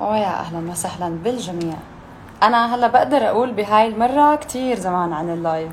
ويا 0.00 0.40
أهلا 0.40 0.70
وسهلا 0.70 1.08
بالجميع 1.08 1.76
أنا 2.42 2.74
هلأ 2.74 2.86
بقدر 2.86 3.16
أقول 3.28 3.52
بهاي 3.52 3.86
المرة 3.86 4.36
كتير 4.36 4.76
زمان 4.76 5.12
عن 5.12 5.30
ال 5.30 5.38
live 5.38 5.72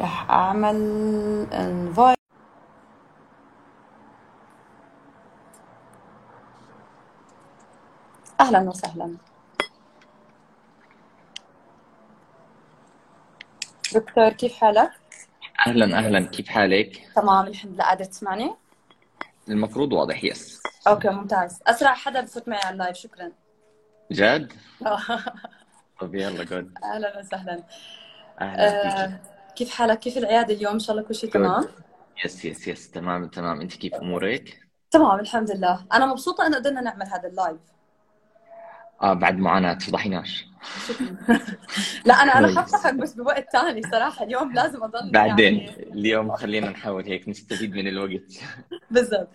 رح 0.00 0.30
أعمل 0.30 0.76
invite 1.52 2.16
أهلا 8.40 8.60
وسهلا 8.60 9.16
دكتور 13.94 14.28
كيف 14.28 14.56
حالك؟ 14.56 14.90
أهلا 15.66 15.98
أهلا 15.98 16.20
كيف 16.20 16.48
حالك؟ 16.48 17.08
تمام 17.16 17.46
الحمد 17.46 17.72
لله 17.74 17.84
قادر 17.84 18.04
تسمعني؟ 18.04 18.50
المفروض 19.50 19.92
واضح 19.92 20.24
yes 20.24 20.62
okay 20.86 21.08
ممتاز 21.08 21.60
أسرع 21.66 21.94
حدا 21.94 22.20
بفوت 22.20 22.48
معي 22.48 22.60
على 22.64 22.72
ال 22.72 22.77
live 22.77 22.96
شكرا 22.96 23.32
جد؟ 24.12 24.52
طب 26.00 26.14
يلا 26.14 26.44
جود 26.44 26.74
أهلا 26.84 27.18
وسهلا 27.18 27.56
فيك 27.56 28.40
آه، 28.40 29.20
كيف 29.56 29.70
حالك؟ 29.70 29.98
كيف 29.98 30.18
العيادة 30.18 30.54
اليوم؟ 30.54 30.72
إن 30.72 30.78
شاء 30.78 30.96
الله 30.96 31.08
كل 31.08 31.14
شيء 31.14 31.30
تمام؟ 31.30 31.68
yes 32.24 32.44
yes 32.44 32.68
yes 32.68 32.90
تمام 32.90 33.28
تمام 33.28 33.60
أنت 33.60 33.76
كيف 33.76 33.94
أمورك؟ 33.94 34.60
تمام 34.90 35.20
الحمد 35.20 35.50
لله 35.50 35.86
أنا 35.92 36.06
مبسوطة 36.06 36.46
إنه 36.46 36.56
قدرنا 36.56 36.80
نعمل 36.80 37.06
هذا 37.06 37.28
ال 37.28 37.34
live 37.34 37.60
آه 39.02 39.12
بعد 39.12 39.38
معاناة 39.38 39.74
تفضحيناش 39.74 40.50
لا 42.04 42.14
أنا 42.14 42.38
أنا. 42.38 42.48
حفتحك 42.60 42.94
بس 42.94 43.12
بوقت 43.14 43.50
ثاني 43.52 43.82
صراحة. 43.82 44.24
اليوم 44.24 44.52
لازم 44.52 44.82
أضل 44.82 45.10
بعدين 45.10 45.54
يعني 45.58 45.92
اليوم 45.92 46.32
خلينا 46.32 46.70
نحاول 46.70 47.04
هيك 47.04 47.28
نستفيد 47.28 47.74
من 47.74 47.88
الوقت. 47.88 48.32
بالضبط. 48.90 49.28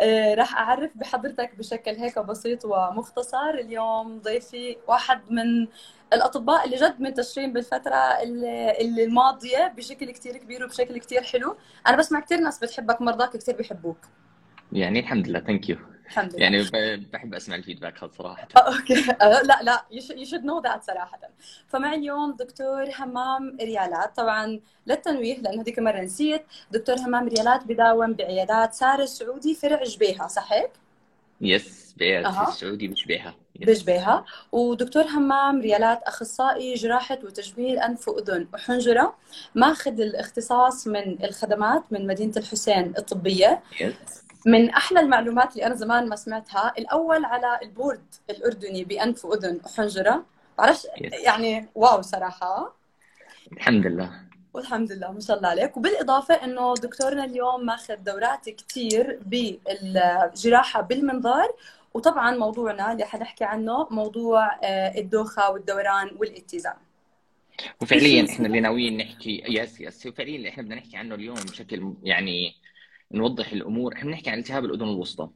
آه، 0.00 0.34
راح 0.34 0.56
أعرف 0.58 0.90
بحضرتك 0.94 1.50
بشكل 1.58 1.90
هيك 1.90 2.18
بسيط 2.18 2.64
ومختصر. 2.64 3.50
اليوم 3.50 4.18
ضيفي 4.20 4.76
واحد 4.88 5.20
من 5.30 5.66
الأطباء 6.12 6.64
اللي 6.64 6.76
جد 6.76 7.00
منتشرين 7.00 7.52
بالفترة 7.52 7.94
اللي 8.22 8.80
اللي 8.80 9.04
الماضية 9.04 9.72
بشكل 9.76 10.10
كتير 10.10 10.36
كبير 10.36 10.64
وبشكل 10.64 10.98
كتير 10.98 11.22
حلو. 11.22 11.56
أنا 11.86 11.96
بسمع 11.96 12.20
كتير 12.20 12.40
ناس 12.40 12.58
بتحبك 12.58 13.02
مرضاك 13.02 13.36
كتير 13.36 13.56
بيحبوك. 13.56 13.98
يعني 14.72 15.00
الحمد 15.00 15.28
لله. 15.28 15.40
thank 15.40 15.68
you 15.68 15.76
الحمد 16.08 16.34
لله. 16.34 16.42
يعني 16.42 16.96
بحب 17.12 17.34
أسمع 17.34 17.54
ال 17.54 17.60
feedback 17.60 18.04
هذا 18.04 18.10
صراحة. 18.18 18.48
آه، 18.56 18.76
okay. 18.76 19.10
آه، 19.22 19.42
لا 19.42 19.58
لا 19.62 19.84
you 19.90 20.24
should 20.24 20.44
know 20.44 20.60
that 20.62 20.84
صراحة. 20.84 21.20
فمعي 21.68 21.96
اليوم 21.96 22.36
دكتور 22.36 22.90
همام 22.98 23.56
ريالات. 23.60 24.16
طبعا 24.16 24.60
للتنويه 24.86 25.38
لأنه 25.38 25.62
هذيك 25.62 25.78
مرة 25.78 26.00
نسيت. 26.00 26.42
دكتور 26.70 26.96
همام 26.96 27.28
ريالات 27.28 27.64
بداوم 27.64 28.12
بعيادات. 28.12 28.74
سارة 28.74 29.02
السعودي 29.02 29.54
فرع 29.54 29.82
جبيهة 29.82 30.28
صح 30.28 30.52
هيك؟ 30.52 30.70
yes 31.40 31.94
بعيادة 31.98 32.28
أها. 32.28 32.48
السعودي 32.48 32.84
yes 32.84 32.92
بجبيهة. 33.56 34.24
ودكتور 34.52 35.02
همام 35.02 35.60
ريالات 35.60 36.02
أخصائي 36.02 36.74
جراحة 36.74 37.18
وتجميل 37.24 37.78
أنف 37.78 38.08
وأذن 38.08 38.48
وحنجرة. 38.54 39.14
ماخذ 39.54 40.00
الاختصاص 40.00 40.86
من 40.86 41.24
الخدمات 41.24 41.82
من 41.90 42.06
مدينة 42.06 42.32
الحسين 42.36 42.94
الطبية. 42.98 43.62
yes 43.80 44.27
من 44.46 44.70
أحلى 44.70 45.00
المعلومات 45.00 45.52
اللي 45.52 45.66
أنا 45.66 45.74
زمان 45.74 46.08
ما 46.08 46.16
سمعتها 46.16 46.72
الأول 46.78 47.24
على 47.24 47.58
البورد 47.62 48.14
الأردني 48.30 48.84
بأنف 48.84 49.24
وأذن 49.24 49.60
وحنجره 49.64 50.24
بعرفش. 50.58 50.86
يعني 51.24 51.68
wow 51.74 52.02
صراحة. 52.02 52.74
الحمد 53.52 53.86
لله. 53.86 54.10
والحمد 54.54 54.92
لله 54.92 55.12
ما 55.12 55.20
شاء 55.20 55.36
الله 55.36 55.48
عليك. 55.48 55.76
وبالإضافة 55.76 56.34
إنه 56.34 56.74
دكتورنا 56.74 57.24
اليوم 57.24 57.66
ماخذ 57.66 57.96
دورات 57.96 58.50
كثير 58.50 59.20
بالجراحة 59.26 60.80
بالمنظار. 60.80 61.48
وطبعا 61.94 62.36
موضوعنا 62.36 62.92
اللي 62.92 63.04
حنحكي 63.04 63.44
عنه 63.44 63.88
موضوع 63.90 64.58
آه، 64.62 64.98
الدوخة 64.98 65.50
والدوران 65.50 66.10
والاتزان. 66.16 66.76
وفعليا 67.80 68.26
إحنا 68.30 68.46
اللي 68.46 68.60
ناويين 68.60 68.96
نحكي 68.96 69.42
yes 69.48 69.80
yes 69.80 70.06
وفعليا 70.06 70.36
اللي 70.36 70.48
إحنا 70.48 70.62
بدنا 70.62 70.74
نحكي 70.74 70.96
عنه 70.96 71.14
اليوم 71.14 71.36
بشكل 71.36 71.94
يعني 72.02 72.54
نوضح 73.12 73.52
الأمور 73.52 73.94
إحنا 73.94 74.10
بنحكي 74.10 74.30
عن 74.30 74.38
التهاب 74.38 74.64
الأذن 74.64 74.82
الوسطى 74.88 75.28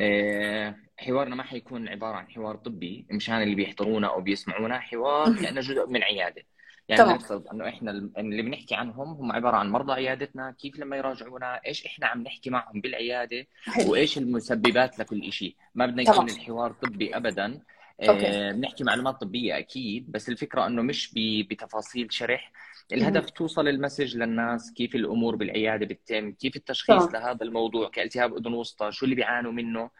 آه 0.00 0.76
حوارنا 0.98 1.34
ما 1.36 1.42
حيكون 1.42 1.88
عبارة 1.88 2.16
عن 2.16 2.28
حوار 2.30 2.56
طبي 2.56 3.06
مشان 3.10 3.42
اللي 3.42 3.54
بيحضرونا 3.54 4.06
أو 4.08 4.20
بيسمعونا 4.20 4.78
حوار. 4.78 5.36
كانه 5.42 5.60
جزء 5.60 5.86
من 5.86 6.02
عيادة 6.02 6.42
يعني 6.88 7.02
تمام. 7.02 7.14
نفترض 7.16 7.48
إنه 7.48 7.68
إحنا 7.68 7.90
اللي 8.18 8.42
بنحكي 8.42 8.74
عنهم 8.74 9.08
هم 9.08 9.32
عبارة 9.32 9.56
عن 9.56 9.70
مرضى 9.70 9.92
عيادتنا 9.92 10.50
كيف 10.58 10.78
لما 10.78 10.96
يراجعونا 10.96 11.60
إيش 11.66 11.86
إحنا 11.86 12.06
عم 12.06 12.22
نحكي 12.22 12.50
معهم 12.50 12.80
بالعيادة 12.80 13.46
حلو 13.64 13.92
وإيش 13.92 14.18
المسببات 14.18 14.98
لكل 14.98 15.32
شيء 15.32 15.56
ما 15.74 15.86
بدنا. 15.86 16.02
يكون 16.02 16.30
الحوار 16.30 16.72
طبي 16.72 17.16
ابدا 17.16 17.60
أوكي. 18.08 18.26
آه، 18.26 18.52
بنحكي 18.52 18.84
معلومات 18.84 19.14
طبية 19.20 19.58
أكيد 19.58 20.12
بس 20.12 20.28
الفكرة 20.28 20.66
إنه 20.66 20.82
مش 20.82 21.14
بتفاصيل 21.50 22.12
شرح 22.12 22.52
الهدف 22.92 23.30
توصل 23.30 23.68
ال 23.68 23.74
message 23.74 24.16
للناس 24.16 24.72
كيف 24.72 24.94
الأمور 24.94 25.36
بالعيادة 25.36 25.86
بتتم 25.86 26.32
كيف 26.32 26.56
التشخيص 26.56 27.06
تمام. 27.06 27.22
لهذا 27.22 27.42
الموضوع 27.42 27.88
كالتهاب 27.88 28.36
أذن 28.36 28.54
وسطى 28.54 28.92
شو 28.92 29.04
اللي 29.04 29.16
بيعانوا 29.16 29.52
منه. 29.52 29.90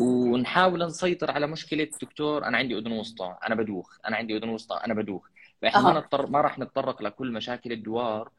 ونحاول 0.00 0.86
نسيطر 0.86 1.30
على 1.30 1.46
مشكلة 1.46 1.88
دكتور 2.02 2.44
أنا 2.44 2.56
عندي 2.58 2.78
أذن 2.78 2.92
وسطى 2.92 3.36
أنا 3.46 3.54
بدوخ 3.54 3.98
أنا 4.08 4.16
عندي 4.16 4.36
أذن 4.36 4.48
وسطى 4.48 4.80
أنا 4.86 4.94
بدوخ 4.94 5.28
فإحنا 5.62 5.82
ما 5.82 5.90
أها. 5.90 5.94
نضطر 6.00 6.26
ما 6.26 6.40
راح 6.40 6.58
نتطرق 6.58 7.02
لكل 7.02 7.32
مشاكل 7.32 7.72
الدوار 7.72 8.30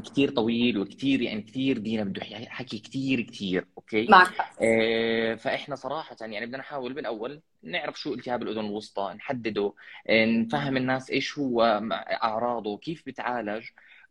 كثير 0.00 0.30
طويل 0.30 0.78
وكثير 0.78 1.22
يعني 1.22 1.42
كثير 1.42 1.78
دينا 1.78 2.04
بده 2.04 2.22
حكي 2.48 2.78
كثير 2.78 3.20
كثير 3.20 3.66
أوكي 3.76 4.06
معك. 4.06 4.28
آه، 4.62 5.34
فإحنا 5.34 5.76
صراحة 5.76 6.16
يعني 6.20 6.46
بدنا 6.46 6.58
نحاول 6.58 6.92
بالأول 6.92 7.40
نعرف 7.62 8.00
شو 8.00 8.14
التهاب 8.14 8.42
الأذن 8.42 8.66
الوسطى 8.66 9.12
نحدده 9.16 9.72
آه، 10.08 10.24
نفهم 10.24 10.76
الناس 10.76 11.10
إيش 11.10 11.38
هو 11.38 11.82
أعراضه 12.22 12.76
كيف 12.76 13.02
بتعالج 13.06 13.64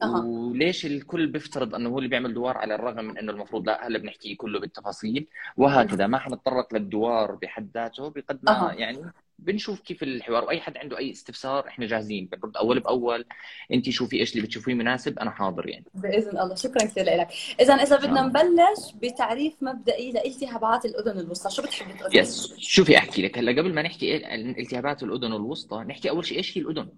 أها. 0.03 0.23
وليش 0.23 0.85
الكل 0.85 1.27
بيفترض 1.27 1.75
إنه 1.75 1.89
هو 1.89 1.97
اللي 1.97 2.09
بيعمل 2.09 2.33
دوار 2.33 2.57
على 2.57 2.75
الرغم 2.75 3.05
من 3.05 3.17
إنه 3.17 3.31
المفروض 3.31 3.67
لا 3.67 3.87
هلا 3.87 3.99
بنحكي 3.99 4.35
كله 4.35 4.59
بالتفاصيل 4.59 5.27
وهكذا 5.57 6.07
ما 6.07 6.17
حنتطرق 6.17 6.73
للدوار 6.73 7.35
بحد 7.35 7.69
ذاته 7.73 8.09
بقد 8.09 8.39
ما 8.43 8.51
أها. 8.51 8.73
يعني 8.73 9.11
بنشوف 9.41 9.79
كيف 9.79 10.03
الحوار 10.03 10.43
وأي 10.43 10.61
حد 10.61 10.77
عنده 10.77 10.97
أي 10.97 11.11
استفسار 11.11 11.67
إحنا 11.67 11.85
جاهزين 11.85 12.25
بنرد 12.25 12.57
أول 12.57 12.79
بأول 12.79 13.25
انت 13.73 13.89
شوفي 13.89 14.19
إيش 14.19 14.31
اللي 14.31 14.47
بتشوفيه 14.47 14.73
مناسب 14.73 15.19
أنا 15.19 15.31
حاضر 15.31 15.67
يعني. 15.67 15.85
بإذن 15.93 16.39
الله. 16.39 16.55
شكرا 16.55 16.85
كثير 16.85 17.03
لك. 17.03 17.27
اذا 17.61 17.73
إذا 17.73 17.97
بدنا 17.97 18.21
نبلش 18.21 18.93
بتعريف 18.95 19.53
مبدئي 19.61 20.11
لإلتهابات 20.11 20.85
الأذن 20.85 21.19
الوسطى. 21.19 21.49
شو 21.49 21.61
بتحب 21.61 21.97
تقول 21.97 22.17
yes. 22.17 22.53
شوفي 22.57 22.97
أحكي 22.97 23.21
لك. 23.21 23.37
هلأ 23.37 23.61
قبل 23.61 23.73
ما 23.73 23.81
نحكي 23.81 24.35
التهابات 24.35 25.03
الأذن 25.03 25.33
الوسطى 25.33 25.77
نحكي 25.77 26.09
أول 26.09 26.25
شيء 26.25 26.37
إيش 26.37 26.57
هي 26.57 26.61
الأذن؟ 26.61 26.89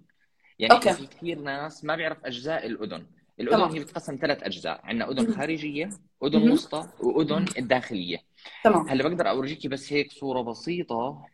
يعني 0.59 0.73
أوكي. 0.73 0.93
في 0.93 1.07
كثير 1.07 1.39
ناس 1.39 1.85
ما 1.85 1.95
بيعرف 1.95 2.25
أجزاء 2.25 2.65
الأذن. 2.65 3.05
الأذن 3.39 3.57
تمام. 3.57 3.71
هي 3.71 3.79
بتقسم 3.79 4.17
ثلاث 4.21 4.43
أجزاء. 4.43 4.81
عندنا 4.83 5.11
أذن. 5.11 5.33
خارجية 5.33 5.89
أذن. 6.23 6.51
وسطى 6.51 6.87
وأذن 6.99 7.45
الداخلية. 7.57 8.17
تمام. 8.63 8.89
هلأ 8.89 9.09
بقدر 9.09 9.29
أورجيكي 9.29 9.67
بس 9.67 9.93
هيك 9.93 10.11
صورة 10.11 10.41
بسيطة. 10.41 11.25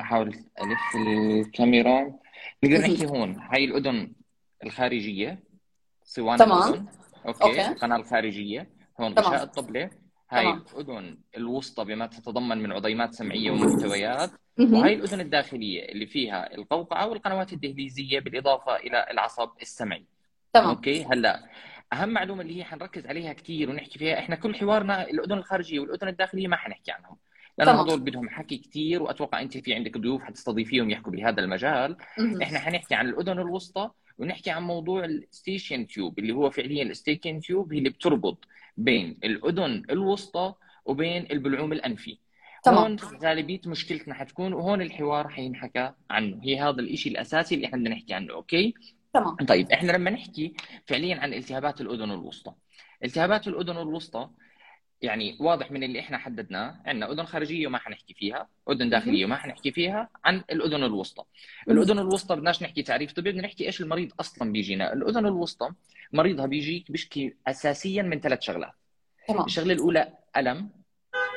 أحاول 0.00 0.28
ألف 0.28 0.96
الكاميرا 0.96 2.12
نقدر. 2.64 2.78
نحكي 2.78 3.06
هون 3.06 3.38
هاي 3.40 3.64
الأذن 3.64 4.12
الخارجية 4.64 5.42
صوان 6.04 6.38
تمام. 6.38 6.62
الأذن 6.62 6.86
أوكي 7.26 7.44
أوكي. 7.44 7.68
القناة 7.68 7.96
الخارجية 7.96 8.70
هون. 9.00 9.12
غشاء 9.12 9.42
الطبلة 9.42 9.90
هاي 10.30 10.44
تمام. 10.44 10.64
الأذن 10.74 11.18
الوسطى 11.36 11.84
بما 11.84 12.06
تتضمن 12.06 12.58
من 12.58 12.72
عضيمات 12.72 13.14
سمعية 13.14 13.50
ومحتويات. 13.50 14.30
وهي 14.58 14.94
الأذن 14.94 15.20
الداخلية 15.20 15.88
اللي 15.88 16.06
فيها 16.06 16.54
القوقعة 16.54 17.06
والقنوات 17.06 17.52
الدهليزية 17.52 18.20
بالإضافة 18.20 18.76
إلى 18.76 19.06
العصب 19.10 19.50
السمعي 19.62 20.04
تمام 20.52 20.68
أوكي 20.68 21.04
هلا 21.04 21.44
أهم 21.92 22.08
معلومة 22.08 22.42
اللي 22.42 22.58
هي 22.58 22.64
حنركز 22.64 23.06
عليها 23.06 23.32
كثير 23.32 23.70
ونحكي 23.70 23.98
فيها 23.98 24.18
إحنا 24.18 24.36
كل 24.36 24.54
حوارنا 24.54 25.10
الأذن 25.10 25.32
الخارجية 25.32 25.80
والأذن 25.80 26.08
الداخلية 26.08 26.48
ما 26.48 26.56
حنحكي 26.56 26.92
عنهم 26.92 27.16
لأنه. 27.58 27.82
هذول 27.82 28.00
بدهم 28.00 28.28
حكي 28.28 28.56
كثير 28.56 29.02
وأتوقع 29.02 29.40
أنت 29.40 29.58
في 29.58 29.74
عندك 29.74 29.98
ضيوف 29.98 30.22
حتستضيفيهم 30.22 30.90
يحكوا 30.90 31.12
بهذا 31.12 31.40
المجال 31.40 31.96
مهم. 32.18 32.42
إحنا 32.42 32.58
حنحكي 32.58 32.94
عن 32.94 33.08
الأذن 33.08 33.38
الوسطى 33.38 33.90
ونحكي 34.18 34.50
عن 34.50 34.62
موضوع 34.62 35.04
ال 35.04 35.12
eustachian 35.12 35.86
tube 35.86 36.18
اللي 36.18 36.32
هو 36.32 36.50
فعليا 36.50 36.82
ال 36.82 36.87
eustachian 36.87 37.40
tube 37.40 37.72
هي 37.72 37.78
اللي 37.78 37.90
بتربط 37.90 38.44
بين 38.76 39.18
الأذن 39.24 39.82
الوسطى 39.90 40.54
وبين 40.84 41.26
البلعوم 41.30 41.72
الأنفي 41.72 42.18
تمام. 42.64 42.78
هون 42.78 42.96
غالبية 43.22 43.60
مشكلتنا 43.66 44.14
حتكون 44.14 44.52
وهون 44.52 44.82
الحوار 44.82 45.28
حينحكى 45.28 45.92
عنه 46.10 46.40
هي 46.42 46.60
هذا 46.60 46.80
الشيء 46.80 47.12
الأساسي 47.12 47.54
اللي 47.54 47.66
إحنا 47.66 47.78
بدنا 47.78 47.90
نحكي 47.90 48.14
عنه 48.14 48.32
أوكي 48.32 48.74
تمام 49.12 49.36
طيب 49.36 49.70
إحنا 49.72 49.92
لما 49.92 50.10
نحكي 50.10 50.54
فعليا 50.86 51.16
عن 51.16 51.34
التهابات 51.34 51.80
الأذن 51.80 52.10
الوسطى 52.10 52.52
التهابات 53.04 53.48
الأذن 53.48 53.76
الوسطى 53.76 54.28
يعني 55.04 55.36
واضح 55.40 55.70
من 55.70 55.82
اللي 55.82 56.00
إحنا 56.00 56.18
حددناه 56.18 56.80
عندنا 56.86 57.12
أذن 57.12 57.24
خارجية 57.24 57.66
وما 57.66 57.78
حنحكي 57.78 58.14
فيها 58.14 58.48
أذن 58.70 58.90
داخلية 58.90 59.24
وما 59.24 59.36
حنحكي 59.36 59.72
فيها 59.72 60.08
عن 60.24 60.36
الأذن 60.36 60.84
الوسطى. 60.84 61.24
الأذن 61.68 61.98
الوسطى 61.98 62.36
بدناش 62.36 62.62
نحكي 62.62 62.82
تعريف 62.82 63.12
طبي 63.12 63.30
بدنا 63.30 63.42
نحكي 63.42 63.66
إيش 63.66 63.80
المريض 63.80 64.12
أصلا 64.20 64.52
بيجينا. 64.52 64.92
الأذن 64.92 65.26
الوسطى 65.26 65.68
مريضها 66.12 66.46
بيجيك 66.46 66.90
بيشكي 66.92 67.34
اساسيا 67.46 68.02
من 68.02 68.20
ثلاث 68.20 68.40
شغلات. 68.40 68.72
تمام. 69.28 69.44
الشغلة 69.44 69.72
الأولى 69.72 70.12
ألم. 70.36 70.70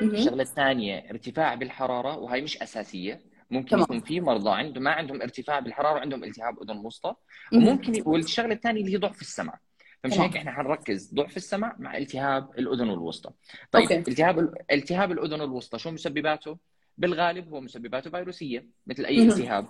الشغلة 0.02 0.42
الثانية 0.42 1.10
ارتفاع 1.10 1.54
بالحرارة 1.54 2.16
وهي 2.18 2.40
مش 2.40 2.62
أساسية. 2.62 3.20
ممكن. 3.50 3.78
يكون 3.78 4.00
في 4.00 4.20
مرضى 4.20 4.50
عندهم 4.50 4.82
ما 4.82 4.90
عندهم 4.90 5.22
ارتفاع 5.22 5.58
بالحرارة 5.60 5.94
وعندهم 5.94 6.24
التهاب 6.24 6.62
أذن 6.62 6.76
وسطى. 6.76 7.14
وممكن 7.52 8.02
والشغله 8.06 8.54
الثانية 8.54 8.80
اللي 8.80 8.92
هي 8.92 8.96
ضعف 8.96 9.20
السمع. 9.20 9.58
فمش 10.02 10.14
تمام. 10.14 10.26
هيك 10.26 10.36
إحنا 10.36 10.52
حنركز 10.52 11.14
ضعف 11.14 11.36
السمع 11.36 11.76
مع 11.78 11.96
التهاب 11.96 12.50
الأذن 12.58 12.90
الوسطى 12.90 13.30
طيب 13.72 13.82
أوكي. 13.82 13.98
التهاب 13.98 14.38
ال- 14.38 14.54
التهاب 14.72 15.12
الأذن 15.12 15.40
الوسطى 15.42 15.78
شو 15.78 15.90
مسبباته 15.90 16.58
بالغالب 16.98 17.48
هو 17.48 17.60
مسبباته 17.60 18.10
فيروسية 18.10 18.66
مثل 18.86 19.04
أي. 19.04 19.22
التهاب 19.22 19.66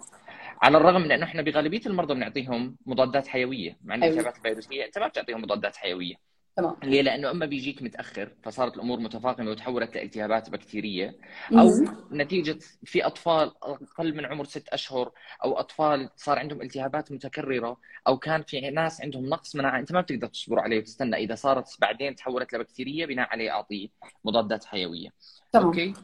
على 0.62 0.78
الرغم 0.78 1.00
من 1.00 1.12
إنه 1.12 1.24
إحنا 1.24 1.42
بغالبية 1.42 1.80
المرضى 1.86 2.14
بنعطيهم 2.14 2.76
مضادات 2.86 3.26
حيوية 3.26 3.76
مع 3.84 3.94
ان 3.94 4.02
أيوة. 4.02 4.14
الالتهابات 4.14 4.38
الفيروسية 4.38 4.84
أنت 4.84 4.98
ما 4.98 5.08
بتعطيهم 5.08 5.42
مضادات 5.42 5.76
حيوية 5.76 6.14
تمام 6.58 6.76
ليه؟ 6.82 7.02
لأنه 7.02 7.30
أما 7.30 7.46
بيجيك 7.46 7.82
متأخر 7.82 8.32
فصارت 8.42 8.74
الأمور 8.76 9.00
متفاقمة 9.00 9.50
وتحولت 9.50 9.94
لإلتهابات 9.94 10.50
بكتيرية 10.50 11.18
أو. 11.52 11.70
نتيجة 12.12 12.58
في 12.84 13.06
أطفال 13.06 13.52
أقل 13.62 14.16
من 14.16 14.26
عمر 14.26 14.44
ست 14.44 14.68
أشهر 14.68 15.12
أو 15.44 15.58
أطفال 15.58 16.10
صار 16.16 16.38
عندهم 16.38 16.62
التهابات 16.62 17.12
متكررة 17.12 17.76
أو 18.06 18.18
كان 18.18 18.42
في 18.42 18.60
ناس 18.60 19.00
عندهم 19.00 19.26
نقص 19.26 19.56
مناعة 19.56 19.78
أنت 19.78 19.92
ما 19.92 20.00
بتقدر 20.00 20.26
تصبر 20.26 20.58
عليه 20.58 20.78
وتستنى 20.78 21.16
إذا 21.16 21.34
صارت 21.34 21.76
بعدين 21.80 22.14
تحولت 22.14 22.52
لبكتيرية 22.54 23.06
بناء 23.06 23.28
عليه 23.28 23.50
أعطيه 23.50 23.88
مضادات 24.24 24.64
حيوية. 24.64 25.08
تمام 25.52 25.66
أوكي؟ 25.66 25.94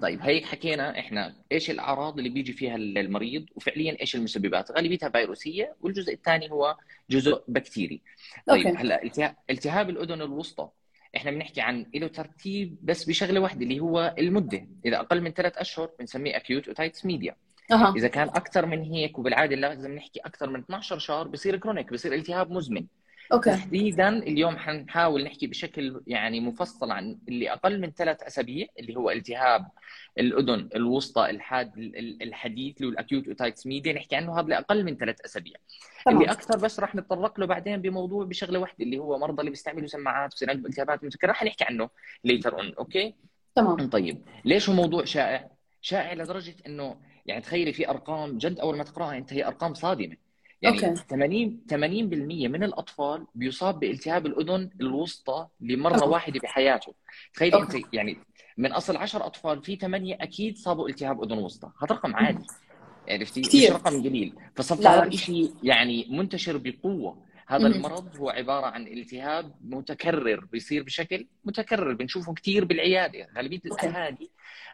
طيب 0.00 0.22
هيك 0.22 0.44
حكينا 0.44 0.98
إحنا 0.98 1.34
إيش 1.52 1.70
الأعراض 1.70 2.18
اللي 2.18 2.30
بيجي 2.30 2.52
فيها 2.52 2.76
المريض 2.76 3.46
وفعليا 3.54 3.96
إيش 4.00 4.16
المسببات؟ 4.16 4.72
غالبيتها 4.72 5.08
فيروسية 5.08 5.76
والجزء 5.80 6.14
الثاني 6.14 6.50
هو 6.50 6.76
جزء 7.10 7.42
بكتيري. 7.48 8.02
طيب 8.46 8.66
أوكي. 8.66 8.78
هلأ 8.78 9.02
التهاب, 9.50 9.90
الأذن 9.90 10.22
الوسطى 10.22 10.68
إحنا 11.16 11.30
بنحكي 11.30 11.60
عن 11.60 11.86
له 11.94 12.06
ترتيب 12.06 12.76
بس 12.82 13.04
بشغلة 13.04 13.40
واحدة 13.40 13.62
اللي 13.62 13.80
هو 13.80 14.14
المدة. 14.18 14.66
إذا 14.86 15.00
أقل 15.00 15.20
من 15.20 15.30
ثلاث 15.30 15.58
أشهر 15.58 15.90
بنسميه 15.98 16.36
acute 16.36 16.68
otitis 16.68 17.04
media 17.06 17.36
إذا 17.96 18.08
كان 18.08 18.28
أكثر 18.28 18.66
من 18.66 18.82
هيك 18.82 19.18
وبالعادة 19.18 19.56
لازم 19.56 19.94
نحكي 19.94 20.20
أكثر 20.20 20.50
من 20.50 20.60
12 20.60 20.98
شهر 20.98 21.28
بصير 21.28 21.56
chronic 21.56 21.92
بصير 21.92 22.14
التهاب 22.14 22.50
مزمن. 22.50 22.86
أوكي. 23.32 23.50
تحديدا 23.50 24.08
اليوم 24.08 24.56
حنحاول 24.56 25.24
نحكي 25.24 25.46
بشكل 25.46 26.02
يعني 26.06 26.40
مفصل 26.40 26.90
عن 26.90 27.18
اللي 27.28 27.52
أقل 27.52 27.80
من 27.80 27.90
ثلاث 27.90 28.22
أسابيع 28.22 28.66
اللي 28.78 28.96
هو 28.96 29.10
التهاب 29.10 29.66
الأذن 30.18 30.68
الوسطى 30.74 31.30
الحاد 31.30 31.72
الحديث 32.22 32.76
اللي 32.76 32.88
هو 32.88 32.92
ال 32.92 32.98
acute 32.98 33.28
otitis 33.28 33.66
media 33.66 33.92
نحكي 33.92 34.16
عنه 34.16 34.40
هذا 34.40 34.46
لاقل 34.46 34.84
من 34.84 34.96
ثلاث 34.96 35.20
أسابيع. 35.24 35.54
اللي 36.08 36.24
تمام 36.24 36.30
أكثر 36.30 36.58
بس 36.58 36.80
رح 36.80 36.94
نتطرق 36.94 37.40
له 37.40 37.46
بعدين 37.46 37.82
بموضوع 37.82 38.24
بشغلة 38.24 38.58
واحدة 38.58 38.84
اللي 38.84 38.98
هو 38.98 39.18
مرضى 39.18 39.40
اللي 39.40 39.50
بيستعملوا 39.50 39.86
سماعات 39.86 40.30
بصير 40.32 40.50
عندهم 40.50 40.66
التهابات 40.66 41.04
متكرره 41.04 41.32
حنحكي 41.32 41.64
عنه 41.64 41.90
later 42.24 42.58
on 42.58 42.74
أوكي؟ 42.74 43.14
تمام. 43.54 43.90
طيب 43.90 44.22
ليش 44.44 44.68
هو 44.68 44.74
موضوع 44.74 45.04
شائع؟ 45.04 45.50
شائع 45.80 46.12
لدرجة 46.14 46.54
إنه 46.66 46.96
يعني 47.26 47.40
تخيلي 47.40 47.72
في 47.72 47.88
أرقام 47.88 48.38
جد 48.38 48.58
أول 48.58 48.76
ما 48.76 48.84
تقرأها 48.84 49.16
أنت 49.16 49.32
هي 49.32 49.46
أرقام 49.46 49.74
صادمة. 49.74 50.16
يعني 50.64 50.88
أوكي. 50.88 51.02
80 51.10 51.60
80% 51.70 51.74
من 52.48 52.64
الأطفال 52.64 53.26
بيصاب 53.34 53.80
بالتهاب 53.80 54.26
الأذن 54.26 54.70
الوسطى 54.80 55.46
لمرة 55.60 55.96
تمام. 55.96 56.10
واحدة 56.10 56.40
بحياته 56.40 56.94
أوكي. 57.42 57.56
أنت 57.78 57.86
يعني 57.94 58.18
من 58.56 58.72
أصل 58.72 58.96
10 58.96 59.26
أطفال 59.26 59.62
في 59.62 59.76
8 59.76 60.14
أكيد 60.20 60.56
صابوا 60.58 60.88
التهاب 60.88 61.22
أذن 61.24 61.38
وسطى 61.38 61.70
هذا 61.82 61.94
رقم 61.94 62.14
عادي 62.16 62.46
عرفتي 63.08 63.40
مش. 63.40 63.70
رقم 63.70 64.02
قليل 64.02 64.34
فصار 64.56 65.04
لا. 65.04 65.10
شيء 65.10 65.54
يعني 65.62 66.06
منتشر 66.10 66.56
بقوة 66.56 67.24
هذا. 67.46 67.66
المرض 67.66 68.16
هو 68.16 68.30
عبارة 68.30 68.66
عن 68.66 68.86
التهاب 68.86 69.52
متكرر 69.64 70.44
بيصير 70.52 70.82
بشكل 70.82 71.26
متكرر 71.44 71.92
بنشوفه 71.94 72.34
كثير 72.34 72.64
بالعيادة 72.64 73.28
غالبية 73.36 73.60
أوكي. 73.70 73.86
الاهالي 73.86 74.30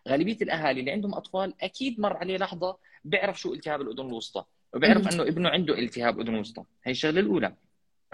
غالبية 0.09 0.37
الأهالي 0.43 0.81
اللي 0.81 0.91
عندهم 0.91 1.15
أطفال 1.15 1.55
أكيد 1.61 2.01
مر 2.01 2.17
عليه 2.17 2.37
لحظة 2.37 2.77
بيعرف 3.05 3.41
شو 3.41 3.55
التهاب 3.55 3.81
الأذن 3.81 4.07
الوسطى 4.07 4.45
وبيعرف 4.75 5.05
مهم. 5.05 5.13
أنه 5.13 5.23
ابنه 5.23 5.49
عنده 5.49 5.79
التهاب 5.79 6.21
أذن 6.21 6.35
وسطى. 6.35 6.65
هي 6.85 6.91
الشغلة 6.91 7.21
الأولى. 7.21 7.55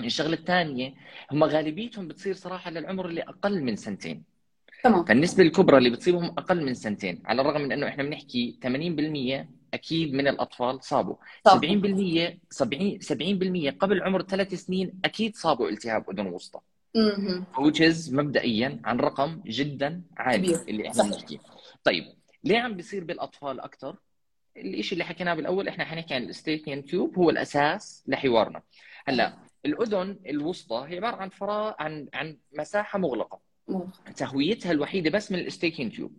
الشغلة 0.01 0.35
الثانية 0.35 0.95
هم 1.33 1.45
غالبيتهم 1.45 2.09
بتصير 2.09 2.35
صراحة 2.35 2.71
للعمر 2.71 3.09
اللي 3.09 3.23
أقل 3.23 3.63
من 3.63 3.77
سنتين. 3.77 4.23
تمام. 4.85 5.05
فالنسبة 5.05 5.43
الكبرى 5.43 5.79
اللي 5.79 5.91
بتصيبهم 5.91 6.25
أقل 6.25 6.65
من 6.65 6.75
سنتين 6.75 7.23
على 7.25 7.41
الرغم 7.43 7.61
من 7.61 7.73
أنه 7.73 7.89
إحنا 7.89 8.03
بنحكي 8.03 8.59
80% 8.63 9.49
أكيد 9.75 10.15
من 10.15 10.29
الأطفال 10.29 10.85
صابوا. 10.85 11.17
طب 11.45 11.61
70% 11.65 12.39
70 12.51 12.99
70% 13.01 13.71
قبل 13.71 14.03
عمر 14.03 14.23
ثلاث 14.23 14.55
سنين 14.55 15.01
أكيد 15.05 15.37
صابوا 15.37 15.69
التهاب 15.69 16.11
أذن 16.11 16.27
وسطى. 16.27 16.61
which 17.57 17.81
is 17.81 18.13
مبدئيا 18.13 18.81
عن 18.85 18.97
رقم 19.01 19.43
جدا 19.47 20.03
عالي. 20.17 20.55
اللي 20.69 20.89
إحنا. 20.89 21.03
بنحكيه. 21.03 21.39
طيب 21.85 22.05
ليه 22.45 22.59
عم 22.59 22.75
بيصير 22.75 23.05
بالأطفال 23.05 23.61
أكثر 23.61 23.97
الشيء 24.57 24.93
اللي 24.93 25.05
حكيناه 25.05 25.35
بالأول 25.35 25.69
إحنا 25.69 25.85
حنحكي 25.85 26.15
عن 26.15 26.23
ال 26.23 26.28
eustachian 26.28 26.85
tube 26.85 27.19
هو 27.19 27.31
الأساس 27.31 28.05
لحوارنا. 28.07 28.63
هلا 29.09 29.37
الأذن 29.67 30.19
الوسطى 30.27 30.85
هي 30.89 30.97
عبارة 30.97 31.17
عن 31.17 31.29
فراغ 31.29 31.73
عن 31.79 32.09
عن 32.15 32.37
مساحة 32.59 32.99
مغلقة. 32.99 33.41
تهويتها 34.17 34.73
الوحيدة 34.73 35.11
بس 35.11 35.33
من 35.33 35.39
ال 35.39 35.43
eustachian 35.43 35.91
tube. 35.91 36.13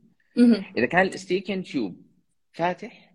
إذا 0.77 0.85
كان 0.85 1.01
ال 1.01 1.07
eustachian 1.07 1.63
tube 1.63 2.01
فاتح 2.51 3.13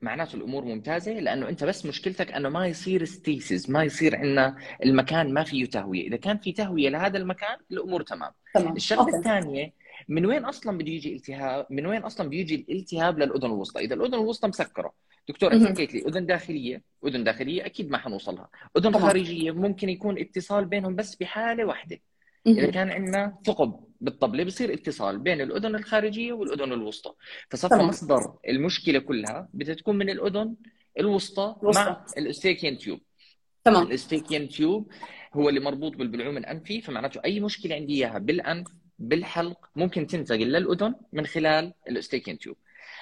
معناته 0.00 0.36
الأمور 0.36 0.64
ممتازة 0.64 1.12
لأنه 1.12 1.48
أنت 1.48 1.64
بس 1.64 1.86
مشكلتك 1.86 2.32
أنه 2.32 2.48
ما 2.48 2.66
يصير 2.66 3.04
stasis 3.04 3.70
ما 3.70 3.84
يصير 3.84 4.16
عندنا 4.16 4.56
المكان 4.84 5.34
ما 5.34 5.44
فيه 5.44 5.64
تهوية. 5.64 6.08
إذا 6.08 6.16
كان 6.16 6.38
في 6.38 6.52
تهوية 6.52 6.88
لهذا 6.88 7.18
المكان 7.18 7.56
الأمور 7.70 8.02
تمام. 8.02 8.32
تمام. 8.54 8.76
الشغلة. 8.76 9.18
الثانية 9.18 9.72
من 10.08 10.26
وين 10.26 10.44
أصلا 10.44 10.78
بده 10.78 10.90
يجي 10.90 11.16
التهاب 11.16 11.66
من 11.70 11.86
وين 11.86 12.02
أصلا 12.02 12.28
بيجي 12.28 12.54
الالتهاب 12.54 13.18
للأذن 13.18 13.46
الوسطى 13.46 13.80
إذا 13.80 13.94
الأذن 13.94 14.14
الوسطى 14.14 14.48
مسكرة 14.48 14.92
دكتور 15.28 15.52
أنت. 15.52 15.68
حكيت 15.68 15.94
لي 15.94 16.00
أذن 16.00 16.26
داخلية 16.26 16.82
أذن 17.06 17.24
داخلية 17.24 17.66
أكيد 17.66 17.90
ما 17.90 17.98
حنوصلها 17.98 18.48
أذن. 18.76 18.98
خارجية 18.98 19.50
ممكن 19.50 19.88
يكون 19.88 20.18
اتصال 20.18 20.64
بينهم 20.64 20.96
بس 20.96 21.16
بحالة 21.16 21.64
واحدة 21.64 22.00
إذا. 22.46 22.70
كان 22.70 22.90
عندنا 22.90 23.38
ثقب 23.46 23.80
بالطبلة 24.00 24.44
بصير 24.44 24.72
اتصال 24.72 25.18
بين 25.18 25.40
الأذن 25.40 25.74
الخارجية 25.74 26.32
والأذن 26.32 26.72
الوسطى 26.72 27.12
فصفى. 27.50 27.74
مصدر 27.74 28.34
المشكلة 28.48 28.98
كلها 28.98 29.48
بدها 29.54 29.74
تكون 29.74 29.98
من 29.98 30.10
الأذن 30.10 30.54
الوسطى. 30.98 31.56
مع 31.62 32.04
ال 32.18 32.24
eustachian 32.24 32.78
tube 32.78 33.00
تمام 33.64 33.86
ال 33.86 33.92
eustachian 33.92 34.48
tube 34.48 34.92
هو 35.34 35.48
اللي 35.48 35.60
مربوط 35.60 35.96
بالبلعوم 35.96 36.36
الأنفي 36.36 36.80
فمعناته 36.80 37.20
أي 37.24 37.40
مشكلة 37.40 37.74
عندي 37.74 37.94
إياها 37.94 38.18
بالأنف 38.18 38.68
بالحلق 39.02 39.70
ممكن 39.76 40.06
تنتقل 40.06 40.52
للأذن 40.52 40.94
من 41.12 41.26
خلال 41.26 41.74
ال 41.88 41.93
eustachian 41.93 42.38
tube 42.38 42.56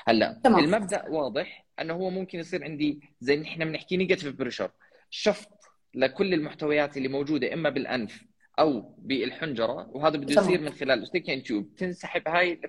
هلا 0.07 0.41
تمام. 0.45 0.65
المبدأ 0.65 1.09
واضح 1.09 1.67
أنه 1.81 1.95
هو 1.95 2.11
ممكن 2.11 2.39
يصير 2.39 2.65
عندي 2.65 3.01
زي 3.21 3.43
إحنا 3.43 3.65
بنحكي 3.65 3.97
negative 3.97 4.35
pressure 4.35 4.71
شفط 5.11 5.49
لكل 5.95 6.35
المحتويات 6.35 6.97
اللي 6.97 7.09
موجودة 7.09 7.55
إما 7.55 7.71
بالأنف 7.71 8.25
أو 8.59 8.95
بالحنجرة 8.99 9.89
وهذا 9.89 10.17
بده. 10.17 10.43
يصير 10.43 10.61
من 10.61 10.71
خلال 10.73 10.99
ال 10.99 11.03
eustachian 11.03 11.43
tube 11.43 11.75
تنسحب 11.77 12.29
هاي 12.29 12.61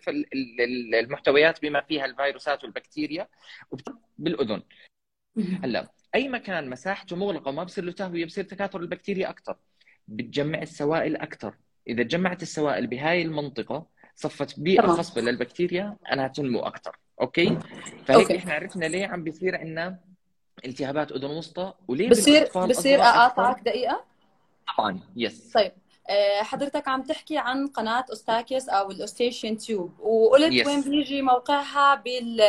المحتويات 0.94 1.62
بما 1.62 1.82
فيها 1.82 2.06
الفيروسات 2.06 2.64
والبكتيريا 2.64 3.28
بالأذن. 4.18 4.62
هلا 5.64 5.92
أي 6.16 6.28
مكان 6.30 6.70
مساحته 6.70 7.16
مغلقة 7.16 7.50
وما 7.50 7.64
بصير 7.64 7.84
له 7.84 7.92
تهوية 7.92 8.26
بصير 8.26 8.44
تكاثر 8.44 8.80
البكتيريا 8.80 9.30
أكثر 9.30 9.58
بتجمع 10.08 10.62
السوائل 10.62 11.16
أكثر 11.16 11.56
إذا 11.88 12.04
جمعت 12.04 12.42
السوائل 12.42 12.88
بهاي 12.88 13.22
المنطقة 13.22 13.86
صفت 14.16 14.60
بيئة. 14.60 14.88
خصبه 14.88 15.22
للبكتيريا 15.22 15.98
أنها 16.14 16.28
تنمو 16.28 16.60
أكثر 16.60 16.98
أوكي 17.22 17.58
فهيك 18.06 18.20
أوكي. 18.22 18.38
إحنا 18.38 18.54
عرفنا 18.54 18.86
ليه 18.86 19.08
عم 19.08 19.24
بيصير 19.24 19.56
عندنا 19.58 20.00
التهابات 20.66 21.12
أذن 21.12 21.26
وسطى 21.30 21.74
وليه 21.88 22.10
بصير 22.10 22.50
بصير 22.56 23.02
اقاطعك 23.02 23.50
أكثر؟ 23.58 23.64
دقيقة 23.64 24.04
طبعا 24.78 25.00
yes 25.16 25.52
طيب 25.54 25.72
آه، 26.10 26.44
حضرتك 26.44 26.88
عم 26.88 27.02
تحكي 27.04 27.38
عن 27.38 27.68
قناة 27.68 28.06
أوستاكيوس 28.10 28.70
أو 28.70 28.92
ال 28.92 28.98
eustachian 28.98 29.58
tube 29.58 30.00
وقلت 30.00 30.64
Yes. 30.64 30.68
وين 30.68 30.82
بيجي 30.82 31.22
موقعها 31.22 31.96
بال 31.96 32.42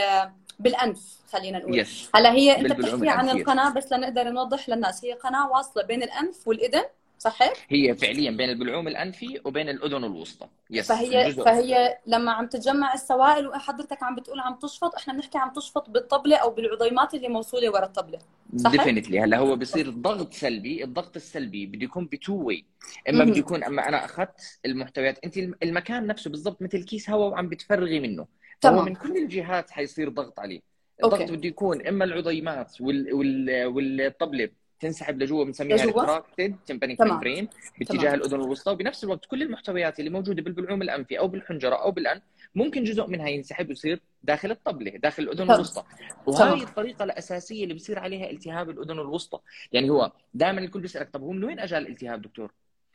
بالأنف 0.59 1.01
خلينا 1.33 1.59
نقول 1.59 1.79
yes 1.79 2.11
هلا 2.15 2.33
هي 2.33 2.59
أنت 2.61 2.73
بتحكي 2.73 3.09
عن. 3.09 3.31
القناة 3.31 3.75
بس 3.75 3.93
لنقدر 3.93 4.31
نوضح 4.31 4.69
للناس 4.69 5.05
هي 5.05 5.13
قناة 5.13 5.51
واصلة 5.51 5.83
بين 5.85 6.03
الأنف 6.03 6.49
والإذن 6.49 6.83
صحيح؟ 7.23 7.53
هي 7.69 7.95
فعليا 7.95 8.31
بين 8.31 8.51
البلعوم 8.51 8.89
الأنفي 8.89 9.41
وبين 9.45 9.69
الأذن 9.69 10.05
الوسطى 10.05 10.49
yes 10.71 10.89
فهي 10.89 11.33
فهي 11.33 11.99
لما 12.07 12.33
عم 12.33 12.47
تتجمع 12.47 12.95
السوائل 12.95 13.47
وحضرتك 13.49 14.03
عم 14.03 14.15
بتقول 14.17 14.41
عم 14.41 14.55
تشفط 14.55 14.95
إحنا 14.95 15.13
بنحكي 15.15 15.39
عم 15.39 15.53
تشفط 15.53 15.91
بالطبلة 15.91 16.37
أو 16.37 16.51
بالعضيمات 16.51 17.15
اللي 17.15 17.29
موصولة 17.29 17.71
ورا 17.71 17.85
الطبلة 17.85 18.19
صحيح؟ 18.57 18.73
definitely 18.85 19.21
هلا 19.21 19.39
هو 19.39 19.57
بصير 19.57 19.91
ضغط 19.91 20.33
سلبي 20.33 20.85
الضغط 20.85 21.17
السلبي 21.17 21.67
بده 21.67 21.85
يكون 21.85 22.07
ب 22.07 22.14
two 22.14 22.35
way 22.43 22.65
إما. 23.09 23.25
بده 23.25 23.37
يكون 23.39 23.65
أما 23.65 23.89
أنا 23.89 24.05
أخذت 24.05 24.59
المحتويات 24.67 25.19
أنت 25.25 25.37
الم- 25.39 25.55
المكان 25.63 26.07
نفسه 26.07 26.31
بالضبط 26.31 26.63
مثل 26.63 26.85
كيس 26.85 27.11
هواء 27.11 27.29
وعم 27.29 27.49
بتفرغي 27.49 28.01
منه 28.01 28.27
تمام. 28.61 28.85
من 28.85 28.95
كل 28.95 29.17
الجهات 29.17 29.71
حيصير 29.71 30.09
ضغط 30.09 30.41
عليه 30.41 30.61
الضغط. 31.05 31.31
بده 31.31 31.49
يكون 31.49 31.87
إما 31.87 32.05
العضيمات 32.05 32.81
وال... 32.81 33.15
وال... 33.15 33.67
والطبلة 33.67 34.49
تنسحب 34.83 35.23
لجوا 35.23 35.45
بنسميها 35.45 35.77
لجوا؟ 35.77 36.03
ال 36.03 36.08
retracted 36.08 36.57
tympanic. 36.67 37.01
membrane 37.01 37.49
باتجاه. 37.79 38.15
الأذن 38.15 38.41
الوسطى 38.41 38.73
وبنفس 38.73 39.05
الوقت 39.05 39.27
كل 39.27 39.43
المحتويات 39.43 39.99
اللي 39.99 40.11
موجودة 40.11 40.43
بالبلعوم 40.43 40.83
الأنفي 40.83 41.19
أو 41.19 41.29
بالحنجرة 41.29 41.75
أو 41.75 41.91
بالانف 41.91 42.23
ممكن 42.55 42.85
جزء 42.85 43.07
منها 43.07 43.29
ينسحب 43.29 43.69
ويصير 43.69 44.01
داخل 44.23 44.51
الطبلة 44.51 44.91
داخل 44.91 45.23
الأذن 45.23 45.45
تمام. 45.45 45.55
الوسطى. 45.55 45.85
وهاي 46.27 46.63
الطريقة 46.63 47.05
الأساسية 47.05 47.63
اللي 47.63 47.75
بصير 47.75 47.99
عليها 47.99 48.31
التهاب 48.31 48.71
الأذن 48.71 48.99
الوسطى 49.01 49.39
يعني 49.73 49.91
هو 49.91 50.13
دائما 50.35 50.61
الكل 50.61 50.81
بيسألك 50.81 51.11
طب 51.11 51.23
هو 51.23 51.33
من 51.33 51.45
وين 51.45 51.61
اجى 51.61 51.79
الالتهاب 51.79 52.23
دكتور. 52.23 52.53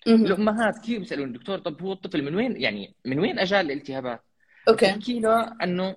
الأمهات 0.07 0.77
كثير 0.77 0.99
بيسالوني 0.99 1.33
دكتور 1.37 1.57
طب 1.57 1.81
هو 1.81 1.93
الطفل 1.93 2.23
من 2.23 2.35
وين 2.35 2.61
يعني 2.61 2.93
من 3.05 3.19
وين 3.19 3.39
اجى 3.39 3.59
الالتهابات 3.59 4.21
okay 4.69 4.85
بحكي 4.85 5.19
له 5.19 5.55
إنه 5.63 5.95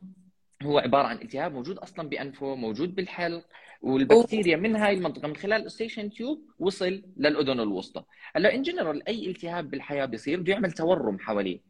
هو 0.63 0.79
عبارة 0.79 1.07
عن 1.07 1.17
التهاب 1.17 1.53
موجود 1.53 1.79
أصلا 1.79 2.09
بأنفه 2.09 2.55
موجود 2.55 2.95
بالحلق 2.95 3.45
والبكتيريا 3.81 4.57
من 4.57 4.77
هاي 4.77 4.95
المنطقة 4.95 5.29
من 5.29 5.37
خلال 5.37 5.67
ال 5.67 5.71
Eustachian 5.71 6.11
tube 6.11 6.51
وصل 6.59 7.03
للأذن 7.17 7.61
الوسطى. 7.61 8.05
هلا 8.37 8.55
in 8.55 8.63
general 8.63 9.09
أي 9.09 9.31
التهاب 9.31 9.71
بالحياة 9.71 10.05
بيصير؟ 10.05 10.41
بده 10.41 10.53
يعمل 10.53 10.73
تورم 10.73 11.19
حواليه. 11.19 11.61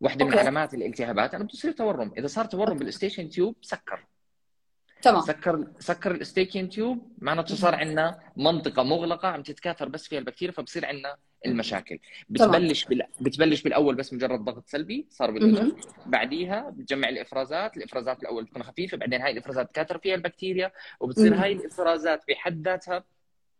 واحدة 0.00 0.24
من. 0.24 0.38
علامات 0.38 0.74
الالتهابات 0.74 1.34
انه 1.34 1.44
بتصير 1.44 1.72
تورم. 1.72 2.12
إذا 2.18 2.26
صار 2.26 2.44
تورم 2.44 2.78
بال 2.78 2.86
Eustachian 2.86 3.28
tube 3.28 3.56
سكر. 3.62 4.06
تمام. 5.02 5.20
سكر 5.20 5.66
سكر 5.78 6.10
ال 6.10 6.15
Eustachian 6.15 6.68
tube 6.68 7.12
معناته 7.18 7.54
صار 7.54 7.74
عندنا 7.74 8.20
منطقة 8.36 8.82
مغلقة 8.82 9.28
عم 9.28 9.42
تتكاثر 9.42 9.88
بس 9.88 10.08
فيها 10.08 10.18
البكتيريا 10.18 10.54
فبصير 10.54 10.86
عندنا 10.86 11.16
المشاكل 11.46 11.98
بتبلش 12.28 12.84
بال... 12.84 13.02
بتبلش 13.20 13.62
بالأول 13.62 13.94
بس 13.94 14.12
مجرد 14.12 14.40
ضغط 14.40 14.68
سلبي 14.68 15.06
صار 15.10 15.30
مهم. 15.30 15.76
بعديها 16.06 16.70
بتجمع 16.70 17.08
الإفرازات 17.08 17.76
الإفرازات 17.76 18.22
الأول 18.22 18.44
بتكون 18.44 18.62
خفيفة 18.62 18.96
بعدين 18.96 19.20
هاي 19.20 19.32
الإفرازات 19.32 19.70
تكاثر 19.70 19.98
فيها 19.98 20.14
البكتيريا 20.14 20.72
وبتصير. 21.00 21.34
هاي 21.34 21.52
الإفرازات 21.52 22.22
بحد 22.28 22.68
ذاتها 22.68 23.04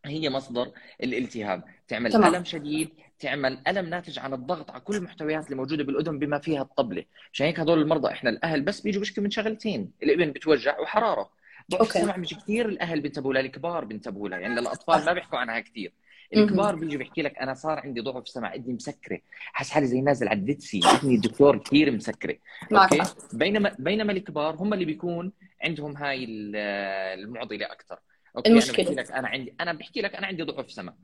هي 0.05 0.31
مصدر 0.31 0.71
الالتهاب 1.03 1.63
تعمل 1.89 2.13
تمام. 2.13 2.35
ألم 2.35 2.45
شديد 2.45 2.89
تعمل 3.19 3.59
ألم 3.69 3.87
ناتج 3.87 4.19
عن 4.19 4.35
الضغط 4.35 4.71
على 4.71 4.81
كل 4.81 4.97
المحتويات 4.97 5.45
اللي 5.45 5.57
موجودة 5.57 5.85
بالأذن 5.85 6.19
بما 6.19 6.39
فيها 6.39 6.63
الطبلة 6.63 7.05
عشان 7.33 7.47
هيك 7.47 7.61
هدول 7.61 7.83
المرضى 7.83 8.13
إحنا 8.13 8.31
الأهل 8.31 8.61
بس 8.61 8.81
بيجوا 8.81 9.01
بيشكوا 9.01 9.23
من 9.23 9.31
شغلتين 9.31 9.91
الإبن 10.03 10.33
بتوجع 10.33 10.81
وحرارة 10.81 11.31
ضعف. 11.71 11.97
السمع 11.97 12.17
مش 12.17 12.35
كثير 12.35 12.69
الأهل 12.69 13.01
بينتبهوا 13.01 13.35
لها 13.35 13.43
الكبار 13.43 13.85
بينتبهوا 13.85 14.29
لها 14.29 14.39
يعني 14.39 14.61
للأطفال. 14.61 15.05
ما 15.05 15.13
بيحكوا 15.13 15.39
عنها 15.39 15.61
كثير. 15.61 15.93
الكبار 16.37 16.75
بيجي 16.75 16.97
بيحكي 16.97 17.23
لك 17.23 17.39
أنا 17.39 17.55
صار 17.55 17.79
عندي 17.81 18.01
ضعف 18.01 18.29
سمع 18.29 18.55
اذني 18.55 18.75
مسكرة. 18.75 19.21
حاسس 19.53 19.71
حالي 19.71 19.87
زي 19.87 20.01
نازل 20.01 20.29
على 20.29 20.39
ال 20.39 20.44
Dead 20.44 20.65
Sea 20.65 20.81
اذني 20.95 21.15
الدكتور 21.15 21.59
كثير 21.59 21.91
مسكرة. 21.91 22.37
okay. 22.73 23.03
بينما 23.33 23.77
بينما 23.79 24.13
الكبار 24.13 24.55
هم 24.55 24.75
اللي 24.75 24.85
بيكون 24.85 25.33
عندهم 25.63 25.97
هاي 25.97 26.25
ال- 26.25 26.57
المعضلة 27.21 27.67
أكثر. 27.67 27.99
okay؟ 28.37 28.49
المشكلة. 28.51 28.87
أنا 28.89 28.95
بحكي 28.95 29.03
لك 29.03 29.13
أنا 29.13 29.29
عندي 29.29 29.55
أنا 29.61 29.73
بحكي 29.73 30.01
لك 30.01 30.15
أنا 30.15 30.27
عندي 30.27 30.43
ضعف 30.43 30.71
سمع. 30.71 30.95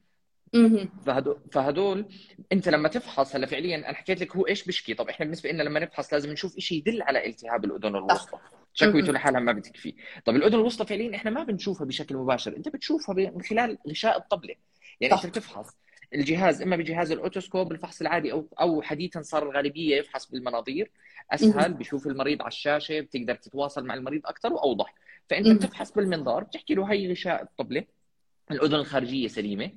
فهدول 1.07 1.41
فهدول 1.53 2.09
أنت 2.53 2.69
لما 2.69 2.89
تفحص 2.89 3.37
هلا 3.37 3.47
فعليا 3.47 3.77
أنا 3.77 3.93
حكيت 3.93 4.21
لك 4.21 4.37
هو 4.37 4.47
إيش 4.47 4.65
بشكي 4.65 4.95
طب 4.95 5.09
إحنا 5.09 5.25
بالنسبة 5.25 5.51
لنا 5.51 5.63
لما 5.63 5.81
نفحص 5.81 6.13
لازم 6.13 6.33
نشوف 6.33 6.59
شيء 6.59 6.79
يدل 6.79 7.03
على 7.03 7.27
التهاب 7.27 7.65
الأذن 7.65 7.97
الوسطى. 7.97 8.39
شكوته 8.75 8.99
مهم. 9.07 9.11
لحالها 9.11 9.41
ما 9.41 9.53
بتكفي. 9.53 9.95
طب 10.25 10.37
الأذن 10.37 10.55
الوسطى 10.55 10.87
فعليا 10.87 11.17
إحنا 11.17 11.31
ما 11.31 11.45
بنشوفها 11.45 11.87
بشكل 11.87 12.17
مباشر 12.17 12.57
أنت 12.57 12.69
بتشوفها 12.69 13.15
من 13.15 13.43
خلال 13.43 13.79
غشاء 13.89 14.19
الطبلة. 14.19 14.55
يعني 15.01 15.17
صح. 15.17 15.25
أنت 15.25 15.39
بتفحص 15.39 15.77
الجهاز 16.15 16.63
إما 16.63 16.77
بجهاز 16.77 17.13
الأوتوسكوب 17.13 17.73
الفحص 17.73 18.01
العادي 18.01 18.33
أو 18.33 18.49
أو 18.61 18.83
حديثا 18.83 19.23
صار 19.23 19.43
الغالبية 19.43 19.97
يفحص 19.97 20.31
بالمناظير 20.31 20.91
أسهل 21.31 21.75
بشوف 21.75 22.07
المريض 22.07 22.43
على 22.43 22.49
الشاشة 22.49 23.01
بتقدر 23.01 23.35
تتواصل 23.35 23.85
مع 23.85 23.95
المريض 23.95 24.27
أكثر 24.27 24.53
وأوضح 24.53 24.95
فأنت. 25.29 25.49
بتفحص 25.49 25.93
بالمنظار 25.93 26.45
بتحكي 26.45 26.75
له 26.75 26.93
هي 26.93 27.11
غشاء 27.11 27.43
الطبلة 27.43 27.85
الأذن 28.51 28.75
الخارجية 28.75 29.29
سليمة. 29.29 29.71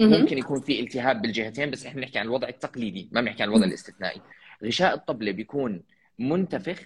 ممكن 0.00 0.38
يكون 0.38 0.60
في 0.60 0.80
التهاب 0.80 1.22
بالجهتين 1.22 1.70
بس 1.70 1.86
إحنا 1.86 2.00
بنحكي 2.00 2.18
عن 2.18 2.24
الوضع 2.26 2.48
التقليدي 2.48 3.08
ما 3.12 3.20
بنحكي 3.20 3.42
عن 3.42 3.48
الوضع. 3.48 3.64
الاستثنائي 3.64 4.20
غشاء 4.64 4.94
الطبلة 4.94 5.32
بيكون 5.32 5.82
منتفخ. 6.18 6.82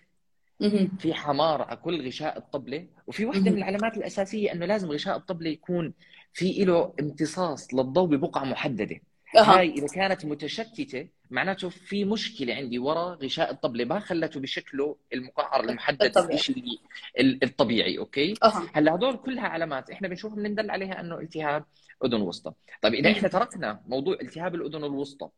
في 0.99 1.15
حمار 1.15 1.63
على 1.63 1.77
كل 1.77 2.07
غشاء 2.07 2.39
الطبلة 2.39 2.87
وفي 3.07 3.25
واحدة 3.25 3.43
مهم. 3.43 3.53
من 3.53 3.59
العلامات 3.59 3.97
الأساسية 3.97 4.53
إنه 4.53 4.67
لازم 4.67 4.91
غشاء 4.91 5.17
الطبلة 5.17 5.51
يكون 5.51 5.95
في 6.37 6.65
له 6.65 6.95
امتصاص 7.01 7.75
للضوء 7.75 8.07
ببقعة 8.07 8.45
محددة. 8.45 9.01
أها. 9.37 9.59
هاي 9.59 9.71
إذا 9.71 9.87
كانت 9.87 10.25
متشتتة 10.25 11.09
معناته 11.31 11.69
في 11.69 12.05
مشكلة 12.05 12.55
عندي 12.55 12.79
ورا 12.79 13.15
غشاء 13.15 13.51
الطبلة. 13.51 13.85
ما 13.85 13.99
خلته 13.99 14.41
بشكله 14.41 14.97
المقعر 15.13 15.65
المحدد 15.65 16.03
الطبيعي. 16.03 16.35
الشيء 16.35 16.81
الطبيعي 17.19 17.99
okay؟ 17.99 18.35
أها. 18.43 18.71
هلأ 18.75 18.95
هدول 18.95 19.17
كلها 19.17 19.49
علامات. 19.49 19.91
إحنا 19.91 20.09
بنشوفها 20.09 20.37
بندل 20.37 20.71
عليها 20.71 21.01
أنه 21.01 21.19
التهاب 21.19 21.65
أذن 22.05 22.21
وسطى. 22.21 22.53
طيب 22.83 22.95
إذا 22.95 23.11
إحنا 23.11 23.29
تركنا 23.29 23.81
موضوع 23.87 24.17
التهاب 24.23 24.55
الأذن 24.55 24.85
الوسطى 24.85 25.29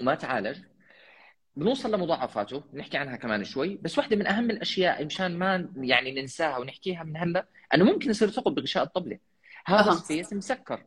وما 0.00 0.14
تعالج 0.14 0.58
بنوصل 1.56 1.94
لمضاعفاته. 1.94 2.62
نحكي 2.74 2.96
عنها 2.96 3.16
كمان 3.16 3.44
شوي. 3.44 3.78
بس 3.82 3.98
واحدة 3.98 4.16
من 4.16 4.26
أهم 4.26 4.50
الأشياء 4.50 5.04
مشان 5.04 5.38
ما 5.38 5.68
يعني 5.76 6.20
ننساها 6.20 6.58
ونحكيها 6.58 7.02
من 7.02 7.16
هلأ 7.16 7.46
أنه 7.74 7.84
ممكن 7.84 8.10
يصير 8.10 8.30
ثقب 8.30 8.54
بغشاء 8.54 8.82
الطبلة. 8.82 9.18
هذا. 9.66 9.92
ال 9.92 9.99
space 9.99 10.32
مسكر 10.32 10.84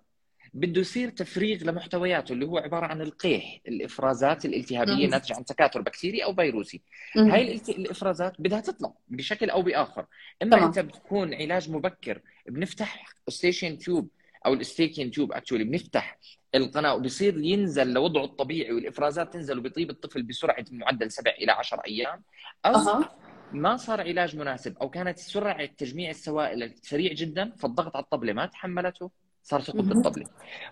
بده 0.54 0.82
يصير 0.82 1.10
تفريغ 1.10 1.64
لمحتوياته 1.64 2.34
اللي 2.34 2.46
هو 2.46 2.58
عبارة 2.58 2.86
عن 2.86 3.02
القيح 3.02 3.60
الإفرازات 3.68 4.46
الالتهابية 4.46 5.06
مم. 5.06 5.12
ناتجة 5.12 5.36
عن 5.36 5.46
تكاثر 5.46 5.82
بكتيري 5.82 6.24
أو 6.24 6.36
فيروسي. 6.36 6.82
هاي 7.18 7.56
الإفرازات 7.70 8.34
بدها 8.40 8.60
تطلع 8.60 8.94
بشكل 9.08 9.50
أو 9.50 9.62
بآخر 9.62 10.06
إما 10.44 10.52
تمام. 10.56 10.64
أنت 10.68 10.80
بتكون 10.80 11.34
علاج 11.34 11.70
مبكر 11.70 12.22
بنفتح 12.48 13.06
Eustachian 13.30 13.78
tube 13.78 14.10
أو 14.46 14.54
ال 14.54 14.59
Eustachian 14.59 15.12
tube 15.12 15.32
actually 15.32 15.64
بنفتح 15.64 16.18
القناة 16.56 16.94
وبصير 16.96 17.38
ينزل 17.38 17.94
لوضعه 17.94 18.24
الطبيعي 18.24 18.72
والإفرازات 18.72 19.34
تنزل 19.34 19.58
وبيطيب 19.60 19.90
الطفل 19.90 20.24
بسرعة 20.24 20.66
معدل 20.72 21.12
7 21.12 21.32
إلى 21.34 21.52
10 21.52 21.82
أيام 21.88 22.22
أو 22.66 22.76
أها 22.76 23.16
ما 23.52 23.78
صار 23.78 24.02
علاج 24.02 24.36
مناسب 24.36 24.78
أو 24.78 24.90
كانت 24.90 25.20
سرعة 25.20 25.66
تجميع 25.66 26.10
السوائل 26.10 26.76
سريع 26.82 27.14
جدا 27.14 27.52
فالضغط 27.58 27.96
على 27.96 28.04
الطبلة 28.04 28.34
ما 28.34 28.46
تحملته 28.46 29.12
صار 29.44 29.62
ثقب. 29.62 29.88
بالطبلة 29.88 30.26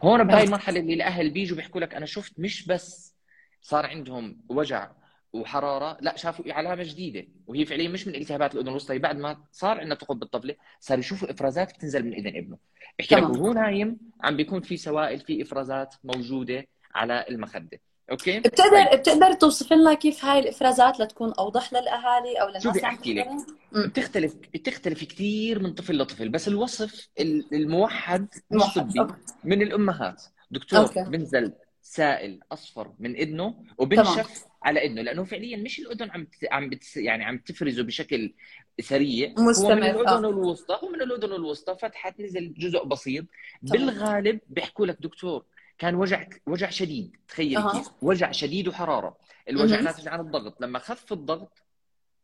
هون 0.03 0.23
بهاي 0.23 0.43
المرحلة 0.43 0.79
اللي 0.79 0.93
الأهل 0.93 1.29
بيجوا 1.29 1.57
بيحكوا 1.57 1.81
لك 1.81 1.95
أنا 1.95 2.05
شفت 2.05 2.39
مش 2.39 2.67
بس 2.67 3.15
صار 3.61 3.85
عندهم 3.85 4.41
وجع 4.49 4.91
وحرارة 5.33 5.97
لا 6.01 6.15
شافوا 6.17 6.53
علامة 6.53 6.83
جديدة 6.83 7.27
وهي 7.47 7.65
فعليا 7.65 7.89
مش 7.89 8.07
من 8.07 8.15
التهابات 8.15 8.53
الأذن 8.55 8.67
الوسطى 8.67 8.99
بعد 8.99 9.17
ما 9.17 9.43
صار 9.51 9.79
عندنا 9.79 9.95
ثقب 9.95 10.19
بالطبلة 10.19 10.55
صار 10.79 10.99
يشوفوا 10.99 11.31
إفرازات 11.31 11.73
بتنزل 11.73 12.05
من 12.05 12.13
إذن 12.13 12.27
ابنه 12.27 12.57
بحكي 12.99 13.15
لك. 13.15 13.23
وهو 13.23 13.53
نايم 13.53 13.97
عم 14.21 14.37
بيكون 14.37 14.61
في 14.61 14.77
سوائل 14.77 15.19
في 15.19 15.41
إفرازات 15.41 15.95
موجودة 16.03 16.67
على 16.95 17.25
المخدة 17.29 17.79
أوكي 18.11 18.39
بتقدر 18.39 18.95
بتقدر 18.97 19.33
توصف 19.33 19.73
لنا 19.73 19.93
كيف 19.93 20.25
هاي 20.25 20.39
الإفرازات 20.39 20.99
لتكون 20.99 21.31
أوضح 21.33 21.73
للأهالي 21.73 22.41
أو 22.41 22.47
للناس 22.47 22.63
شوفي 22.63 22.85
أحكي 22.85 23.13
لك. 23.13 23.27
بتختلف 23.75 24.35
بتختلف 24.53 25.03
كثير 25.03 25.59
من 25.63 25.73
طفل 25.73 25.97
لطفل 25.97 26.29
بس 26.29 26.47
الوصف 26.47 27.09
ال- 27.19 27.53
الموحد 27.53 28.27
مش. 28.51 28.63
طبي. 28.75 29.13
من 29.43 29.61
الأمهات 29.61 30.23
دكتور 30.51 30.79
أوكي. 30.79 31.03
بنزل 31.03 31.53
سائل 31.81 32.39
أصفر 32.51 32.93
من 32.99 33.15
اذنه 33.15 33.55
وبنشف 33.77 34.45
على 34.63 34.85
اذنه 34.85 35.01
لأنه 35.01 35.23
فعليا 35.23 35.57
مش 35.57 35.79
الأذن 35.79 36.11
عم 36.11 36.27
عم 36.51 36.69
يعني 36.95 37.23
عم 37.25 37.37
تفرزه 37.37 37.83
بشكل 37.83 38.33
سريع 38.81 39.29
هو 39.29 39.35
من 39.43 39.49
مستمر، 39.49 39.73
الأذن 39.73 40.07
آه. 40.25 40.29
الوسطى 40.29 40.79
هو 40.83 40.89
من 40.89 41.01
الأذن 41.01 41.33
الوسطى 41.33 41.75
فتحت 41.81 42.19
نزل 42.21 42.53
جزء 42.53 42.83
بسيط 42.83 43.25
تمام. 43.67 43.85
بالغالب 43.87 44.39
بيحكوا 44.49 44.85
لك 44.85 44.97
دكتور 45.01 45.45
كان 45.77 45.95
وجع 45.95 46.27
وجع 46.47 46.69
شديد 46.69 47.17
تخيل. 47.27 47.71
كيف؟ 47.71 47.89
وجع 48.01 48.31
شديد 48.31 48.67
وحرارة. 48.67 49.17
الوجع. 49.49 49.79
ناتج 49.81 50.07
عن 50.07 50.19
الضغط. 50.19 50.61
لما 50.61 50.79
خف 50.79 51.13
الضغط 51.13 51.63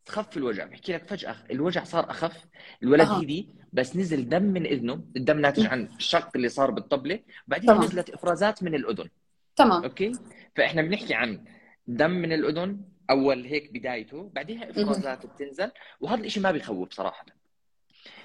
خف 0.07 0.37
الوجع. 0.37 0.65
بحكي 0.65 0.93
لك 0.93 1.07
فجأة 1.07 1.35
الوجع 1.51 1.83
صار 1.83 2.09
أخف. 2.09 2.45
الولد 2.83 3.07
أها. 3.07 3.21
هدي 3.21 3.49
بس 3.73 3.95
نزل 3.95 4.29
دم 4.29 4.43
من 4.43 4.65
إذنه. 4.65 4.93
الدم 4.93 5.39
ناتج 5.39 5.65
عن 5.65 5.85
الشق 5.85 6.29
اللي 6.35 6.49
صار 6.49 6.71
بالطبلة. 6.71 7.19
بعدين 7.47 7.67
تمام. 7.67 7.83
نزلت 7.83 8.09
إفرازات 8.09 8.63
من 8.63 8.75
الأذن. 8.75 9.09
تمام. 9.55 9.83
okay؟ 9.83 10.11
فإحنا 10.55 10.81
بنحكي 10.81 11.13
عن 11.13 11.45
دم 11.87 12.11
من 12.11 12.33
الأذن 12.33 12.81
أول 13.09 13.45
هيك 13.45 13.73
بدايته. 13.73 14.31
بعدها 14.33 14.69
إفرازات 14.69 15.25
بتنزل. 15.25 15.71
وهذا 15.99 16.21
الإشي 16.21 16.39
ما 16.39 16.51
بيخوف 16.51 16.93
صراحة. 16.93 17.25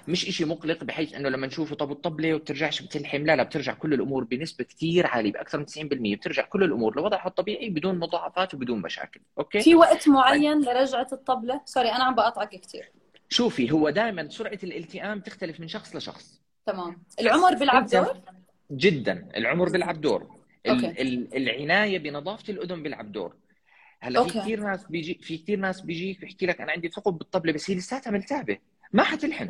مش 0.09 0.27
إشي 0.27 0.45
مقلق 0.45 0.83
بحيث 0.83 1.13
إنه 1.13 1.29
لما 1.29 1.47
نشوفه 1.47 1.75
طب 1.75 1.91
الطبله 1.91 2.33
وبترجعش 2.33 2.81
بتلحم؟ 2.81 3.25
لا 3.25 3.35
لا 3.35 3.43
بترجع 3.43 3.73
كل 3.73 3.93
الأمور 3.93 4.23
بنسبة 4.23 4.63
كثير 4.65 5.07
عالية 5.07 5.31
بأكثر 5.31 5.57
من 5.57 5.65
90% 5.65 6.17
بترجع 6.17 6.43
كل 6.45 6.63
الأمور 6.63 6.95
لوضعها 6.95 7.27
الطبيعي 7.27 7.69
بدون 7.69 7.99
مضاعفات 7.99 8.53
وبدون 8.53 8.81
مشاكل. 8.81 9.19
okay؟ 9.39 9.59
في 9.61 9.75
وقت 9.75 10.07
معين 10.07 10.61
لرجعة 10.61 11.07
الطبلة؟ 11.13 11.61
sorry 11.65 11.89
أنا 11.91 12.03
عم 12.03 12.15
بقاطعك 12.15 12.49
كثير. 12.49 12.91
شوفي 13.29 13.71
هو 13.71 13.89
دائما 13.89 14.29
سرعة 14.29 14.59
الالتئام 14.63 15.19
تختلف 15.19 15.59
من 15.59 15.67
شخص 15.67 15.95
لشخص. 15.95 16.41
تمام. 16.65 17.03
العمر 17.19 17.53
بيلعب 17.55 17.85
دور؟ 17.85 18.21
جدا. 18.71 19.29
العمر 19.37 19.69
بيلعب 19.69 20.01
دور. 20.01 20.39
okay. 20.69 20.87
ال- 21.01 21.35
العناية 21.37 21.99
بنظافة 21.99 22.53
الأذن 22.53 22.83
بيلعب 22.83 23.11
دور. 23.11 23.35
هلأ 23.99 24.23
في. 24.23 24.39
كثير 24.39 24.59
ناس 24.59 24.85
بيجي 24.85 25.19
في 25.23 25.37
كثير 25.37 25.59
ناس 25.59 25.81
بيجيك 25.81 26.19
بيحكي 26.21 26.45
لك 26.45 26.61
أنا 26.61 26.71
عندي 26.71 26.89
ثقب 26.89 27.17
بالطبلة 27.17 27.53
بس 27.53 27.71
هي 27.71 27.75
لساتها 27.75 28.11
ملتهبه 28.11 28.57
ما 28.93 29.03
حتلحم. 29.03 29.47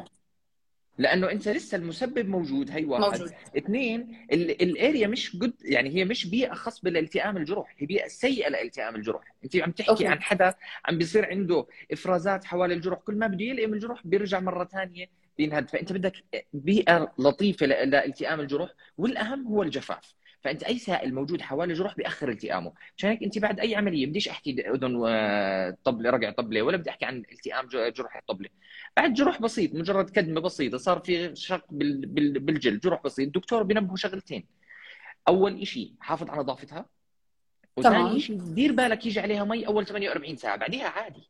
لأنه 0.99 1.31
أنت 1.31 1.47
لسه 1.47 1.75
المسبب 1.75 2.27
موجود. 2.29 2.71
هي 2.71 2.85
واحد. 2.85 3.03
موجود. 3.19 3.31
اثنين 3.57 4.25
ال- 4.31 4.61
ال 4.61 4.70
area 4.70 5.07
مش 5.07 5.35
جد 5.37 5.53
يعني 5.61 5.95
هي 5.95 6.05
مش 6.05 6.27
بيئة 6.27 6.53
خصبه 6.53 6.89
لالتئام 6.89 7.37
الجروح 7.37 7.75
هي 7.77 7.85
بيئة 7.85 8.07
سيئة 8.07 8.49
لالتئام 8.49 8.95
الجروح. 8.95 9.35
أنت 9.43 9.55
عم 9.55 9.71
تحكي 9.71 9.89
okay. 9.91 10.07
عن 10.07 10.21
حدا 10.21 10.53
عم 10.85 10.97
بيصير 10.97 11.25
عنده 11.25 11.65
إفرازات 11.91 12.45
حوالي 12.45 12.73
الجروح 12.73 12.99
كل 12.99 13.15
ما 13.15 13.27
بده 13.27 13.45
يلئم 13.45 13.73
الجروح 13.73 14.07
بيرجع 14.07 14.39
مرة 14.39 14.65
ثانية 14.65 15.09
بينهد. 15.37 15.69
فأنت 15.69 15.93
بدك 15.93 16.13
بيئة 16.53 17.13
لطيفة 17.19 17.65
لالتئام 17.65 18.39
الجروح 18.39 18.69
والأهم 18.97 19.47
هو 19.47 19.63
الجفاف. 19.63 20.13
فأنت 20.43 20.63
أي 20.63 20.77
سائل 20.77 21.13
موجود 21.13 21.41
حوالي 21.41 21.73
الجروح 21.73 21.95
بيأخر 21.95 22.29
التئامه 22.29 22.73
عشان 22.97 23.09
هيك 23.09 23.23
أنت 23.23 23.39
بعد 23.39 23.59
أي 23.59 23.75
عملية 23.75 24.05
بديش 24.05 24.27
أحكي 24.29 24.69
أذن 24.69 24.93
طبلة 25.83 26.09
رقع 26.09 26.29
طبلة 26.31 26.61
ولا 26.61 26.77
بدي 26.77 26.89
أحكي 26.89 27.05
عن 27.05 27.17
التئام 27.31 27.67
ج- 27.67 27.93
جروح 27.93 28.15
الطبلة 28.17 28.49
بعد 28.97 29.13
جروح 29.13 29.41
بسيط 29.41 29.75
مجرد 29.75 30.09
كدمة 30.09 30.41
بسيطة 30.41 30.77
صار 30.77 30.99
في 30.99 31.35
شق 31.35 31.65
بال- 31.69 32.05
بال- 32.05 32.39
بالجلد 32.39 32.79
جروح 32.79 33.03
بسيط 33.03 33.25
الدكتور 33.25 33.63
بينبهه 33.63 33.95
شغلتين 33.95 34.47
أول 35.27 35.67
شيء 35.67 35.93
حافظ 35.99 36.29
على 36.29 36.39
نظافتها. 36.41 36.85
وثاني 37.77 38.19
شيء 38.19 38.37
دير 38.37 38.71
بالك 38.71 39.05
يجي 39.05 39.19
عليها 39.19 39.43
مي 39.43 39.67
أول 39.67 39.85
48 39.85 40.35
ساعة 40.35 40.55
بعديها 40.55 40.87
عادي 40.89 41.29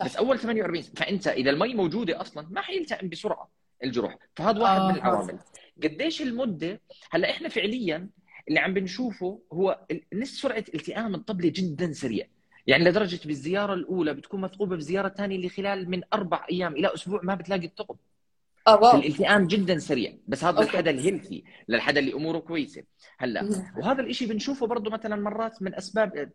بس. 0.00 0.16
أول 0.16 0.38
48 0.38 0.82
ساعة. 0.82 0.94
فأنت 0.94 1.28
إذا 1.28 1.50
المي 1.50 1.74
موجودة 1.74 2.20
أصلا 2.20 2.46
ما 2.50 2.60
حيلتئم 2.60 3.08
بسرعة 3.08 3.50
الجروح 3.84 4.16
فهذا 4.36 4.60
واحد 4.60 4.80
آه. 4.80 4.88
من 4.88 4.94
العوامل 4.94 5.38
قديش 5.82 6.22
المدة 6.22 6.80
هلأ 7.10 7.30
إحنا 7.30 7.48
فعليا 7.48 8.08
اللي 8.50 8.60
عم 8.60 8.74
بنشوفه 8.74 9.42
هو 9.52 9.86
نص 10.14 10.40
سرعة 10.42 10.64
التئام 10.74 11.14
الطبله 11.14 11.48
جدا 11.56 11.92
سريع. 11.92 12.26
يعني 12.66 12.84
لدرجة 12.84 13.20
بالزيارة 13.26 13.74
الأولى 13.74 14.14
بتكون 14.14 14.40
مثقوبه 14.40 14.76
بزيارة 14.76 15.08
ثانية 15.08 15.36
اللي 15.36 15.48
خلال 15.48 15.90
من 15.90 16.02
أربع 16.14 16.46
أيام 16.50 16.76
إلى 16.76 16.94
أسبوع 16.94 17.20
ما 17.22 17.34
بتلاقي 17.34 17.66
الثقب 17.66 17.96
آه 18.70 18.80
wow. 18.80 18.98
الالتئام 18.98 19.46
جدا 19.46 19.78
سريع. 19.78 20.12
بس 20.28 20.44
هذا. 20.44 20.60
للحدا 20.60 20.90
ال 20.90 20.97
healthy 20.97 21.44
للحدا 21.68 22.00
اللي 22.00 22.14
أموره 22.14 22.38
كويسة. 22.38 22.82
هلا. 23.18 23.48
وهذا 23.76 24.02
الشيء 24.02 24.28
بنشوفه 24.28 24.66
برضه 24.66 24.90
مثلا 24.90 25.16
مرات 25.16 25.62
من 25.62 25.74
أسباب 25.74 26.32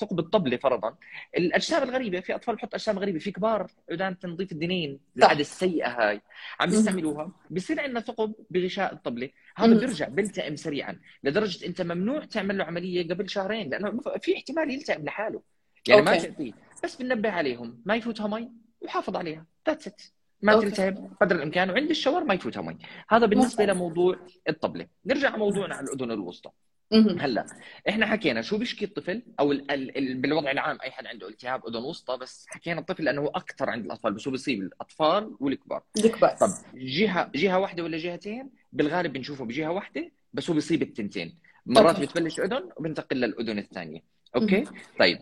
ثقب 0.00 0.18
الطبلة 0.18 0.56
فرضا. 0.56 0.96
الأجسام 1.36 1.82
الغريبة 1.82 2.20
في 2.20 2.34
أطفال 2.34 2.54
بحط 2.54 2.74
أجسام 2.74 2.98
غريبة 2.98 3.18
في 3.18 3.30
كبار 3.30 3.70
عيدان 3.90 4.18
تنظيف 4.18 4.52
الدنين 4.52 5.00
العاده 5.16 5.40
السيئة 5.40 5.88
هاي. 5.88 6.20
عم. 6.60 6.70
بيستعملوها. 6.70 7.32
بيصير 7.50 7.80
عندنا 7.80 8.00
ثقب 8.00 8.34
بغشاء 8.50 8.92
الطبلة. 8.92 9.30
هذا. 9.56 9.78
بيرجع 9.78 10.08
بيلتئم 10.08 10.56
سريعا. 10.56 11.00
لدرجة 11.24 11.66
أنت 11.66 11.82
ممنوع 11.82 12.24
تعمل 12.24 12.58
له 12.58 12.64
عملية 12.64 13.08
قبل 13.08 13.30
شهرين 13.30 13.70
لأنه 13.70 14.00
في 14.22 14.36
احتمال 14.36 14.70
يلتئم 14.70 15.04
لحاله. 15.04 15.42
يعني 15.88 16.02
ما 16.02 16.14
okay. 16.14 16.22
تأتي 16.22 16.54
بس 16.84 16.96
بننبه 16.96 17.30
عليهم. 17.30 17.82
ما 17.86 17.96
يفوتها 17.96 18.28
مي 18.28 18.48
وحافظ 18.80 19.16
عليها. 19.16 19.46
that's 19.66 19.86
it 19.86 20.02
ما 20.42 20.52
okay. 20.52 20.66
تلتهب 20.66 21.10
قدر 21.20 21.36
الإمكان 21.36 21.70
وعند 21.70 21.90
ال 21.90 21.95
shower 21.95 22.24
ما 22.24 22.34
يفوتها 22.34 22.62
مي. 22.62 22.78
هذا 23.08 23.26
بالنسبة. 23.26 23.64
لموضوع 23.64 24.16
الطبلة. 24.48 24.86
نرجع 25.06 25.36
لموضوعنا 25.36 25.74
عن 25.74 25.84
الأذن 25.84 26.10
الوسطى. 26.10 26.50
هلأ 26.92 27.46
إحنا 27.88 28.06
حكينا 28.06 28.42
شو 28.42 28.58
بيشكي 28.58 28.84
الطفل 28.84 29.22
أو 29.40 29.52
ال 29.52 29.70
ال 29.70 29.98
ال 29.98 30.14
بالوضع 30.14 30.50
العام 30.50 30.78
أي 30.82 30.90
حد 30.90 31.06
عنده 31.06 31.28
التهاب 31.28 31.66
أذن 31.66 31.84
وسطى 31.84 32.16
بس 32.16 32.46
حكينا 32.48 32.80
الطفل 32.80 33.04
لأنه 33.04 33.20
هو 33.20 33.28
أكثر 33.28 33.70
عند 33.70 33.84
الأطفال 33.84 34.12
بس 34.12 34.28
هو 34.28 34.32
بيصيب 34.32 34.60
الأطفال 34.60 35.36
والكبار. 35.40 35.82
الكبار. 35.96 36.36
طب 36.36 36.48
جهة 36.74 37.30
جهة 37.34 37.58
واحدة 37.58 37.82
ولا 37.84 37.98
جهتين؟ 37.98 38.50
بالغالب 38.72 39.12
بنشوفه 39.12 39.44
بجهة 39.44 39.70
واحدة 39.70 40.10
بس 40.32 40.50
هو 40.50 40.54
بيصيب 40.54 40.82
التنتين. 40.82 41.38
مرات 41.66 41.94
okay. 41.94 42.06
بتبلش 42.06 42.40
أذن 42.40 42.68
وبنتقل 42.76 43.16
للأذن 43.16 43.58
الثانية. 43.58 44.02
okay؟ 44.36 44.64
طيب. 44.98 45.18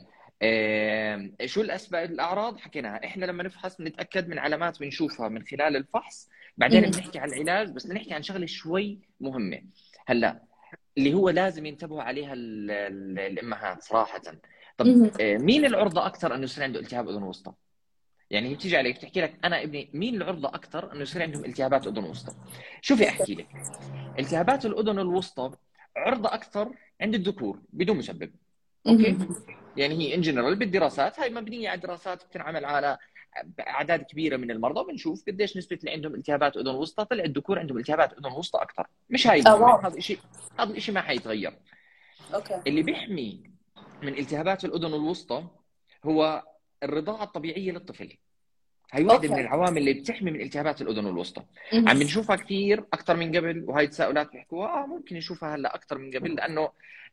شو 1.44 1.60
الأسباب 1.60 2.10
الأعراض؟ 2.10 2.58
حكيناها 2.58 3.04
إحنا 3.04 3.24
لما 3.26 3.42
نفحص 3.42 3.76
بنتاكد 3.76 4.28
من 4.28 4.38
علامات 4.38 4.80
بنشوفها 4.80 5.28
من 5.28 5.42
خلال 5.42 5.76
الفحص. 5.76 6.28
بعدين. 6.56 6.80
بنحكي 6.90 7.18
عن 7.18 7.28
العلاج 7.32 7.70
بس 7.70 7.86
بنحكي 7.86 8.14
عن 8.14 8.22
شغلة 8.22 8.46
شوي 8.46 8.98
مهمة. 9.20 9.62
هلأ 10.06 10.42
اللي 10.98 11.14
هو 11.14 11.30
لازم 11.30 11.66
ينتبهوا 11.66 12.02
عليها 12.02 12.32
ال- 12.32 12.70
ال- 12.70 13.18
الإمهات 13.18 13.82
صراحة. 13.82 14.22
طب. 14.78 15.10
آه، 15.20 15.36
مين 15.38 15.64
العرضة 15.64 16.06
أكثر 16.06 16.34
إنه 16.34 16.42
يصير 16.44 16.64
عنده 16.64 16.80
التهاب 16.80 17.08
أذن 17.08 17.22
وسطى؟ 17.22 17.52
يعني 18.30 18.48
هي 18.48 18.54
بتيجي 18.54 18.76
عليك 18.76 18.96
بتحكي 18.96 19.20
لك 19.20 19.34
أنا 19.44 19.62
ابني 19.62 19.90
مين 19.94 20.14
العرضة 20.14 20.48
أكثر 20.48 20.92
إنه 20.92 21.00
يصير 21.00 21.22
عندهم 21.22 21.44
التهابات 21.44 21.86
أذن 21.86 22.04
وسطى؟ 22.04 22.34
شوفي 22.80 23.08
أحكي 23.08 23.34
لك. 23.34 23.46
التهابات 24.18 24.66
الأذن 24.66 24.98
الوسطى 24.98 25.50
عرضة 25.96 26.34
أكثر 26.34 26.72
عند 27.00 27.14
الذكور 27.14 27.60
بدون 27.72 27.96
مسبب. 27.96 28.32
okay. 28.88 29.16
يعني 29.76 29.94
هي 29.94 30.14
in 30.14 30.20
general 30.20 30.56
بالدراسات 30.56 31.20
هاي 31.20 31.30
مبنية 31.30 31.68
على 31.68 31.80
دراسات 31.80 32.24
بتنعمل 32.24 32.64
على 32.64 32.98
أعداد 33.60 34.02
كبيرة 34.02 34.36
من 34.36 34.50
المرضى 34.50 34.92
بنشوف 34.92 35.24
قديش 35.28 35.56
نسبة 35.56 35.76
اللي 35.76 35.90
عندهم 35.90 36.14
التهابات 36.14 36.56
أذن 36.56 36.74
وسطى 36.74 37.04
طلع 37.04 37.24
الذكور 37.24 37.58
عندهم 37.58 37.78
التهابات 37.78 38.12
أذن 38.12 38.32
وسطى 38.32 38.62
أكثر 38.62 38.86
مش 39.10 39.26
هاي 39.26 39.42
آه،. 39.46 39.86
هذا 39.86 39.96
الشيء 39.96 40.18
هذا 40.60 40.70
الشيء 40.70 40.94
ما 40.94 41.00
حيتغير 41.00 41.52
أوكي 42.34 42.60
اللي 42.66 42.82
بيحمي 42.82 43.50
من 44.02 44.18
التهابات 44.18 44.64
الأذن 44.64 44.94
الوسطى 44.94 45.44
هو 46.04 46.42
الرضاعة 46.82 47.24
الطبيعية 47.24 47.72
للطفل 47.72 48.16
هي 48.92 49.04
واحدة. 49.04 49.28
من 49.28 49.38
العوامل 49.38 49.78
اللي 49.78 49.92
بتحمي 49.92 50.30
من 50.30 50.40
التهابات 50.40 50.82
الأذن 50.82 51.06
الوسطى. 51.06 51.42
عم 51.72 51.98
بنشوفها 51.98 52.36
كثير 52.36 52.84
أكثر 52.92 53.16
من 53.16 53.36
قبل 53.36 53.64
وهي 53.68 53.84
التساؤلات 53.84 54.32
بيحكوها 54.32 54.82
آه 54.82 54.86
ممكن 54.86 55.16
نشوفها 55.16 55.54
هلأ 55.54 55.74
أكثر 55.74 55.98
من 55.98 56.10
قبل 56.16 56.34
لأنه 56.34 56.70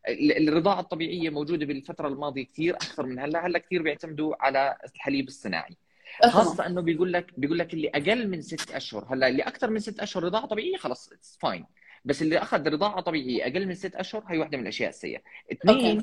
الرضاعة 0.10 0.80
الطبيعية 0.80 1.30
موجودة 1.30 1.66
بالفترة 1.66 2.08
الماضية 2.08 2.46
كثير 2.46 2.76
أكثر 2.76 3.06
من 3.06 3.20
هلأ. 3.20 3.46
هلأ 3.48 3.60
كثير 3.60 3.82
بيعتمدوا 3.82 4.36
على 4.40 4.78
الحليب 4.96 5.28
الصناعي. 5.28 5.78
آه،. 6.24 6.28
خاصة 6.28 6.66
إنه 6.66 6.82
بيقول 6.82 7.14
لك 7.14 7.32
بيقول 7.38 7.60
لك 7.60 7.74
اللي 7.74 7.90
أقل 7.90 8.28
من 8.28 8.42
ست 8.42 8.72
أشهر. 8.72 9.14
هلأ 9.14 9.28
اللي 9.28 9.44
أكثر 9.44 9.70
من 9.70 9.80
ست 9.80 10.00
أشهر 10.00 10.24
رضاعة 10.24 10.46
طبيعية 10.46 10.78
خلص 10.78 11.12
it's 11.12 11.38
fine 11.42 11.66
بس 12.06 12.22
اللي 12.22 12.38
أخذ 12.38 12.68
رضاعة 12.68 13.02
طبيعية 13.02 13.44
أقل 13.44 13.68
من 13.68 13.76
ست 13.76 13.96
أشهر 13.96 14.24
هي 14.28 14.38
واحدة 14.38 14.58
من 14.58 14.64
الأشياء 14.64 14.90
السيئة. 14.90 15.22
اثنين. 15.52 16.02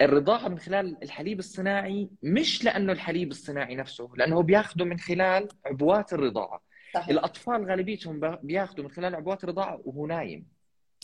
الرضاعة 0.00 0.48
من 0.48 0.58
خلال 0.58 0.96
الحليب 1.02 1.38
الصناعي 1.38 2.08
مش 2.22 2.64
لأنه 2.64 2.92
الحليب 2.92 3.30
الصناعي 3.30 3.76
نفسه 3.76 4.08
لأنه 4.16 4.36
هو 4.36 4.42
بياخده 4.42 4.84
من 4.84 4.98
خلال 4.98 5.48
عبوات 5.66 6.12
الرضاعة. 6.12 6.62
صحيح. 6.94 7.08
الأطفال 7.08 7.70
غالبيتهم 7.70 8.20
بياخذوا 8.42 8.84
من 8.84 8.90
خلال 8.90 9.14
عبوات 9.14 9.44
الرضاعة 9.44 9.80
وهو 9.84 10.06
نايم. 10.06 10.46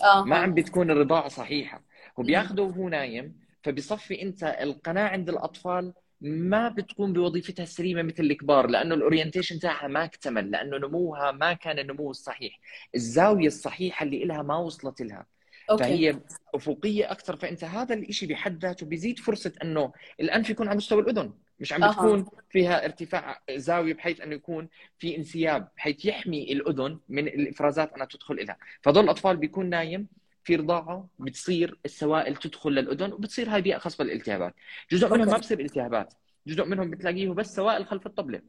آه. 0.04 0.24
ما 0.24 0.36
عم 0.36 0.54
بتكون 0.54 0.90
الرضاعة 0.90 1.28
صحيحة. 1.28 1.82
هو 2.18 2.22
بياخده 2.22 2.62
وهو 2.62 2.88
نايم 2.88 3.40
فبيصفي 3.62 4.22
انت 4.22 4.44
القناه 4.60 5.08
عند 5.08 5.28
الأطفال 5.28 5.92
ما 6.20 6.68
بتقوم 6.68 7.12
بوظيفتها 7.12 7.62
السليمة 7.62 8.02
مثل 8.02 8.22
الكبار 8.22 8.66
لأنه 8.66 8.94
ال 8.94 9.00
orientation 9.00 9.58
تاعها 9.58 9.88
ما 9.88 10.04
اكتمل 10.04 10.50
لأنه 10.50 10.78
نموها 10.78 11.32
ما 11.32 11.52
كان 11.52 11.78
النمو 11.78 12.10
الصحيح. 12.10 12.60
الزاوية 12.94 13.46
الصحيحة 13.46 14.04
اللي 14.04 14.24
لها 14.24 14.42
ما 14.42 14.56
وصلت 14.56 15.02
لها 15.02 15.26
okay. 15.70 15.84
فهي 15.84 16.20
أفقية 16.54 17.10
أكثر 17.12 17.36
فأنت 17.36 17.64
هذا 17.64 17.94
الشيء 17.94 18.28
بحد 18.28 18.64
ذاته 18.64 18.86
بيزيد 18.86 19.18
فرصة 19.18 19.52
إنه 19.62 19.92
الانف 20.20 20.50
يكون 20.50 20.68
على 20.68 20.76
مستوى 20.76 21.02
الأذن. 21.02 21.32
مش 21.60 21.72
عم. 21.72 21.90
بتكون 21.90 22.26
فيها 22.50 22.84
ارتفاع 22.84 23.42
زاوية 23.50 23.94
بحيث 23.94 24.20
إنه 24.20 24.34
يكون 24.34 24.68
في 24.98 25.16
انسياب 25.16 25.68
بحيث 25.76 26.04
يحمي 26.04 26.52
الأذن 26.52 26.98
من 27.08 27.28
الإفرازات 27.28 27.92
أنها 27.92 28.06
تدخل 28.06 28.46
لها 28.46 28.56
فهذول 28.82 29.04
الأطفال 29.04 29.36
بيكون 29.36 29.70
نايم 29.70 30.06
في 30.46 30.56
رضاعة 30.56 31.08
بتصير 31.18 31.78
السوائل 31.84 32.36
تدخل 32.36 32.70
للأذن 32.70 33.12
وبتصير 33.12 33.48
هاي 33.48 33.62
بيئة 33.62 33.78
خصبه 33.78 34.04
للالتهابات 34.04 34.54
جزء 34.90 35.14
منهم. 35.14 35.28
ما 35.28 35.38
بصير 35.38 35.60
التهابات 35.60 36.14
جزء 36.46 36.64
منهم 36.64 36.90
بتلاقيه 36.90 37.28
بس 37.28 37.56
سوائل 37.56 37.86
خلف 37.86 38.06
الطبلة. 38.06 38.40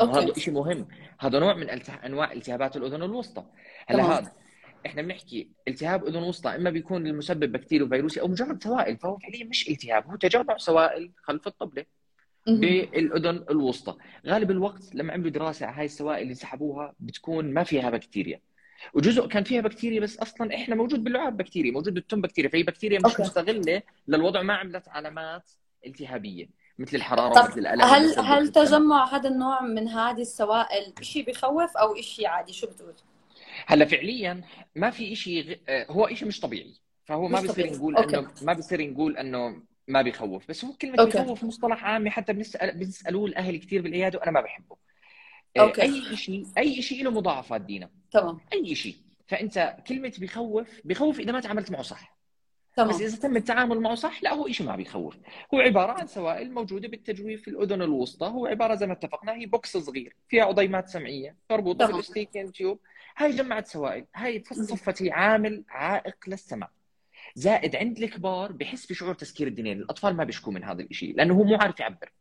وهذا 0.00 0.34
شيء 0.34 0.54
مهم 0.54 0.88
هذا 1.18 1.38
نوع 1.38 1.54
من. 1.54 1.68
أنواع 1.90 2.32
التهابات 2.32 2.76
الأذن 2.76 3.02
الوسطى 3.02 3.44
هلا. 3.86 4.02
هذا 4.02 4.32
إحنا 4.86 5.02
بنحكي 5.02 5.48
التهاب 5.68 6.06
أذن 6.06 6.22
وسطى 6.22 6.56
إما 6.56 6.70
بيكون 6.70 7.06
المسبب 7.06 7.52
بكتيري 7.52 7.84
وفيروسي 7.84 8.20
أو 8.20 8.28
مجرد 8.28 8.62
سوائل 8.62 8.96
فهو 8.96 9.18
فعليا 9.18 9.44
مش 9.44 9.68
التهاب 9.68 10.06
هو 10.06 10.16
تجمع 10.16 10.56
سوائل 10.56 11.10
خلف 11.22 11.46
الطبلة. 11.46 11.84
بالأذن 12.46 13.44
الوسطى 13.50 13.96
غالب 14.26 14.50
الوقت 14.50 14.94
لما 14.94 15.12
عملوا 15.12 15.30
دراسة 15.30 15.66
على 15.66 15.76
هاي 15.76 15.84
السوائل 15.84 16.22
اللي 16.22 16.34
سحبوها 16.34 16.94
بتكون 17.00 17.54
ما 17.54 17.64
فيها 17.64 17.90
بكتيريا 17.90 18.40
وجزء 18.94 19.26
كان 19.26 19.44
فيها 19.44 19.60
بكتيريا 19.60 20.00
بس 20.00 20.18
أصلا 20.18 20.54
إحنا 20.54 20.74
موجود 20.74 21.04
باللعاب 21.04 21.36
بكتيريا 21.36 21.72
موجود 21.72 21.94
بالتم 21.94 22.20
بكتيريا 22.20 22.50
فهي 22.50 22.62
بكتيريا 22.62 22.98
مش 22.98 23.10
okay. 23.10 23.22
مستغلة 23.22 23.82
للوضع 24.08 24.42
ما 24.42 24.54
عملت 24.54 24.88
علامات 24.88 25.50
التهابية 25.86 26.48
مثل 26.78 26.96
الحرارة 26.96 27.34
طب 27.34 27.44
ومثل 27.44 27.60
الألم 27.60 27.82
هل 27.82 28.18
هل. 28.18 28.48
تجمع 28.48 29.14
هذا 29.16 29.28
النوع 29.28 29.62
من 29.62 29.88
هذه 29.88 30.20
السوائل 30.20 30.94
شيء 31.00 31.30
بخوف 31.30 31.76
أو 31.76 31.94
شيء 31.94 32.26
عادي 32.26 32.52
شو 32.52 32.66
بتقول؟ 32.66 32.94
هلا 33.66 33.84
فعليا 33.84 34.42
ما 34.76 34.90
في 34.90 35.14
شيء 35.16 35.58
هو 35.70 36.08
شيء 36.14 36.28
مش 36.28 36.40
طبيعي 36.40 36.74
فهو 37.04 37.28
ما 37.28 37.40
طبيعي. 37.40 37.70
نقول 37.70 37.96
okay. 37.96 38.18
انه 38.18 38.30
ما 38.42 38.52
بيصير 38.52 38.90
نقول 38.90 39.16
إنه 39.16 39.62
ما 39.88 40.02
بيخوف 40.02 40.48
بس 40.48 40.64
هو 40.64 40.72
كلمة 40.72 40.96
okay. 40.98 41.18
بيخوف 41.18 41.44
مصطلح 41.44 41.84
عامي 41.84 42.10
حتى 42.10 42.32
بنسال 42.32 42.78
بنسألوه 42.78 43.26
الأهل 43.26 43.56
كثير 43.56 43.82
بالعيادة 43.82 44.18
وأنا 44.18 44.30
ما 44.30 44.40
بحبه 44.40 44.76
okay. 45.58 45.82
أي 45.82 46.16
شيء 46.16 46.46
أي 46.58 46.82
شيء 46.82 47.04
له 47.04 47.10
مضاعفات 47.10 47.60
دينا. 47.60 47.90
تمام. 48.10 48.40
أي 48.52 48.74
شيء 48.74 48.96
فأنت 49.26 49.76
كلمة 49.86 50.12
بخوف 50.18 50.80
بخوف 50.84 51.20
إذا 51.20 51.32
ما 51.32 51.40
تعاملت 51.40 51.70
معه 51.70 51.82
صح. 51.82 52.16
تمام. 52.76 52.88
بس 52.88 53.00
إذا 53.00 53.16
تم 53.16 53.36
التعامل 53.36 53.80
معه 53.80 53.94
صح 53.94 54.22
لا 54.22 54.34
هو 54.34 54.48
شيء 54.48 54.66
ما 54.66 54.76
بيخوف. 54.76 55.16
هو 55.54 55.60
عباره 55.60 55.92
عن 55.92 56.06
سوائل 56.06 56.52
موجوده 56.54 56.88
بالتجويف 56.88 57.42
في 57.42 57.48
الأذن 57.48 57.82
الوسطى 57.82 58.26
هو 58.26 58.46
عبارة 58.46 58.74
زي 58.74 58.86
ما 58.86 58.92
اتفقنا 58.92 59.32
هي 59.32 59.46
box 59.46 59.76
صغير 59.76 60.16
فيها 60.28 60.44
عضيمات 60.44 60.88
سمعية 60.88 61.36
مربوطه 61.50 61.78
تمام. 61.78 61.92
بال 61.92 62.02
eustachian 62.02 62.52
tube. 62.52 62.80
هاي 63.16 63.32
جمعت 63.32 63.66
سوائل. 63.66 64.06
هاي 64.14 64.42
صفت 64.52 65.02
هي 65.02 65.10
عامل 65.10 65.64
عائق 65.68 66.16
للسمع 66.26 66.70
زائد 67.34 67.76
عند 67.76 67.98
الكبار 67.98 68.52
بحس 68.52 68.86
بشعور 68.86 69.14
تسكير 69.14 69.46
الدنين 69.46 69.78
الأطفال 69.78 70.16
ما 70.16 70.24
بيشكوا 70.24 70.52
من 70.52 70.64
هذا 70.64 70.82
الشيء 70.82 71.16
لأنه 71.16 71.34
هو 71.34 71.44
مو 71.44 71.56
عارف 71.56 71.80
يعبر. 71.80 72.12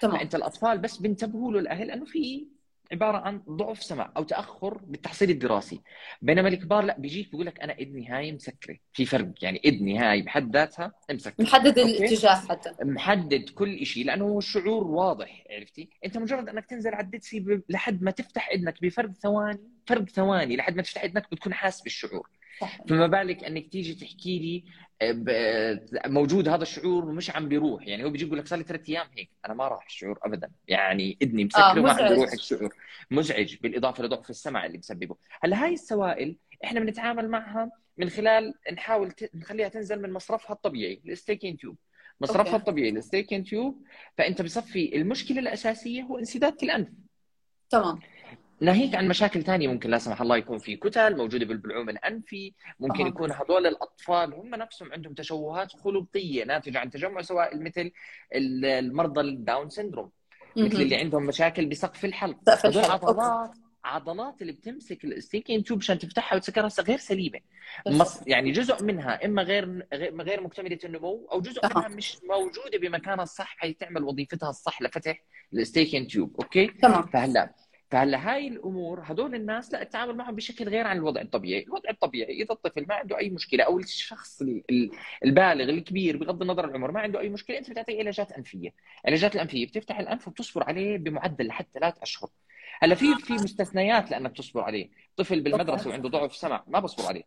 تمام. 0.00 0.18
فأنت 0.18 0.34
الأطفال 0.34 0.78
بس 0.78 0.96
بينتبهوا 0.96 1.52
له 1.52 1.58
الاهل 1.58 1.90
انه 1.90 2.04
في 2.04 2.46
عبارة 2.92 3.16
عن 3.18 3.42
ضعف 3.48 3.82
سمع 3.82 4.12
أو 4.16 4.22
تأخر 4.22 4.78
بالتحصيل 4.86 5.30
الدراسي. 5.30 5.80
بينما 6.22 6.48
الكبار 6.48 6.84
لا 6.84 6.98
بيجيك 6.98 7.30
بيقول 7.30 7.46
لك 7.46 7.60
أنا 7.60 7.72
إذني 7.72 8.08
هاي 8.08 8.32
مسكرة. 8.32 8.76
في 8.92 9.04
فرق 9.04 9.32
يعني 9.42 9.60
إذني 9.64 9.98
هاي 9.98 10.22
بحد 10.22 10.56
ذاتها 10.56 10.92
مسكرة. 11.12 11.44
محدد. 11.44 11.78
الاتجاه 11.78 12.34
حتى. 12.34 12.70
محدد 12.82 13.48
كل 13.50 13.86
شيء 13.86 14.06
لأنه 14.06 14.24
هو 14.24 14.38
الشعور 14.38 14.86
واضح 14.86 15.44
عرفتي؟ 15.50 15.88
أنت 16.04 16.18
مجرد 16.18 16.48
أنك 16.48 16.66
تنزل 16.66 16.94
على 16.94 17.04
الدتسي 17.04 17.40
ب- 17.40 17.62
لحد 17.68 18.02
ما 18.02 18.10
تفتح 18.10 18.48
إذنك 18.48 18.82
بفرق 18.82 19.10
ثواني 19.12 19.60
فرق 19.86 20.08
ثواني 20.08 20.56
لحد 20.56 20.76
ما 20.76 20.82
تفتح 20.82 21.02
إذنك 21.04 21.30
بتكون 21.32 21.54
حاسس 21.54 21.82
بالشعور. 21.82 22.28
صح 22.60 22.78
فما 22.88 23.06
بالك 23.06 23.44
أنك 23.44 23.68
تيجي 23.68 23.94
تحكي 23.94 24.38
لي 24.38 24.64
موجود 26.06 26.48
هذا 26.48 26.62
الشعور 26.62 27.04
ومش 27.04 27.30
عم 27.30 27.48
بيروح. 27.48 27.86
يعني 27.86 28.04
هو 28.04 28.10
بيجي 28.10 28.24
يقول 28.26 28.38
لك 28.38 28.46
صار 28.46 28.58
لي 28.58 28.64
ثلاث 28.64 28.88
أيام 28.88 29.06
هيك. 29.16 29.30
أنا 29.46 29.54
ما 29.54 29.68
راح 29.68 29.86
الشعور 29.86 30.18
ابدا. 30.22 30.50
يعني 30.68 31.18
إذني 31.22 31.44
مسكره 31.44 31.62
آه، 31.62 31.78
وما 31.78 31.92
عم. 31.92 32.08
بيروح 32.08 32.32
الشعور. 32.32 32.74
مزعج 33.10 33.56
بالإضافة 33.56 34.04
لضعف 34.04 34.30
السمع 34.30 34.66
اللي 34.66 34.78
بسببه 34.78 35.16
هلأ 35.40 35.64
هاي 35.64 35.72
السوائل 35.72 36.36
إحنا 36.64 36.80
بنتعامل 36.80 37.28
معها 37.28 37.70
من 37.98 38.08
خلال 38.08 38.54
نحاول 38.72 39.10
ت- 39.12 39.30
نخليها 39.34 39.68
تنزل 39.68 40.02
من 40.02 40.12
مصرفها 40.12 40.52
الطبيعي 40.52 41.00
ال 41.08 41.12
eustachian 41.12 41.56
tube. 41.56 41.76
مصرفها 42.20 42.40
okay. 42.52 42.56
الطبيعي 42.56 42.88
ال 42.90 42.95
eustachian 42.95 43.44
tube. 43.44 43.82
فأنت 44.18 44.42
بصفي 44.42 44.96
المشكلة 44.96 45.38
الأساسية 45.38 46.02
هو 46.02 46.18
انسداد 46.18 46.62
الأنف. 46.62 46.88
تمام. 47.70 47.98
ناهيك 48.64 48.94
عن 48.94 49.08
مشاكل 49.08 49.42
ثانية 49.42 49.68
ممكن 49.68 49.90
لا 49.90 49.98
سمح 49.98 50.20
الله 50.20 50.36
يكون 50.36 50.58
في 50.58 50.76
كتل 50.76 51.16
موجودة 51.16 51.46
بالبلعوم 51.46 51.88
الانفي 51.88 52.52
ممكن. 52.80 53.06
يكون 53.06 53.32
هذول 53.32 53.66
الأطفال 53.66 54.34
هم 54.34 54.54
نفسهم 54.54 54.92
عندهم 54.92 55.14
تشوهات 55.14 55.72
خلقيه 55.72 56.44
ناتجة 56.44 56.78
عن 56.78 56.90
تجمع 56.90 57.22
سوائل 57.22 57.62
مثل 57.64 57.90
ال- 58.34 58.64
المرضى 58.64 59.20
ال 59.20 59.30
Down 59.30 59.68
syndrome 59.68 60.10
مثل. 60.56 60.82
اللي 60.82 60.96
عندهم 60.96 61.22
مشاكل 61.26 61.66
بسقف 61.66 62.04
الحلق 62.04 62.50
هذول. 62.66 62.84
عضلات 62.84 63.50
عضلات 63.84 64.42
اللي 64.42 64.52
بتمسك 64.52 65.04
ال 65.04 65.10
eustachian 65.10 65.64
tube 65.64 65.78
عشان 65.78 65.98
تفتحها 65.98 66.36
وتسكرها 66.36 66.68
غير 66.80 66.98
سليمة 66.98 67.40
مص... 67.86 68.20
يعني 68.26 68.52
جزء 68.52 68.84
منها 68.84 69.24
إما 69.24 69.42
غير 69.42 69.86
غير 70.22 70.40
مكتملة 70.40 70.78
النمو 70.84 71.28
أو 71.32 71.40
جزء. 71.40 71.60
منها 71.76 71.88
مش 71.88 72.16
موجودة 72.28 72.78
بمكانها 72.82 73.22
الصح 73.22 73.56
حي 73.58 73.72
تعمل 73.72 74.02
وظيفتها 74.04 74.50
الصح 74.50 74.82
لفتح 74.82 75.22
ال 75.54 75.59
eustachian 75.59 76.06
tube 76.06 76.36
okay 76.40 76.66
تمام 76.66 77.02
فهلأ 77.02 77.54
فهلا 77.94 78.34
هاي 78.34 78.48
الأمور 78.48 79.00
هدول 79.04 79.34
الناس 79.34 79.72
لا 79.72 79.82
التعامل 79.82 80.16
معهم 80.16 80.34
بشكل 80.34 80.68
غير 80.68 80.86
عن 80.86 80.96
الوضع 80.96 81.20
الطبيعي، 81.20 81.62
الوضع 81.62 81.90
الطبيعي 81.90 82.42
إذا 82.42 82.52
الطفل 82.52 82.86
ما 82.88 82.94
عنده 82.94 83.18
أي 83.18 83.30
مشكلة 83.30 83.64
أو 83.64 83.78
الشخص 83.78 84.42
ال- 84.42 84.62
ال- 84.70 84.90
البالغ 85.24 85.70
الكبير 85.70 86.16
بغض 86.16 86.42
النظر 86.42 86.64
العمر 86.64 86.90
ما 86.90 87.00
عنده 87.00 87.20
أي 87.20 87.28
مشكلة 87.28 87.58
أنت 87.58 87.70
بتعطيه 87.70 87.98
علاجات 87.98 88.32
أنفية، 88.32 88.74
العلاجات 89.04 89.34
الأنفية 89.34 89.66
بتفتح 89.66 89.98
الأنف 89.98 90.28
وبتصبر 90.28 90.64
عليه 90.64 90.96
بمعدل 90.98 91.46
لحد 91.46 91.66
ثلاث 91.74 91.94
أشهر. 92.02 92.30
هلا 92.82 92.94
في 92.94 93.14
في 93.14 93.32
مستثنيات 93.32 94.10
لأنك 94.10 94.36
تصبر 94.36 94.60
عليه، 94.60 94.90
طفل 95.16 95.40
بالمدرسة 95.40 95.90
وعنده 95.90 96.08
ضعف 96.08 96.36
سمع 96.36 96.64
ما 96.66 96.80
بصبر 96.80 97.08
عليه. 97.08 97.22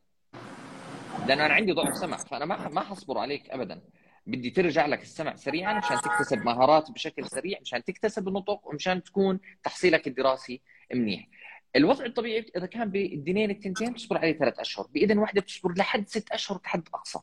لأنه 1.27 1.45
أنا 1.45 1.53
عندي 1.53 1.71
ضعف 1.71 1.97
سمع 1.97 2.17
فأنا 2.17 2.45
ما 2.45 2.69
ما 2.69 2.81
حصبر 2.81 3.17
عليك 3.17 3.49
ابدا. 3.49 3.81
بدي 4.27 4.49
ترجع 4.49 4.85
لك 4.85 5.01
السمع 5.01 5.35
سريعا 5.35 5.79
مشان 5.79 5.97
تكتسب 5.97 6.37
مهارات 6.37 6.91
بشكل 6.91 7.27
سريع 7.27 7.59
مشان 7.61 7.83
تكتسب 7.83 8.27
النطق 8.27 8.67
ومشان 8.67 9.03
تكون 9.03 9.39
تحصيلك 9.63 10.07
الدراسي 10.07 10.61
منيح 10.93 11.27
الوضع 11.75 12.05
الطبيعي 12.05 12.45
إذا 12.57 12.65
كان 12.65 12.89
بالدينين 12.89 13.49
التنتين 13.51 13.93
تصبر 13.95 14.17
عليه 14.17 14.37
ثلاث 14.37 14.59
أشهر 14.59 14.87
بإذن 14.93 15.17
واحدة 15.17 15.41
بتصبر 15.41 15.73
لحد 15.77 16.07
ست 16.07 16.31
أشهر 16.31 16.57
كحد 16.57 16.83
أقصى 16.93 17.19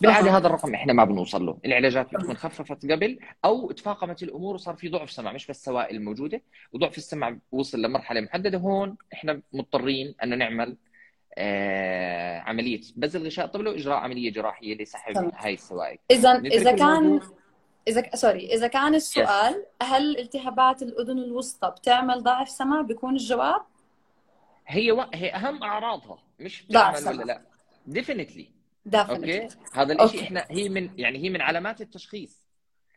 بالعادة. 0.00 0.36
هذا 0.36 0.46
الرقم 0.46 0.74
إحنا 0.74 0.92
ما 0.92 1.04
بنوصل 1.04 1.46
له 1.46 1.58
العلاجات 1.64 2.14
بتكون 2.14 2.36
خففت 2.36 2.92
قبل 2.92 3.18
أو 3.44 3.72
تفاقمت 3.72 4.22
الأمور 4.22 4.54
وصار 4.54 4.76
في 4.76 4.88
ضعف 4.88 5.10
سمع 5.10 5.32
مش 5.32 5.46
بس 5.46 5.64
سوائل 5.64 6.04
موجودة 6.04 6.42
وضعف 6.72 6.98
السمع 6.98 7.38
وصل 7.52 7.82
لمرحلة 7.82 8.20
محددة 8.20 8.58
هون 8.58 8.96
إحنا 9.12 9.42
مضطرين 9.52 10.14
انه 10.22 10.36
نعمل 10.36 10.76
عملية 12.46 12.80
بذل 12.96 13.26
غشاء 13.26 13.46
طبلة 13.46 13.70
وإجراء 13.70 13.96
عملية 13.96 14.32
جراحية 14.32 14.74
لسحب. 14.74 15.30
هاي 15.34 15.54
السوائل. 15.54 15.98
اذا 16.10 16.38
إذا 16.38 16.72
كان. 16.72 17.20
إذا 17.88 18.00
ك- 18.00 18.16
سوري 18.16 18.54
إذا 18.54 18.66
كان 18.66 18.94
السؤال 18.94 19.66
هل 19.82 20.18
التهابات 20.18 20.82
الأذن 20.82 21.18
الوسطى 21.18 21.70
بتعمل 21.70 22.22
ضعف 22.22 22.48
سمع 22.48 22.80
بيكون 22.80 23.12
الجواب؟ 23.14 23.62
هي 24.66 24.92
و... 24.92 25.04
هي 25.14 25.30
أهم 25.34 25.62
أعراضها. 25.62 26.18
مش 26.40 26.64
ضعف 26.72 27.00
بتعمل 27.00 27.18
ولا. 27.18 27.24
لا؟ 27.24 27.42
definitely 27.86 28.48
okay؟ 28.94 29.48
هذا. 29.74 30.04
الشيء 30.04 30.22
إحنا 30.22 30.46
هي 30.50 30.68
من 30.68 30.90
يعني 30.96 31.18
هي 31.18 31.30
من 31.30 31.40
علامات 31.40 31.80
التشخيص. 31.80 32.44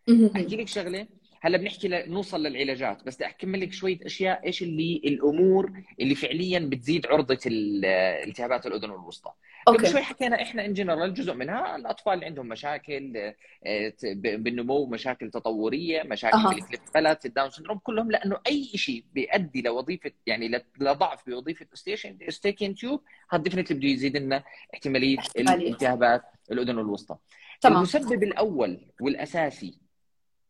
أحكي 0.10 0.56
لك 0.56 0.68
شغلة. 0.68 1.08
هلا 1.48 1.58
بنحكي 1.58 1.88
ل... 1.88 2.12
نوصل 2.12 2.44
للعلاجات 2.44 3.04
بس 3.06 3.16
بدي 3.16 3.26
اكمل 3.28 3.62
لك 3.62 3.74
شوية 3.74 4.00
أشياء 4.06 4.46
إيش 4.46 4.64
اللي 4.64 5.02
الأمور 5.06 5.72
اللي 6.00 6.16
فعليا 6.16 6.60
بتزيد 6.60 7.08
عرضة 7.08 7.40
ال- 7.46 7.86
التهابات 8.28 8.66
الأذن 8.68 8.92
الوسطى 8.92 9.32
قبل 9.68 9.78
okay 9.78 9.92
شوي 9.92 10.02
حكينا 10.02 10.42
إحنا 10.42 10.66
ان 10.66 10.74
جنرال 10.74 11.14
جزء 11.14 11.34
منها 11.34 11.76
الأطفال 11.76 12.14
اللي 12.14 12.26
عندهم 12.26 12.48
مشاكل 12.48 13.34
آه، 13.66 13.94
بالنمو 14.16 14.86
مشاكل 14.86 15.32
تطورية 15.32 16.04
مشاكل 16.04 16.38
أها. 16.38 16.54
بال 16.54 16.74
cleft 16.74 17.26
ال 17.26 17.31
Down 17.31 17.50
syndrome 17.50 17.78
كلهم 17.78 18.12
لأنه 18.12 18.38
أي 18.48 18.64
شيء 18.64 19.04
بيؤدي 19.14 19.62
لوظيفة 19.62 20.12
يعني 20.26 20.62
لضعف 20.80 21.30
بوظيفة 21.30 21.66
eustachian 21.74 22.18
eustachian 22.30 22.76
tube 22.76 23.02
هذا 23.30 23.44
definitely 23.44 23.78
بده 23.78 23.88
يزيد 23.88 24.18
لنا 24.18 24.44
احتمالية 24.74 25.20
احتمالية. 25.20 25.72
التهابات 25.72 26.24
الأذن 26.52 26.80
الوسطى 26.80 27.16
تمام 27.62 27.78
المسبب 27.78 28.24
الأول 28.24 28.86
والأساسي 29.02 29.87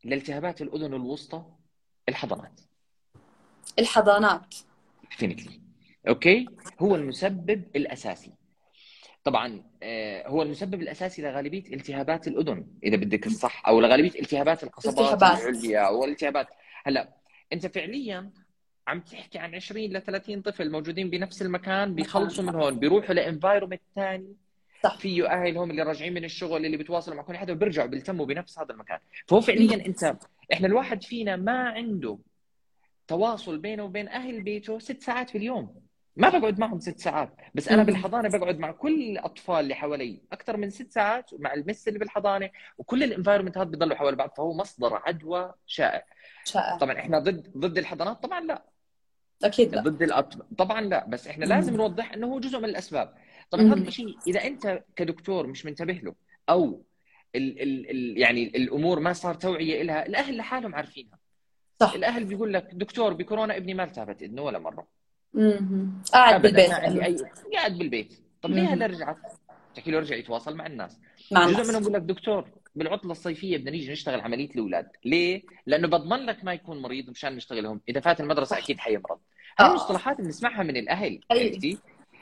لالتهابات 0.04 0.62
الأذن 0.62 0.94
الوسطى 0.94 1.46
الحضانات. 2.10 2.62
الحضانات. 3.80 4.56
definitely 5.12 5.62
okay؟ 6.08 6.46
هو 6.80 6.96
المسبب 6.96 7.64
الأساسي. 7.76 8.34
طبعا 9.24 9.64
آه، 9.84 10.28
هو 10.28 10.42
المسبب 10.42 10.82
الأساسي 10.82 11.22
لغالبية 11.22 11.74
التهابات 11.74 12.28
الأذن 12.28 12.68
إذا 12.84 12.96
بدك 12.98 13.28
الصح 13.28 13.68
أو 13.68 13.82
لغالبية 13.82 14.20
التهابات 14.20 14.64
القصبات. 14.64 15.24
العليا 15.24 15.90
والالتهابات 15.90 16.48
هلا 16.86 17.14
أنت 17.54 17.66
فعليا 17.66 18.32
عم 18.88 19.00
تحكي 19.00 19.40
عن 19.40 19.56
20 19.56 19.86
ل 19.94 20.02
30 20.02 20.42
طفل 20.42 20.72
موجودين 20.72 21.10
بنفس 21.10 21.42
المكان 21.42 21.96
بيخلصوا 21.96 22.44
من 22.44 22.56
هون 22.56 22.80
بيروحوا 22.80 23.14
ل 23.16 23.21
environment 23.21 23.82
ثاني 23.96 24.36
صح. 24.84 24.98
فيه 24.98 25.28
اهلهم 25.28 25.72
اللي 25.72 25.84
راجعين 25.84 26.14
من 26.14 26.24
الشغل 26.24 26.66
اللي 26.66 26.78
بيتواصلوا 26.78 27.18
مع 27.18 27.24
كل 27.24 27.38
حدا 27.38 27.54
وبيرجعوا 27.54 27.88
بيلتموا 27.88 28.26
بنفس 28.26 28.60
هذا 28.60 28.72
المكان. 28.72 29.00
فهو 29.28 29.42
فعليا 29.42 29.86
أنت 29.86 30.16
إحنا 30.54 30.68
الواحد 30.68 31.04
فينا 31.04 31.36
ما 31.36 31.70
عنده 31.70 32.20
تواصل 33.08 33.58
بينه 33.58 33.84
وبين 33.84 34.08
أهل 34.08 34.42
بيته 34.42 34.80
ست 34.80 35.02
ساعات 35.02 35.30
في 35.30 35.38
اليوم. 35.38 35.88
ما 36.16 36.30
بقعد 36.30 36.60
معهم 36.60 36.80
ست 36.80 37.00
ساعات. 37.00 37.36
بس 37.56 37.70
أنا. 37.70 37.84
بالحضانة 37.84 38.30
بقعد 38.30 38.60
مع 38.60 38.72
كل 38.72 39.02
الأطفال 39.02 39.60
اللي 39.60 39.76
حوالي 39.76 40.22
أكثر 40.32 40.58
من 40.58 40.70
ست 40.70 40.92
ساعات 40.92 41.32
مع 41.40 41.54
ال 41.54 41.60
miss 41.60 41.88
اللي 41.88 42.00
بالحضانة 42.00 42.50
وكل 42.78 43.04
ال 43.04 43.08
environment 43.08 43.58
هذا 43.58 43.70
بيضلوا 43.70 43.96
حول 43.96 44.16
بعض. 44.16 44.34
فهو 44.38 44.54
مصدر 44.54 45.02
عدوى 45.06 45.54
شائع. 45.66 46.04
شائع. 46.46 46.78
طبعا 46.78 47.00
إحنا 47.00 47.20
ضد 47.20 47.58
ضد 47.58 47.78
الحضانات 47.78 48.24
طبعا 48.24 48.42
لا. 48.42 48.64
أكيد 49.44 49.76
لا. 49.76 49.82
ضد 49.82 50.02
الأطفال 50.02 50.56
طبعا 50.58 50.82
لا. 50.82 51.06
بس 51.08 51.28
إحنا. 51.28 51.46
لازم 51.46 51.76
نوضح 51.76 52.14
إنه 52.14 52.28
هو 52.28 52.40
جزء 52.40 52.60
من 52.60 52.66
الأسباب. 52.66 53.14
طبعا. 53.50 53.74
هذا 53.74 53.88
الشيء 53.88 54.18
إذا 54.28 54.44
أنت 54.44 54.84
كدكتور 54.96 55.48
مش 55.48 55.66
منتبه 55.66 55.94
له 55.94 56.16
أو 56.50 56.84
ال 57.36 57.62
ال 57.62 57.90
ال 57.90 58.18
يعني 58.18 58.44
الأمور 58.44 59.00
ما 59.00 59.14
صار 59.14 59.36
توعية 59.36 59.84
لها 59.84 60.06
الأهل 60.06 60.38
لحالهم 60.38 60.76
عارفينها. 60.76 61.20
صح. 61.80 61.94
الأهل 61.94 62.26
بيقول 62.26 62.54
لك 62.54 62.70
دكتور 62.74 63.14
بكورونا 63.14 63.58
ابني 63.58 63.74
ما 63.74 63.84
التهبت 63.84 64.22
إذنه 64.22 64.42
ولا 64.42 64.60
مرة. 64.60 64.88
مهم. 65.34 66.02
قاعد 66.14 66.42
بالبيت. 66.42 66.72
اي 66.72 67.18
قاعد 67.54 67.78
بالبيت. 67.78 68.14
طب 68.42 68.50
ليه. 68.50 68.74
هلا 68.74 68.86
رجعت؟ 68.86 69.18
تحكي 69.76 69.92
له 69.92 70.00
رجع 70.00 70.16
يتواصل 70.16 70.56
مع 70.56 70.66
الناس. 70.66 71.00
مع 71.32 71.46
جزء 71.46 71.54
الناس. 71.54 71.70
منهم 71.70 71.80
بيقول 71.80 71.94
لك 71.94 72.02
دكتور 72.02 72.50
بالعطلة 72.76 73.12
الصيفية 73.12 73.58
بدنا 73.58 73.72
نيجي 73.72 73.92
نشتغل 73.92 74.22
عملية 74.22 74.50
الأولاد. 74.50 74.90
ليه؟ 75.06 75.44
لأنه 75.66 75.88
بضمن 75.88 76.26
لك 76.26 76.44
ما 76.44 76.54
يكون 76.54 76.82
مريض 76.82 77.10
مشان 77.10 77.36
نشتغلهم. 77.36 77.82
إذا 77.90 78.00
فات 78.00 78.22
المدرسة. 78.22 78.58
أكيد 78.58 78.80
حيمرض. 78.80 79.20
هاي 79.60 79.68
آه. 79.68 79.70
المصطلحات 79.70 80.18
بنسمعها 80.22 80.64
من 80.64 80.78
الأهل 80.78 81.20
حقيقي. 81.30 81.50
عرفتي؟ 81.50 81.78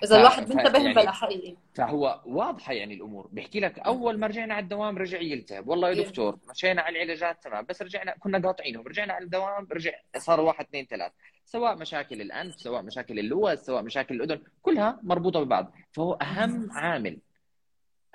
إذا 0.05 0.15
ف- 0.15 0.19
الواحد 0.19 0.47
بينتبه 0.47 0.79
يعني- 0.79 0.93
بلا 0.93 1.11
حقيقي. 1.11 1.55
فهو 1.75 2.21
واضحة 2.25 2.73
يعني 2.73 2.93
الأمور. 2.93 3.29
بيحكي 3.31 3.59
لك 3.59 3.79
أول 3.79 4.19
ما 4.19 4.27
رجعنا 4.27 4.53
على 4.53 4.63
الدوام 4.63 4.97
رجع 4.97 5.19
يلتهب. 5.21 5.67
والله 5.67 5.89
يا 5.89 5.93
إيه. 5.93 6.03
دكتور 6.05 6.37
مشينا 6.49 6.81
على 6.81 6.95
العلاجات 7.03 7.43
تمام 7.43 7.65
بس 7.69 7.81
رجعنا 7.81 8.15
كنا 8.19 8.37
قاطعينهم. 8.47 8.87
رجعنا 8.87 9.13
على 9.13 9.25
الدوام 9.25 9.67
رجع 9.71 9.91
صار 10.17 10.39
واحد 10.39 10.65
اثنين 10.65 10.85
ثلاث. 10.85 11.11
سواء 11.45 11.75
مشاكل 11.77 12.21
الأنف 12.21 12.55
سواء 12.61 12.81
مشاكل 12.81 13.19
اللوز 13.19 13.57
سواء 13.59 13.81
مشاكل 13.83 14.15
الأذن 14.15 14.41
كلها 14.61 14.99
مربوطة 15.03 15.43
ببعض. 15.43 15.71
فهو 15.91 16.13
أهم 16.13 16.71
عامل 16.71 17.17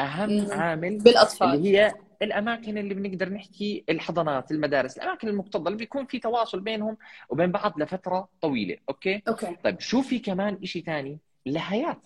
أهم. 0.00 0.46
عامل 0.50 0.98
بالأطفال. 0.98 1.54
اللي 1.54 1.78
هي 1.78 1.94
الأماكن 2.22 2.78
اللي 2.78 2.94
بنقدر 2.94 3.28
نحكي 3.28 3.84
الحضانات 3.88 4.50
المدارس 4.52 4.96
الأماكن 4.98 5.28
المكتظة 5.28 5.66
اللي 5.66 5.78
بيكون 5.78 6.04
في 6.06 6.18
تواصل 6.18 6.60
بينهم 6.60 6.96
وبين 7.28 7.50
بعض 7.52 7.78
لفترة 7.82 8.28
طويلة. 8.40 8.76
okay؟ 8.88 9.22
okay. 9.28 9.56
طيب 9.64 9.80
شو 9.80 10.02
في 10.02 10.18
كمان 10.18 10.64
شيء 10.66 10.84
ثاني 10.84 11.18
لحياة. 11.46 12.02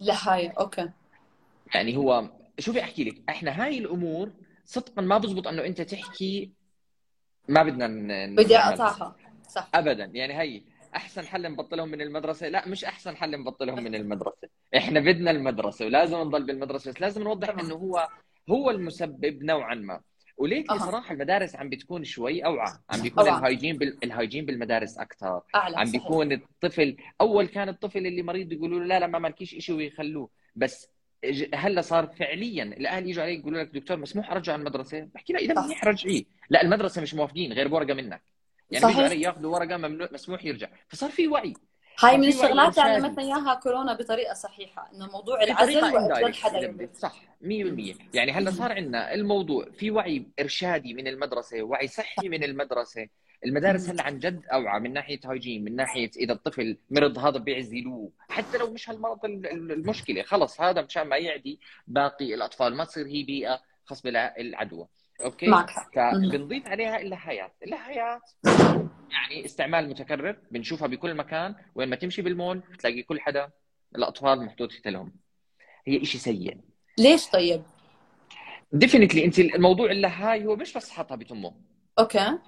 لهاي 0.00 0.48
okay. 0.48 0.90
يعني 1.74 1.96
هو 1.96 2.30
شوفي 2.58 2.80
أحكي 2.80 3.04
لك 3.04 3.22
إحنا 3.28 3.64
هاي 3.64 3.78
الأمور 3.78 4.32
صدقا 4.64 5.02
ما 5.02 5.18
بزبط 5.18 5.46
إنه 5.46 5.64
أنت 5.64 5.80
تحكي 5.80 6.52
ما 7.48 7.62
بدنا 7.62 7.86
بدي. 8.36 8.56
أقطعها. 8.56 9.16
صح. 9.48 9.70
ابدا. 9.74 10.04
يعني 10.04 10.40
هي 10.40 10.62
أحسن 10.96 11.26
حل 11.26 11.52
نبطلهم 11.52 11.88
من 11.88 12.00
المدرسة. 12.00 12.48
لا 12.48 12.68
مش 12.68 12.84
أحسن 12.84 13.16
حل 13.16 13.30
نبطلهم 13.40 13.84
من 13.84 13.94
المدرسة. 13.94 14.48
إحنا 14.76 15.00
بدنا 15.00 15.30
المدرسة 15.30 15.86
ولازم 15.86 16.16
نضل 16.16 16.46
بالمدرسة 16.46 16.90
بس 16.90 17.00
لازم 17.00 17.22
نوضح. 17.22 17.48
إنه 17.48 17.74
هو 17.74 18.08
هو 18.50 18.70
المسبب 18.70 19.42
نوعا 19.42 19.74
ما. 19.74 20.00
وليك 20.40 20.70
أها. 20.70 20.76
بصراحة 20.76 21.12
المدارس 21.14 21.56
عم 21.56 21.68
بتكون 21.68 22.04
شوي 22.04 22.44
أوعى 22.44 22.72
عم 22.90 23.02
بيكون 23.02 23.28
أوعى. 23.28 23.38
ال 23.38 23.43
hygiene 23.43 23.76
بال... 23.76 23.98
ال 24.04 24.09
hygiene 24.09 24.46
بالمدارس 24.46 24.98
أكثر 24.98 25.42
أعلى 25.54 25.76
عم 25.76 25.86
صحيح. 25.86 26.02
بيكون 26.02 26.32
الطفل 26.32 26.96
أول 27.20 27.46
كان 27.46 27.68
الطفل 27.68 28.06
اللي 28.06 28.22
مريض 28.22 28.52
يقولوا 28.52 28.80
له 28.80 28.86
لا 28.86 29.00
لا 29.00 29.06
ما 29.06 29.18
مالكيش 29.18 29.54
شيء 29.58 29.74
ويخلوه 29.74 30.28
بس 30.56 30.88
هلأ 31.54 31.80
صار 31.80 32.06
فعليا 32.06 32.62
الأهل 32.62 33.08
يجوا 33.08 33.22
عليك 33.22 33.40
يقولوا 33.40 33.62
لك 33.62 33.70
دكتور 33.74 33.96
مسموح 33.96 34.30
أرجع 34.30 34.54
المدرسة 34.54 35.08
بحكي 35.14 35.32
لا 35.32 35.38
إذا. 35.38 35.60
منيح 35.60 35.84
رجعيه 35.84 36.24
لا 36.50 36.62
المدرسة 36.62 37.02
مش 37.02 37.14
موافقين 37.14 37.52
غير 37.52 37.68
بورقة 37.68 37.94
منك 37.94 38.22
يعني 38.70 38.82
صحيح. 38.82 38.96
بيجوا 38.96 39.08
علي 39.10 39.20
ياخذوا 39.20 39.54
ورقة 39.56 39.76
ممنوع 39.76 40.08
مسموح 40.12 40.44
يرجع 40.44 40.68
فصار 40.88 41.10
في 41.10 41.28
وعي 41.28 41.52
هاي 41.98 42.18
من 42.18 42.28
الشغلات 42.28 42.52
اللي 42.54 42.66
إرشادي. 42.66 42.90
علمتنا 43.06 43.22
إياها 43.24 43.54
كورونا 43.54 43.92
بطريقة 43.94 44.34
صحيحة 44.34 44.90
إنه 44.94 45.06
موضوع 45.06 45.42
العزل 45.42 46.34
حدا. 46.34 46.88
صح 46.94 47.14
100% 47.40 47.44
يعني 48.14 48.32
هلأ 48.32 48.50
صار 48.50 48.72
عندنا 48.72 49.14
الموضوع 49.14 49.66
في 49.70 49.90
وعي 49.90 50.26
إرشادي 50.40 50.94
من 50.94 51.08
المدرسة 51.08 51.62
وعي 51.62 51.88
صحي 51.88 52.28
من 52.28 52.44
المدرسة 52.44 53.08
المدارس. 53.44 53.88
هلأ 53.88 54.02
عن 54.02 54.18
جد 54.18 54.42
أوعى 54.52 54.80
من 54.80 54.92
ناحية 54.92 55.20
هايجين 55.24 55.64
من 55.64 55.76
ناحية 55.76 56.10
إذا 56.16 56.32
الطفل 56.32 56.76
مرض 56.90 57.18
هذا 57.18 57.38
بيعزلوه 57.38 58.10
حتى 58.30 58.58
لو 58.58 58.70
مش 58.72 58.90
هالمرض 58.90 59.24
ال- 59.24 59.46
ال- 59.46 59.72
المشكلة 59.72 60.22
خلص 60.22 60.60
هذا 60.60 60.82
مشان 60.82 61.02
ما 61.02 61.16
يعدي 61.16 61.60
باقي 61.86 62.34
الأطفال 62.34 62.76
ما 62.76 62.84
تصير 62.84 63.06
هي 63.06 63.22
بيئة 63.22 63.60
خاص 63.84 64.02
بالعدوى 64.02 64.86
أوكي. 65.24 65.46
فبنضيف 65.94 66.66
عليها 66.68 67.00
اللحيات 67.00 67.52
اللحيات 67.62 68.20
يعني 69.10 69.44
استعمال 69.44 69.88
متكرر 69.88 70.36
بنشوفها 70.50 70.88
بكل 70.88 71.14
مكان 71.14 71.54
وين 71.74 71.88
ما 71.88 71.96
تمشي 71.96 72.22
بالمول 72.22 72.58
بتلاقي 72.58 73.02
كل 73.02 73.20
حدا 73.20 73.50
الأطفال 73.96 74.44
محطوط 74.44 74.70
لهم 74.86 75.12
هي 75.86 76.04
شيء 76.04 76.20
سيء. 76.20 76.56
ليش 76.98 77.26
طيب؟ 77.30 77.62
definitely 78.72 79.24
أنت 79.24 79.38
الموضوع 79.38 79.90
اللي 79.90 80.06
هاي 80.06 80.46
هو 80.46 80.56
مش 80.56 80.72
بس 80.76 80.90
حطها 80.90 81.16
بتمه. 81.16 81.54
okay. 81.98 82.38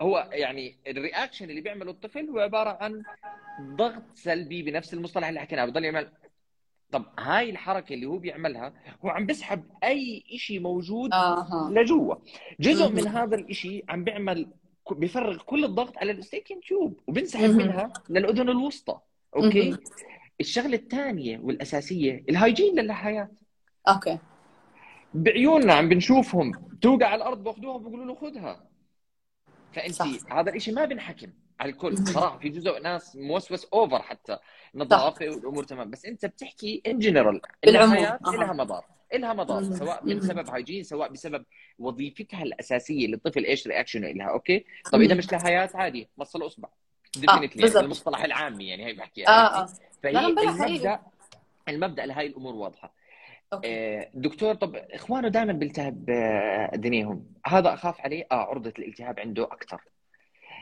هو 0.00 0.28
يعني 0.32 0.76
ال 0.86 0.93
reaction 0.93 1.50
اللي 1.50 1.60
بيعمله 1.60 1.90
الطفل 1.90 2.28
هو 2.28 2.38
عبارة 2.38 2.78
عن 2.80 3.02
ضغط 3.60 4.02
سلبي 4.14 4.62
بنفس 4.62 4.94
المصطلح 4.94 5.28
اللي 5.28 5.40
حكيناه 5.40 5.64
بضل 5.64 5.84
يعمل. 5.84 6.12
طب 6.92 7.04
هاي 7.18 7.50
الحركة 7.50 7.92
اللي 7.94 8.06
هو 8.06 8.18
بيعملها 8.18 8.72
هو 9.04 9.08
عم 9.08 9.26
بيسحب 9.26 9.64
أي 9.84 10.24
شيء 10.36 10.60
موجود 10.60 11.12
آها. 11.12 11.70
لجوا. 11.70 12.14
جزء. 12.60 12.92
من 12.92 13.06
هذا 13.06 13.36
الشيء 13.36 13.84
عم 13.88 14.04
بيعمل 14.04 14.48
بيفرغ 14.90 15.42
كل 15.42 15.64
الضغط 15.64 15.98
على 15.98 16.12
ال 16.12 16.16
eustachian 16.16 16.60
tube 16.60 17.00
وبنسحب. 17.06 17.50
منها 17.50 17.92
للأذن 18.08 18.48
الوسطى 18.48 19.00
أوكي. 19.36 19.76
الشغلة 20.40 20.76
الثانية 20.76 21.38
والأساسية 21.38 22.24
ال 22.28 22.35
hygiene 22.35 22.80
للهاية 22.80 23.30
أوكي 23.88 24.18
بعيوننا 25.14 25.74
عم 25.74 25.88
بنشوفهم 25.88 26.52
توقع 26.82 27.06
على 27.06 27.16
الأرض 27.22 27.44
باخذوها 27.44 27.78
بيقولوا 27.78 28.04
له 28.04 28.14
خذها 28.14 28.64
فانت 29.72 29.92
صح. 29.94 30.32
هذا 30.32 30.54
الشيء 30.54 30.74
ما 30.74 30.84
بنحكم 30.84 31.32
على 31.60 31.70
الكل. 31.72 31.98
صراحة 31.98 32.38
في 32.38 32.48
جزء 32.48 32.80
ناس 32.82 33.16
موسوس 33.16 33.64
over 33.64 34.02
حتى 34.02 34.38
نظافة 34.74 35.28
والأمور 35.28 35.64
تمام 35.64 35.90
بس 35.90 36.04
أنت 36.04 36.26
بتحكي 36.26 36.82
in 36.86 36.98
general 36.98 37.40
بالعموم. 37.64 38.18
لها 38.24 38.52
مضار 38.52 38.84
لها 39.18 39.32
مضار. 39.32 39.62
سواء. 39.62 40.04
من 40.04 40.20
سبب 40.20 40.50
هايجين 40.50 40.82
سواء 40.82 41.08
بسبب 41.08 41.44
وظيفتها 41.78 42.42
الأساسية 42.42 43.06
للطفل 43.06 43.44
إيش 43.44 43.66
رياكشنه 43.66 44.08
لها 44.08 44.26
أوكي 44.26 44.64
طب 44.92 45.00
إذا. 45.00 45.14
مش 45.14 45.32
لها 45.32 45.40
حياه 45.40 45.70
عادي 45.74 46.08
مصل 46.18 46.46
اصبع 46.46 46.68
ديفينتلي 47.16 47.62
بالضبط. 47.62 47.82
المصطلح 47.82 48.24
العامي 48.24 48.68
يعني 48.68 48.86
هي 48.86 48.92
بحكي 48.92 49.28
آه 49.28 49.30
آه 49.30 49.68
فهي 50.02 50.18
المبدأ 50.18 50.50
حقيقي. 50.50 51.00
المبدأ 51.68 52.06
لهي 52.06 52.26
الأمور 52.26 52.54
واضحة 52.54 52.94
أوكي 53.52 53.68
آه، 53.68 54.10
دكتور 54.14 54.54
طب 54.54 54.76
إخوانه 54.76 55.28
دائما 55.28 55.52
بيلتهب 55.52 56.10
آه، 56.10 56.76
دنيهم 56.76 57.26
هذا 57.46 57.74
أخاف 57.74 58.00
عليه 58.00 58.26
آه 58.32 58.34
عرضة 58.34 58.72
الالتهاب 58.78 59.20
عنده 59.20 59.44
أكثر 59.44 59.80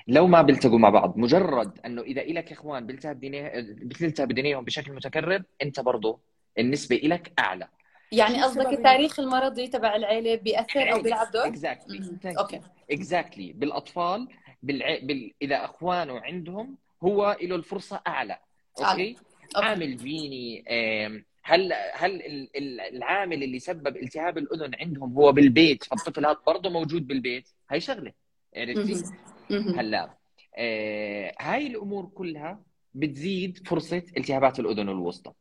لو 0.09 0.27
ما 0.27 0.43
بيلتقوا 0.43 0.79
مع 0.79 0.89
بعض 0.89 1.17
مجرد 1.17 1.79
أنه 1.87 2.03
إذا 2.03 2.23
لك 2.25 2.53
إخوان 2.53 2.87
بيلتهب 2.87 3.21
دنيه 3.21 3.53
بتلتهب 3.57 4.33
دنيهم 4.33 4.65
بشكل 4.65 4.93
متكرر 4.93 5.43
أنت 5.63 5.81
برضه 5.81 6.19
النسبة 6.59 6.97
لك 6.97 7.33
أعلى 7.39 7.69
يعني 8.13 8.43
قصدك؟ 8.43 8.67
التاريخ 8.67 9.21
المرضي 9.21 9.67
تبع 9.67 9.97
العيلة 9.97 10.35
بيأثر 10.35 10.93
أو 10.93 11.03
بيلعب 11.03 11.31
دور؟ 11.31 11.47
exactly. 11.47 12.19
أوكي. 12.39 12.61
exactly 12.91 13.53
بالأطفال 13.53 14.29
بالع... 14.63 14.99
بال... 15.03 15.33
إذا 15.43 15.65
إخوانه 15.65 16.21
عندهم 16.21 16.77
هو 17.03 17.37
له 17.43 17.57
الفرصة 17.57 18.01
أعلى. 18.07 18.39
أوكي؟ 18.81 19.17
عاملفيني 19.57 20.65
آم، 20.71 21.25
هل 21.43 21.73
هل 21.95 22.11
ال- 22.23 22.57
ال- 22.57 22.81
العامل 22.81 23.43
اللي 23.43 23.59
سبب 23.59 23.97
التهاب 23.97 24.39
الأذن 24.39 24.75
عندهم 24.81 25.13
هو 25.13 25.33
بالبيت؟ 25.33 25.85
فالطفل 25.85 26.27
هذا 26.27 26.39
برضه 26.47 26.71
موجود 26.71 27.07
بالبيت. 27.07 27.49
هاي 27.71 27.81
شغلة. 27.81 28.13
عرفتي. 28.57 29.03
هلا 29.51 30.11
آه، 30.57 31.35
هاي 31.41 31.67
الأمور 31.67 32.07
كلها 32.07 32.61
بتزيد 32.95 33.67
فرصة 33.67 34.03
التهابات 34.17 34.61
الأذن 34.61 34.89
الوسطى. 34.89 35.33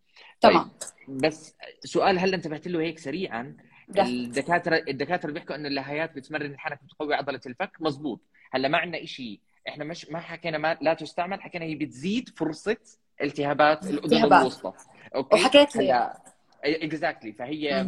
تمام. 0.42 0.72
بس 1.08 1.56
سؤال 1.84 2.20
هل 2.20 2.34
انتبهت 2.34 2.68
له 2.68 2.82
هيك 2.82 3.00
سريعا. 3.00 3.58
الدكاترة 3.98 4.84
الدكاترة 4.88 5.32
بيحكوا 5.32 5.56
انه 5.56 5.68
اللهيات 5.68 6.16
بتمرن 6.16 6.52
الحنك 6.52 6.84
بتقوي 6.84 7.16
عضلة 7.16 7.42
الفك؟ 7.46 7.72
مزبوط 7.80 8.22
هلأ 8.52 8.68
ما 8.68 8.78
عندنا 8.78 9.06
شيء 9.06 9.40
إحنا 9.68 9.84
مش 9.84 10.10
ما 10.10 10.20
حكينا 10.20 10.58
ما 10.58 10.78
لا 10.82 10.94
تستعمل 10.94 11.42
حكينا 11.42 11.66
هي 11.66 11.76
بتزيد 11.76 12.30
فرصة 12.30 12.78
التهابات 13.22 13.84
الأذن. 13.88 14.34
الوسطى. 14.34 14.74
أوكي؟ 15.16 15.36
وحكيت 15.36 15.76
لي. 15.76 16.14
exactly 16.64 17.34
فهي. 17.34 17.88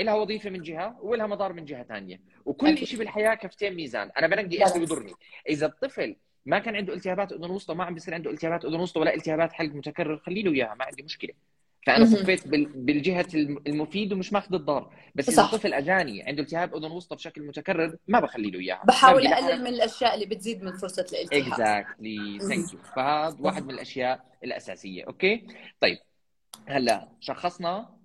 لها 0.00 0.14
وظيفة 0.14 0.50
من 0.50 0.62
جهة 0.62 0.98
ولها 1.02 1.26
مضار 1.26 1.52
من 1.52 1.64
جهة 1.64 1.82
ثانية 1.82 2.20
وكل. 2.44 2.86
شيء 2.86 2.98
بالحياة 2.98 3.34
كفتين 3.34 3.74
ميزان. 3.74 4.10
أنا 4.18 4.26
بنقي 4.26 4.64
إيش 4.64 4.78
بيضرني؟ 4.78 5.12
إذا 5.48 5.66
الطفل 5.66 6.16
ما 6.46 6.58
كان 6.58 6.76
عنده 6.76 6.94
التهابات 6.94 7.32
أذن 7.32 7.50
وسطى 7.50 7.74
ما 7.74 7.84
عم 7.84 7.94
بيصير 7.94 8.14
عنده 8.14 8.30
التهابات 8.30 8.64
أذن 8.64 8.80
وسطى 8.80 9.00
ولا 9.00 9.14
التهابات 9.14 9.52
حلق 9.52 9.74
متكرر 9.74 10.18
خلي 10.18 10.42
له 10.42 10.52
إياها 10.52 10.74
ما 10.74 10.84
عندي 10.84 11.02
مشكلة. 11.02 11.32
فأنا. 11.86 12.04
صفيت 12.04 12.48
بال- 12.48 12.64
بالجهة 12.66 13.26
الم- 13.34 13.62
المفيد 13.66 14.12
ومش 14.12 14.32
ماخذ 14.32 14.54
الضار. 14.54 14.92
بس 15.14 15.28
إذا 15.28 15.36
صح. 15.36 15.52
الطفل 15.52 15.74
أجاني 15.74 16.22
عنده 16.22 16.42
التهاب 16.42 16.74
أذن 16.76 16.90
وسطى 16.90 17.16
بشكل 17.16 17.42
متكرر 17.42 17.96
ما 18.08 18.20
بخلي 18.20 18.50
له 18.50 18.58
إياها. 18.60 18.82
بحاول 18.84 19.26
أقلل 19.26 19.60
من 19.60 19.66
الأشياء 19.66 20.14
اللي 20.14 20.26
بتزيد 20.26 20.62
من 20.62 20.72
فرصة 20.72 21.06
الالتهاب 21.12 21.52
exactly 21.52 22.38
thank 22.38 22.72
you 22.72 22.78
فهذا 22.96 23.36
واحد 23.40 23.64
من 23.64 23.70
الأشياء 23.70 24.24
الأساسية. 24.44 25.04
أوكي؟ 25.04 25.46
طيب. 25.80 25.98
هلأ 26.66 27.08
شخصنا 27.20 27.96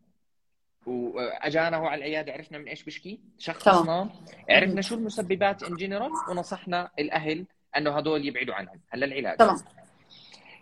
واجانا 0.86 1.78
هو 1.78 1.86
على 1.86 2.00
العيادة 2.00 2.34
عرفنا 2.34 2.58
من 2.58 2.67
إيش 2.67 2.84
بشكي؟ 2.84 3.20
شخصنا. 3.38 4.10
عرفنا 4.50 4.82
شو 4.82 4.96
المسببات 4.96 5.63
in 5.64 5.76
general 5.76 6.12
ونصحنا 6.30 6.89
الأهل 7.00 7.46
إنه 7.78 7.98
هدول 7.98 8.26
يبعدوا 8.28 8.54
عنهم 8.56 8.80
هلأ 8.89 9.06
العلاج. 9.06 9.38
تمام. 9.38 9.58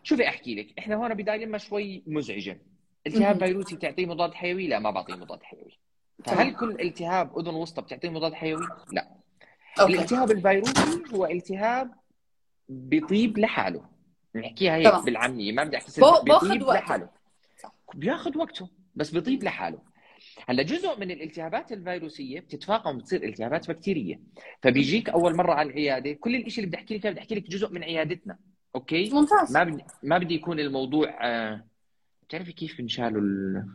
شوفي 0.03 0.27
أحكي 0.27 0.55
لك؟ 0.55 0.67
إحنا 0.79 0.95
هون 0.95 1.13
بداية 1.13 1.58
شوي 1.58 2.03
مزعجة. 2.08 2.58
التهاب. 3.07 3.39
فيروسي 3.39 3.75
بتعطيه 3.75 4.05
مضاد 4.05 4.33
حيوي؟ 4.33 4.67
لا 4.67 4.79
ما 4.79 4.91
بعطيه 4.91 5.15
مضاد 5.15 5.43
حيوي. 5.43 5.79
فهل 6.25 6.55
كل 6.55 6.81
التهاب 6.81 7.39
أذن 7.39 7.55
وسطى 7.55 7.81
بتعطيه 7.81 8.09
مضاد 8.09 8.33
حيوي؟ 8.33 8.67
لا. 8.91 9.07
أوكي. 9.79 9.93
الالتهاب 9.93 10.31
الفيروسي 10.31 11.03
هو 11.13 11.25
التهاب 11.25 11.91
بيطيب 12.69 13.38
لحاله. 13.38 13.85
نحكيها 14.35 14.75
هيك. 14.75 15.05
بالعامية 15.05 15.51
ما 15.51 15.63
بدي 15.63 15.77
أحكي 15.77 16.01
بيطيب 16.23 16.62
وقته. 16.62 16.73
لحاله. 16.73 17.09
صح. 17.63 17.73
بياخذ 17.95 18.38
وقته 18.38 18.69
بس 18.95 19.12
بيطيب 19.12 19.43
لحاله. 19.43 19.89
هلأ 20.47 20.63
جزء 20.63 20.99
من 20.99 21.12
الالتهابات 21.12 21.71
الفيروسية 21.71 22.39
بتتفاقم 22.39 22.97
بتصير 22.97 23.23
التهابات 23.23 23.71
بكتيرية. 23.71 24.19
فبيجيك 24.63 25.09
أول 25.09 25.35
مرة 25.35 25.53
على 25.53 25.69
العيادة 25.69 26.13
كل 26.13 26.35
الشيء 26.35 26.63
اللي 26.63 26.67
بدي 26.67 26.77
أحكي 26.77 26.97
لك 26.97 27.05
إياه 27.05 27.12
بدي 27.12 27.21
أحكي 27.21 27.35
لك 27.35 27.49
جزء 27.49 27.69
من 27.69 27.83
عيادتنا. 27.83 28.38
أوكي؟ 28.75 29.09
ممتاز. 29.09 29.53
ما 29.53 29.63
بدي 29.63 29.83
ما 30.03 30.17
بدي 30.17 30.35
يكون 30.35 30.59
الموضوع 30.59 31.17
آه... 31.21 31.65
بتعرفي 32.30 32.52
كيف 32.52 32.78
بنشالوا 32.78 33.22
ال... 33.22 33.65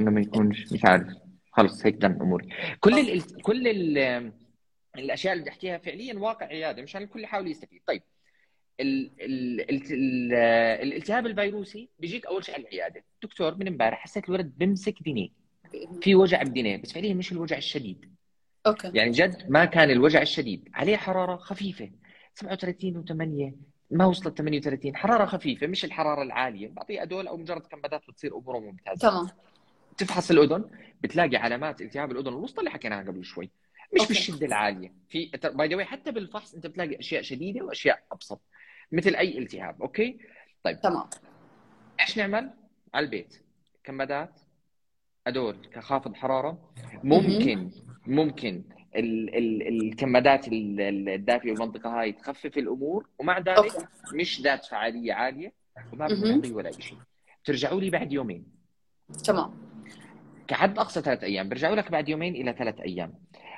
انه 0.00 0.10
ما 0.10 0.20
يكونش 0.20 0.72
مش 0.72 0.84
عارف. 0.84 1.08
خلص 1.52 1.86
هيك 1.86 1.94
دم 1.94 2.22
أموري. 2.22 2.48
كل 2.80 2.98
ال... 2.98 3.42
كل 3.42 3.68
ال... 3.68 4.32
الأشياء 4.98 5.32
اللي 5.32 5.42
بدي 5.42 5.50
أحكيها 5.50 5.78
فعليا 5.78 6.14
واقع 6.18 6.46
عيادة 6.46 6.82
مشان 6.82 7.02
الكل 7.02 7.22
يحاول 7.22 7.50
يستفيد. 7.50 7.82
طيب 7.86 8.02
ال... 8.80 9.10
ال... 9.20 9.60
ال... 9.60 9.92
ال... 9.92 10.32
الالتهاب 10.82 11.26
الفيروسي 11.26 11.88
بيجيك 11.98 12.26
أول 12.26 12.44
شيء 12.44 12.54
على 12.54 12.62
العيادة. 12.62 13.04
دكتور 13.22 13.54
من 13.54 13.68
امبارح 13.68 13.98
حسيت 13.98 14.28
الولد 14.28 14.52
بمسك 14.58 15.02
دينيه. 15.02 15.28
في 16.00 16.14
وجع 16.14 16.42
بدينيه 16.42 16.76
بس 16.76 16.92
فعليا 16.92 17.14
مش 17.14 17.32
الوجع 17.32 17.56
الشديد. 17.56 18.14
أوكي. 18.66 18.90
يعني 18.94 19.10
جد 19.10 19.50
ما 19.50 19.64
كان 19.64 19.90
الوجع 19.90 20.22
الشديد. 20.22 20.68
عليه 20.74 20.96
حرارة 20.96 21.36
خفيفة. 21.36 21.90
37 22.34 23.04
و8 23.04 23.52
ما 23.92 24.06
وصلت 24.06 24.38
38 24.38 24.96
حرارة 24.96 25.24
خفيفة 25.24 25.66
مش 25.66 25.84
الحرارة 25.84 26.22
العالية. 26.22 26.68
بعطيه 26.68 27.02
أدول 27.02 27.26
أو 27.26 27.36
مجرد 27.36 27.60
كمادات 27.60 28.02
بتصير 28.08 28.36
أموره 28.36 28.58
ممتازة. 28.58 29.10
تمام. 29.10 29.28
تفحص 29.98 30.30
الأذن 30.30 30.64
بتلاقي 31.00 31.36
علامات 31.36 31.80
التهاب 31.80 32.12
الأذن 32.12 32.28
الوسطى 32.28 32.58
اللي 32.58 32.70
حكيناها 32.70 33.02
قبل 33.02 33.24
شوي. 33.24 33.50
مش 33.94 34.00
أوكي. 34.00 34.08
بالشدة 34.08 34.46
العالية. 34.46 34.94
في 35.08 35.30
by 35.44 35.68
the 35.68 35.84
حتى 35.84 36.10
بالفحص 36.10 36.54
أنت 36.54 36.66
بتلاقي 36.66 36.98
أشياء 36.98 37.22
شديدة 37.22 37.64
وأشياء 37.64 38.02
أبسط 38.12 38.40
مثل 38.92 39.14
أي 39.14 39.38
التهاب. 39.38 39.82
أوكي؟ 39.82 40.18
تمام. 40.82 41.04
إيش 42.00 42.18
نعمل؟ 42.18 42.50
على 42.94 43.04
البيت. 43.04 43.42
كمادات 43.84 44.40
ادول 45.26 45.56
كخافض 45.72 46.14
حرارة. 46.14 46.72
ممكن 47.04 47.70
ممكن 48.06 48.64
ال 48.96 49.34
ال 49.34 49.68
الكمادات 49.68 50.48
ال- 50.48 50.80
ال- 50.80 51.08
الدافيه 51.08 51.52
بالمنطقة 51.52 52.00
هاي 52.00 52.12
تخفف 52.12 52.58
الأمور 52.58 53.06
ومع 53.18 53.38
ذلك 53.38 53.88
مش 54.14 54.40
ذات 54.40 54.64
فعالية 54.64 55.12
عالية 55.12 55.52
وما. 55.92 56.06
بتعطي 56.06 56.52
ولا 56.52 56.70
شيء 56.72 56.98
ترجعوا 57.44 57.80
لي 57.80 57.90
بعد 57.90 58.12
يومين. 58.12 58.44
تمام. 59.24 59.54
كحد 60.48 60.78
أقصى 60.78 61.00
ثلاث 61.00 61.24
أيام. 61.24 61.48
برجعوا 61.48 61.76
لك 61.76 61.90
بعد 61.90 62.08
يومين 62.08 62.34
إلى 62.34 62.52
ثلاث 62.52 62.80
أيام. 62.80 63.14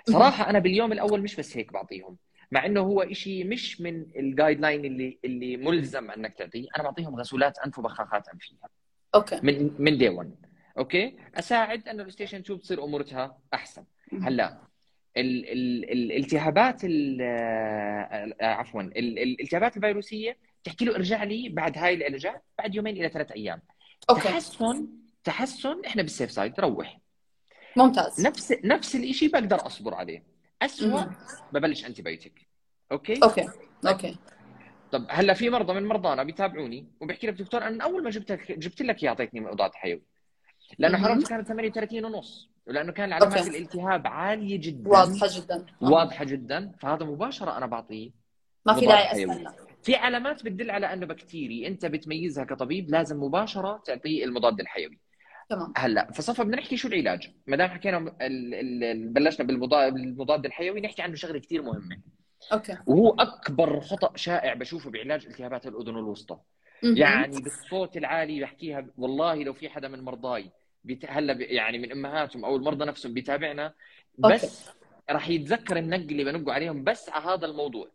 صراحة 0.09 0.51
أنا 0.51 0.59
باليوم 0.59 0.93
الأول 0.93 1.23
مش 1.23 1.37
بس 1.37 1.57
هيك 1.57 1.73
بعطيهم 1.73 2.17
مع 2.51 2.67
إنه 2.67 2.81
هو 2.81 3.07
شيء 3.13 3.47
مش 3.47 3.81
من 3.81 4.07
ال 4.17 4.61
guideline 4.61 4.85
اللي 4.85 5.19
اللي 5.25 5.57
ملزم 5.57 6.11
إنك 6.11 6.35
تعطيه. 6.35 6.67
أنا 6.77 6.85
بعطيهم 6.85 7.17
غسولات 7.17 7.59
أنف 7.59 7.79
وبخاخات 7.79 8.29
انفيه 8.29 8.57
أوكي. 9.15 9.41
من 9.43 9.71
من 9.79 9.99
day 9.99 10.09
1 10.09 10.35
أوكي؟ 10.79 11.17
أساعد 11.35 11.89
إنه 11.89 12.03
ال 12.03 12.06
eustachian 12.06 12.43
tube 12.43 12.61
تصير 12.61 12.85
أمورتها 12.85 13.39
أحسن. 13.55 13.85
هلأ 14.23 14.59
ال 15.17 15.53
ال 15.53 15.91
الالتهابات 15.93 16.85
ال- 16.85 17.19
آه، 17.23 18.35
عفوا 18.47 18.83
ال- 18.83 19.19
الالتهابات 19.19 19.77
الفيروسية 19.77 20.37
تحكي 20.65 20.85
له 20.85 20.95
ارجع 20.95 21.25
لي 21.25 21.49
بعد 21.49 21.79
هاي 21.79 21.95
العلاجات 21.95 22.43
بعد 22.59 22.75
يومين 22.75 22.97
إلى 22.97 23.09
ثلاث 23.09 23.33
أيام. 23.33 23.63
أوكي. 24.11 24.21
تحسن 24.23 24.87
تحسن 25.25 25.85
إحنا 25.87 26.03
بال 26.03 26.12
safe 26.12 26.31
side 26.31 26.61
روح. 26.61 26.99
ممتاز. 27.77 28.27
نفس 28.27 28.55
نفس 28.65 28.95
الشيء 28.97 29.31
بقدر 29.31 29.67
أصبر 29.67 29.95
عليه. 29.95 30.23
اسوء. 30.63 31.07
ببلش 31.53 31.87
antibiotic 31.87 32.49
أوكي. 32.93 33.21
أوكي 33.23 33.49
أوكي. 33.87 34.17
طب 34.93 35.07
هلا 35.11 35.35
في 35.35 35.51
مرضى 35.51 35.73
من 35.75 35.87
مرضانا 35.89 36.23
بيتابعوني 36.23 36.87
وبيحكي 37.01 37.27
لك 37.27 37.35
دكتور 37.35 37.63
أنا 37.63 37.85
أول 37.85 38.03
ما 38.05 38.11
جبت 38.11 38.33
لك 38.33 38.53
جبت 38.53 38.83
لك 38.83 39.03
إياه 39.03 39.11
أعطيتني 39.11 39.41
مضاد 39.41 39.75
حيوي 39.75 40.03
لأنه 40.79 40.99
مهم. 40.99 41.07
حرارته 41.07 41.29
كانت 41.29 41.49
38 41.49 42.05
ونص. 42.05 42.51
ولأنه 42.67 42.93
كان 42.93 43.13
علامات 43.13 43.39
أوكي. 43.39 43.51
الالتهاب 43.51 44.07
عالية 44.07 44.61
جدا. 44.61 44.91
واضحة 44.91 45.27
جدا. 45.31 45.67
واضحة 45.81 46.25
جدا. 46.25 46.73
فهذا 46.81 47.07
مباشرة 47.07 47.57
أنا 47.57 47.67
بعطيه. 47.67 48.11
ما 48.67 48.75
في 48.75 48.87
داعي. 48.87 49.25
استنى 49.25 49.49
في 49.83 49.97
علامات 49.97 50.45
بتدل 50.45 50.71
على 50.71 50.93
أنه 50.93 51.07
بكتيري 51.07 51.67
أنت 51.67 51.87
بتميزها 51.87 52.45
كطبيب 52.45 52.91
لازم 52.91 53.23
مباشرة 53.23 53.83
تعطيه 53.87 54.25
المضاد 54.25 54.61
الحيوي. 54.61 54.99
تمام. 55.49 55.73
هلأ 55.77 56.13
فصفى 56.13 56.45
بدنا 56.45 56.57
نحكي 56.57 56.77
شو 56.77 56.89
العلاج؟ 56.89 57.31
ما 57.47 57.57
دام 57.57 57.71
حكينا 57.71 57.99
بلشنا 58.95 59.47
بالمضاد 59.47 60.45
الحيوي 60.45 60.81
نحكي 60.81 61.03
عنه 61.03 61.15
شغلة 61.15 61.39
كثير 61.39 61.63
مهمة. 61.63 62.01
أوكي. 62.53 62.77
وهو 62.87 63.11
أكبر 63.11 63.81
خطأ 63.81 64.17
شائع 64.17 64.55
بشوفه 64.55 64.91
بعلاج 64.91 65.27
التهابات 65.27 65.67
الأذن 65.67 65.99
الوسطى. 65.99 66.39
يعني 66.83 67.41
بالصوت 67.41 67.97
العالي 67.97 68.41
بحكيها 68.41 68.87
والله 68.97 69.43
لو 69.43 69.53
في 69.53 69.69
حدا 69.69 69.89
من 69.89 70.01
مرضاي 70.01 70.51
بيت... 70.85 71.05
هلا 71.09 71.33
ب... 71.33 71.41
يعني 71.41 71.79
من 71.79 71.93
أمهاتهم 71.93 72.45
أو 72.45 72.57
المرضى 72.57 72.85
نفسهم 72.85 73.15
بيتابعنا 73.15 73.75
بس 74.19 74.71
راح 75.11 75.29
يتذكر 75.29 75.77
النق 75.77 75.97
اللي 75.97 76.25
بنقوا 76.25 76.53
عليهم 76.53 76.85
بس 76.85 77.09
على 77.09 77.25
هذا 77.25 77.47
الموضوع. 77.47 77.91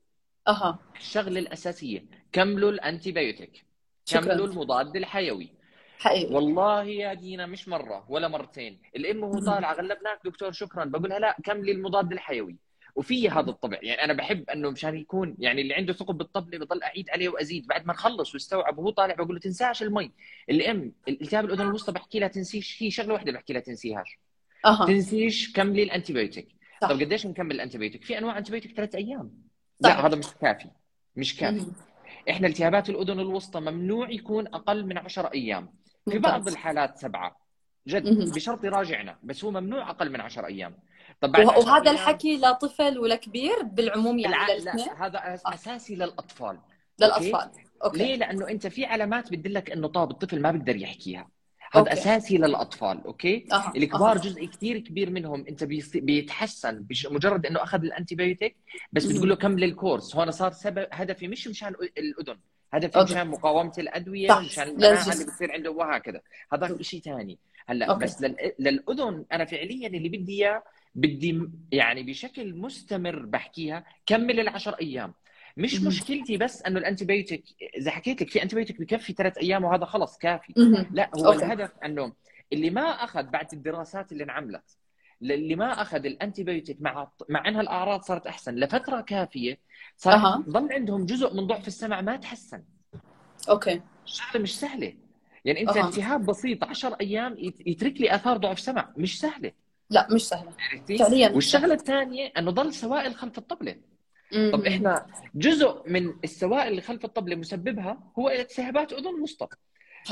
أها. 0.48 0.80
الشغلة 0.96 1.40
الأساسية 1.40 2.06
كملوا 2.32 2.72
ال 2.72 3.12
antibiotic. 3.12 3.66
كملوا 4.06 4.48
المضاد 4.48 4.96
الحيوي. 4.96 5.50
حقيقي. 5.98 6.36
والله 6.36 6.84
يا 6.84 7.14
دينا 7.14 7.46
مش 7.46 7.68
مرة 7.68 8.06
ولا 8.10 8.28
مرتين. 8.28 8.82
الأم 8.96 9.24
وهو 9.24 9.40
طالع 9.40 9.74
غلبناك 9.74 10.20
دكتور 10.26 10.52
شكرا. 10.52 10.86
بقولها 10.86 11.20
لا 11.20 11.36
كملي 11.44 11.72
المضاد 11.72 12.12
الحيوي. 12.12 12.58
وفي 12.96 13.30
هذا 13.30 13.50
الطبع. 13.50 13.78
يعني 13.82 14.04
أنا 14.04 14.14
بحب 14.14 14.50
أنه 14.50 14.70
مشان 14.70 14.98
يكون 14.98 15.36
يعني 15.40 15.62
اللي 15.62 15.74
عنده 15.74 15.94
ثقب 15.94 16.18
بالطبله 16.18 16.58
بضل 16.58 16.84
أعيد 16.84 17.10
عليه 17.10 17.30
وأزيد. 17.30 17.68
بعد 17.68 17.86
ما 17.86 17.94
نخلص 17.94 18.34
واستوعب 18.34 18.78
وهو 18.78 18.90
طالع 18.90 19.16
بقول 19.16 19.34
له 19.34 19.40
تنساش 19.40 19.84
المي. 19.84 20.12
الام 20.50 20.94
الالتهاب 21.08 21.46
الأذن 21.46 21.62
الوسطى 21.62 21.92
بحكي 21.92 22.20
لها 22.20 22.28
تنسيش. 22.28 22.84
هي 22.84 22.92
شغلة 22.92 23.14
واحدة 23.14 23.32
بحكي 23.32 23.54
لها 23.54 23.62
تنسيهاش. 23.62 24.20
أها. 24.66 24.86
تنسيش 24.86 25.54
كملي 25.54 25.84
ال 25.84 25.89
antibiotic. 25.89 26.48
طب 26.82 27.02
قديش 27.02 27.26
نكمل 27.26 27.56
ال 27.56 27.60
antibiotic؟ 27.60 28.04
في 28.04 28.18
أنواع 28.18 28.38
antibiotic 28.38 28.76
ثلاث 28.76 28.96
أيام. 28.96 29.32
صح. 29.84 29.90
لا 29.90 30.06
هذا 30.06 30.16
مش 30.16 30.28
كافي. 30.42 30.70
مش 31.16 31.36
كافي. 31.36 31.66
إحنا 32.30 32.48
التهابات 32.48 32.90
الأذن 32.90 33.20
الوسطى 33.20 33.60
ممنوع 33.60 34.10
يكون 34.10 34.48
أقل 34.48 34.86
من 34.86 34.98
10 34.98 35.34
أيام. 35.34 35.74
في. 36.10 36.20
بعض 36.20 36.48
الحالات 36.48 36.98
سبعة. 36.98 37.40
جد. 37.88 38.34
بشرط 38.34 38.64
يراجعنا 38.64 39.20
بس 39.24 39.44
هو 39.44 39.52
ممنوع 39.52 39.90
أقل 39.90 40.12
من 40.12 40.22
10 40.22 40.46
أيام. 40.46 40.78
طب 41.22 41.32
بعد 41.32 41.46
وه- 41.46 41.54
10 41.54 41.60
وهذا 41.72 41.92
الحكي 41.92 42.38
لطفل 42.38 43.00
ولا 43.00 43.16
كبير 43.16 43.64
بالعموم 43.64 44.20
يعني 44.20 44.36
لا 44.66 45.06
هذا 45.06 45.20
أس- 45.20 45.54
أساسي 45.54 45.96
للأطفال 45.96 46.60
للأطفال 47.00 47.50
أوكي 47.84 47.98
ليه؟ 47.98 48.16
لأنه 48.16 48.50
أنت 48.50 48.68
في 48.68 48.86
علامات 48.86 49.32
بتدلك 49.32 49.72
إنه 49.72 49.88
طاب 49.88 50.12
الطفل 50.12 50.42
ما 50.42 50.52
بيقدر 50.52 50.76
يحكيها 50.76 51.30
هذا 51.72 51.80
أوكي. 51.82 51.94
أساسي 51.94 52.38
للأطفال 52.38 53.04
أوكي 53.06 53.46
أها. 53.52 53.74
الكبار 53.76 54.12
أها. 54.16 54.22
جزء 54.22 54.46
كثير 54.46 54.80
كبير 54.80 55.10
منهم 55.10 55.46
أنت 55.50 55.64
بيتحسن 55.98 56.86
مجرد 57.12 57.46
إنه 57.46 57.64
أخذ 57.64 57.84
ال 57.84 58.16
antibiotic 58.16 58.56
بس. 58.92 59.06
بتقول 59.06 59.30
له 59.30 59.36
كمل 59.36 59.64
ال 59.64 59.71
course 59.71 60.16
هون 60.16 60.32
صار 60.32 60.52
سبب 60.52 60.88
هدفي 60.92 61.28
مش 61.28 61.48
مشان 61.48 61.74
الأذن 61.98 62.40
هدفي 62.74 63.00
okay. 63.00 63.12
مشان 63.14 63.28
مقاومة 63.28 63.74
الأدوية 63.78 64.28
صح. 64.30 64.40
مشان 64.42 64.64
المناعه. 64.68 65.14
اللي 65.14 65.26
بتصير 65.26 65.52
عنده 65.52 65.72
وهكذا 65.72 66.22
هذا 66.54 66.82
شيء 66.82 67.02
ثاني 67.02 67.40
هلأ 67.68 67.86
okay. 67.86 68.04
بس 68.06 68.22
لل... 68.22 68.36
للأذن 68.60 69.26
أنا 69.32 69.46
فعليا 69.46 69.88
اللي 69.88 70.10
بدي 70.10 70.34
إياه 70.46 70.64
بدي 70.96 71.42
يعني 71.72 72.04
بشكل 72.04 72.56
مستمر 72.56 73.26
بحكيها 73.26 73.86
كمل 74.06 74.40
العشر 74.40 74.74
أيام 74.74 75.14
مش 75.58 75.82
مم. 75.82 75.88
مشكلتي 75.88 76.38
بس 76.38 76.62
إنه 76.62 76.80
ال 76.80 77.06
antibiotic 77.06 77.44
إذا 77.78 77.92
حكيت 77.92 78.22
لك 78.22 78.30
في 78.30 78.44
antibiotic 78.44 78.80
بكفي 78.82 79.14
ثلاث 79.14 79.38
أيام 79.38 79.64
وهذا 79.64 79.86
خلص 79.86 80.18
كافي. 80.18 80.54
لا 80.92 81.10
هو 81.20 81.26
okay. 81.26 81.46
الهدف 81.46 81.72
إنه 81.86 82.14
اللي 82.54 82.70
ما 82.70 82.82
أخذ 82.82 83.24
بعد 83.24 83.48
الدراسات 83.54 84.12
اللي 84.12 84.24
انعملت 84.24 84.78
اللي 85.22 85.56
ما 85.56 85.82
أخذ 85.82 86.06
ال 86.06 86.44
antibiotic 86.44 86.78
مع 86.82 87.12
مع 87.30 87.48
إنها 87.48 87.62
الأعراض 87.62 88.02
صارت 88.02 88.28
أحسن 88.28 88.56
لفترة 88.56 89.02
كافية 89.02 89.60
صار 89.98 90.14
أها. 90.14 90.44
ضل 90.50 90.74
عندهم 90.74 91.06
جزء 91.06 91.34
من 91.34 91.48
ضعف 91.48 91.68
السمع 91.68 92.02
ما 92.02 92.16
تحسن 92.16 92.64
okay 93.50 93.82
شغله 94.06 94.42
مش 94.44 94.60
سهلة 94.60 94.94
يعني 95.46 95.62
أنت 95.62 95.78
أها. 95.78 95.88
التهاب 95.90 96.26
بسيط 96.26 96.64
10 96.64 96.98
أيام 97.02 97.36
يت- 97.38 97.68
يترك 97.68 98.02
لي 98.02 98.16
آثار 98.16 98.38
ضعف 98.38 98.60
سمع 98.60 98.94
مش 98.98 99.20
سهلة 99.20 99.52
لا 99.90 100.08
مش 100.12 100.28
سهلة. 100.28 100.52
عرفتي؟ 100.60 100.98
فعليا 100.98 101.30
والشغله 101.30 101.74
الثانية 101.74 102.32
إنه 102.38 102.52
ضل 102.52 102.74
سوائل 102.74 103.16
خلف 103.16 103.38
الطبلة. 103.38 103.76
طب 104.54 104.66
إحنا 104.66 105.06
جزء 105.36 105.84
من 105.86 106.14
السوائل 106.24 106.68
اللي 106.68 106.82
خلف 106.82 107.06
الطبلة 107.06 107.36
مسببها 107.36 107.98
هو 108.20 108.30
التهابات 108.30 108.94
أذن 108.94 109.22
وسطى 109.22 109.48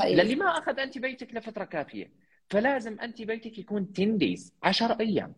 للي 0.04 0.34
ما 0.34 0.58
أخذ 0.58 0.80
antibiotic 0.80 1.34
لفترة 1.34 1.64
كافية 1.64 2.10
فلازم 2.50 3.00
antibiotic 3.00 3.58
يكون 3.58 3.88
10 3.98 4.04
days 4.04 4.54
10 4.62 4.96
أيام. 5.00 5.34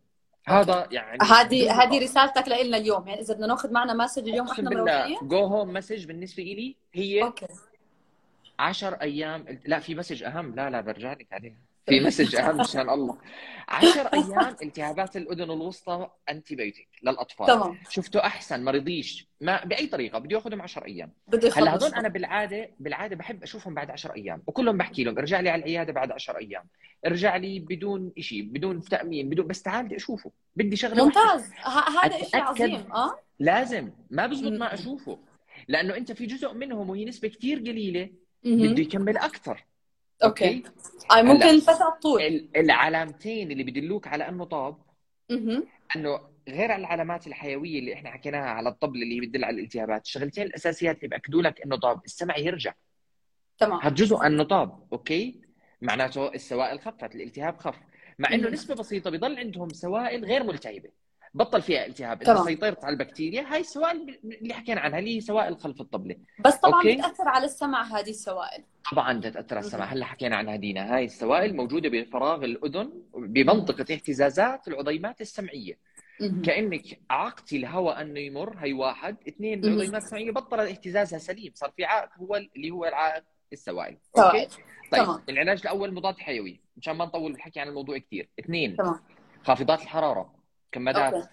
هذا 0.47 0.89
يعني 0.91 1.19
هذه 1.23 1.83
هذه 1.83 2.03
رسالتك 2.03 2.49
لنا 2.49 2.77
اليوم. 2.77 3.09
يعني 3.09 3.21
إذا 3.21 3.35
بدنا 3.35 3.47
ناخذ 3.47 3.73
معنا 3.73 3.95
message 3.95 4.29
اليوم 4.29 4.49
إحنا 4.49 4.71
بالله 4.71 5.19
take 5.23 5.39
home 5.39 5.73
message 5.73 6.05
بالنسبة 6.05 6.43
لي 6.43 6.77
هي 6.93 7.23
okay. 7.23 7.47
10 8.59 8.99
أيام. 9.03 9.61
لا 9.67 9.79
في 9.79 9.95
message 9.95 10.23
أهم. 10.23 10.55
لا 10.55 10.71
لا 10.71 10.81
برجع 10.81 11.13
لك 11.13 11.33
عليها. 11.33 11.57
في 11.87 12.01
message 12.01 12.37
أهم 12.37 12.57
مشان 12.57 12.91
الله. 12.91 13.19
10 13.69 14.11
أيام 14.15 14.57
التهابات 14.63 15.17
الأذن 15.17 15.43
الوسطى 15.51 16.09
antibiotic 16.29 16.89
للأطفال. 17.03 17.47
تمام. 17.47 17.79
شفته 17.91 18.21
أحسن 18.21 18.61
ما 18.65 18.71
رضيش. 18.71 19.29
ما 19.41 19.65
بأي 19.65 19.87
طريقة 19.87 20.19
بده 20.19 20.37
يأخذهم 20.37 20.63
10 20.63 20.85
أيام. 20.87 21.13
بده 21.29 21.51
هلا 21.57 21.75
هذول 21.75 21.95
أنا 21.95 22.09
بالعاده 22.09 22.71
بالعادة 22.81 23.17
بحب 23.17 23.43
أشوفهم 23.43 23.75
بعد 23.75 23.91
10 23.91 24.15
أيام. 24.15 24.43
وكلهم 24.47 24.77
بحكي 24.79 25.05
لهم 25.05 25.19
ارجع 25.19 25.41
لي 25.41 25.51
على 25.51 25.61
العيادة 25.61 25.93
بعد 25.93 26.13
10 26.13 26.39
أيام. 26.39 26.63
ارجع 27.07 27.37
لي 27.37 27.59
بدون 27.61 28.13
شيء 28.19 28.43
بدون 28.43 28.81
تأمين 28.83 29.29
بدون 29.29 29.47
بس 29.47 29.63
تعال 29.63 29.85
بدي 29.87 29.97
أشوفه. 29.97 30.31
بدي 30.57 30.77
شغلة. 30.77 31.05
ممتاز. 31.05 31.53
هذا 32.03 32.19
شيء. 32.25 32.41
عظيم. 32.43 32.93
آه؟ 32.93 33.19
لازم. 33.39 33.91
ما 34.11 34.27
بزبط. 34.27 34.53
ما 34.53 34.75
أشوفه. 34.75 35.19
لأنه 35.69 35.97
أنت 35.97 36.13
في 36.13 36.27
جزء 36.27 36.55
منهم 36.55 36.91
وهي 36.91 37.05
نسبة 37.05 37.29
كثير 37.29 37.59
قليلة. 37.59 38.11
بده 38.45 38.83
يكمل 38.83 39.17
أكثر. 39.17 39.65
أوكي 40.25 40.63
اي 41.13 41.23
ممكن 41.23 41.43
هلا. 41.47 41.61
فتره 41.61 41.99
طول 42.03 42.23
ال- 42.23 42.57
العلامتين 42.57 43.51
اللي 43.53 43.65
بدلوك 43.65 44.07
على 44.07 44.29
إنه 44.29 44.45
طاب 44.45 44.77
مهم. 45.31 45.67
إنه 45.97 46.21
غير 46.49 46.75
العلامات 46.77 47.27
الحيوية 47.27 47.79
اللي 47.79 47.95
إحنا 47.95 48.11
حكيناها 48.11 48.51
على 48.51 48.69
الطبل 48.69 49.03
اللي 49.03 49.21
بتدل 49.21 49.45
على 49.45 49.57
الالتهابات 49.57 50.05
الشغلتين 50.07 50.47
الأساسيات 50.47 50.97
اللي 50.97 51.09
باكدوا 51.09 51.43
لك 51.43 51.61
إنه 51.63 51.77
طاب 51.77 52.05
السمع 52.05 52.39
يرجع 52.39 52.75
تمام 53.59 53.81
هذا 53.81 53.95
جزء 53.95 54.27
إنه 54.27 54.43
طاب 54.45 54.87
okay 54.93 55.41
معناته 55.83 56.29
السوائل 56.35 56.81
خفت 56.81 57.15
الالتهاب 57.15 57.57
خف 57.59 57.77
مع 58.19 58.35
إنه. 58.35 58.49
نسبة 58.49 58.75
بسيطة 58.75 59.11
بيضل 59.11 59.39
عندهم 59.39 59.69
سوائل 59.69 60.25
غير 60.25 60.43
ملتهبة 60.45 60.91
بطل 61.35 61.63
فيها 61.63 61.87
التهاب 61.87 62.23
تمام. 62.23 62.45
سيطرت 62.45 62.85
على 62.85 62.93
البكتيريا 62.93 63.55
هاي 63.55 63.61
السوائل 63.61 64.21
اللي 64.25 64.55
حكينا 64.55 64.81
عنها 64.81 64.99
اللي 64.99 65.17
هي 65.17 65.21
سوائل 65.21 65.57
خلف 65.57 65.81
الطبله 65.81 66.17
بس 66.45 66.57
طبعا 66.57 66.75
okay. 66.75 66.97
بتأثر 66.97 67.29
على 67.29 67.45
السمع 67.45 67.83
هذه 67.83 68.11
السوائل. 68.11 68.65
طبعا 68.93 69.21
تتاثر 69.21 69.57
على 69.57 69.67
السمع. 69.67 69.85
هلأ 69.85 70.05
حكينا 70.05 70.37
عنها 70.37 70.57
دينا. 70.57 70.97
هاي 70.97 71.05
السوائل 71.05 71.57
موجودة 71.57 71.89
بفراغ 71.89 72.45
الأذن 72.45 73.03
بمنطقة 73.15 73.95
اهتزازات 73.95 74.69
العضيمات 74.69 75.21
السمعية. 75.21 75.79
كأنك 76.45 77.01
عاقتي 77.11 77.57
الهواء 77.57 78.01
أنه 78.01 78.21
يمر 78.21 78.57
هي 78.59 78.73
واحد. 78.73 79.17
اثنين. 79.29 79.65
العضيمات 79.65 80.03
السمعية 80.03 80.31
بطل 80.31 80.61
اهتزازها 80.61 81.19
سليم. 81.19 81.53
صار 81.55 81.71
في 81.77 81.85
عائق 81.85 82.11
هو 82.19 82.37
اللي 82.37 82.71
هو 82.71 82.85
العائق 82.85 83.25
السوائل. 83.53 83.99
سوائل. 84.17 84.49
طيب 84.93 85.05
تمام. 85.05 85.23
العلاج 85.29 85.61
الأول 85.61 85.95
مضاد 85.95 86.19
حيوي. 86.19 86.61
مشان 86.77 86.97
ما 86.97 87.05
نطول 87.05 87.33
بالحكي 87.33 87.61
عن 87.61 87.69
الموضوع 87.69 87.99
كثير 87.99 88.29
اثنين 88.41 88.77
تمام. 88.77 89.01
خافضات 89.45 89.83
الحرارة. 89.83 90.40
كمادات 90.73 91.29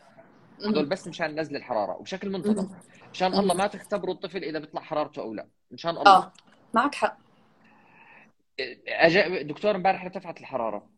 مهم. 0.59 0.89
بس 0.89 1.07
مشان 1.07 1.39
نزل 1.39 1.55
الحرارة 1.55 1.97
وبشكل 1.97 2.29
منتظم. 2.29 2.75
مشان. 3.13 3.33
الله 3.33 3.53
ما 3.53 3.67
تختبروا 3.67 4.13
الطفل 4.13 4.43
إذا 4.43 4.59
بيطلع 4.59 4.81
حرارته 4.81 5.21
أو 5.21 5.33
لا. 5.33 5.47
مشان 5.71 5.89
الله. 5.97 6.17
آه 6.17 6.33
معك 6.73 6.95
حق. 6.95 7.17
أجا 8.87 9.41
دكتور 9.41 9.75
امبارح 9.75 10.03
ارتفعت 10.03 10.39
الحرارة. 10.39 10.89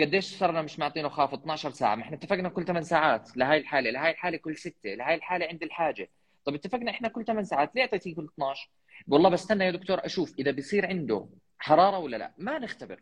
قديش 0.00 0.24
صرنا 0.24 0.62
مش 0.62 0.78
معطينه 0.78 1.08
خافض 1.08 1.38
12 1.38 1.70
ساعة. 1.70 1.94
ما 1.94 2.02
إحنا 2.02 2.16
اتفقنا 2.16 2.48
كل 2.48 2.64
8 2.64 2.82
ساعات. 2.84 3.36
لهي 3.36 3.56
الحالة. 3.56 3.90
لهي 3.90 4.10
الحالة 4.10 4.36
كل 4.36 4.56
6 4.56 4.74
لهي 4.84 5.14
الحالة 5.14 5.46
عند 5.46 5.62
الحاجة. 5.62 6.10
طب 6.44 6.54
اتفقنا 6.54 6.90
إحنا 6.90 7.08
كل 7.08 7.24
8 7.24 7.42
ساعات. 7.44 7.74
ليه 7.74 7.82
أعطيتيه 7.82 8.14
كل 8.14 8.28
12 8.34 8.70
والله 9.08 9.30
بستنى 9.30 9.64
يا 9.64 9.70
دكتور 9.70 10.06
أشوف 10.06 10.34
إذا 10.38 10.50
بيصير 10.50 10.86
عنده 10.86 11.28
حرارة 11.58 11.98
ولا 11.98 12.16
لا. 12.16 12.32
ما 12.38 12.58
نختبر. 12.58 13.00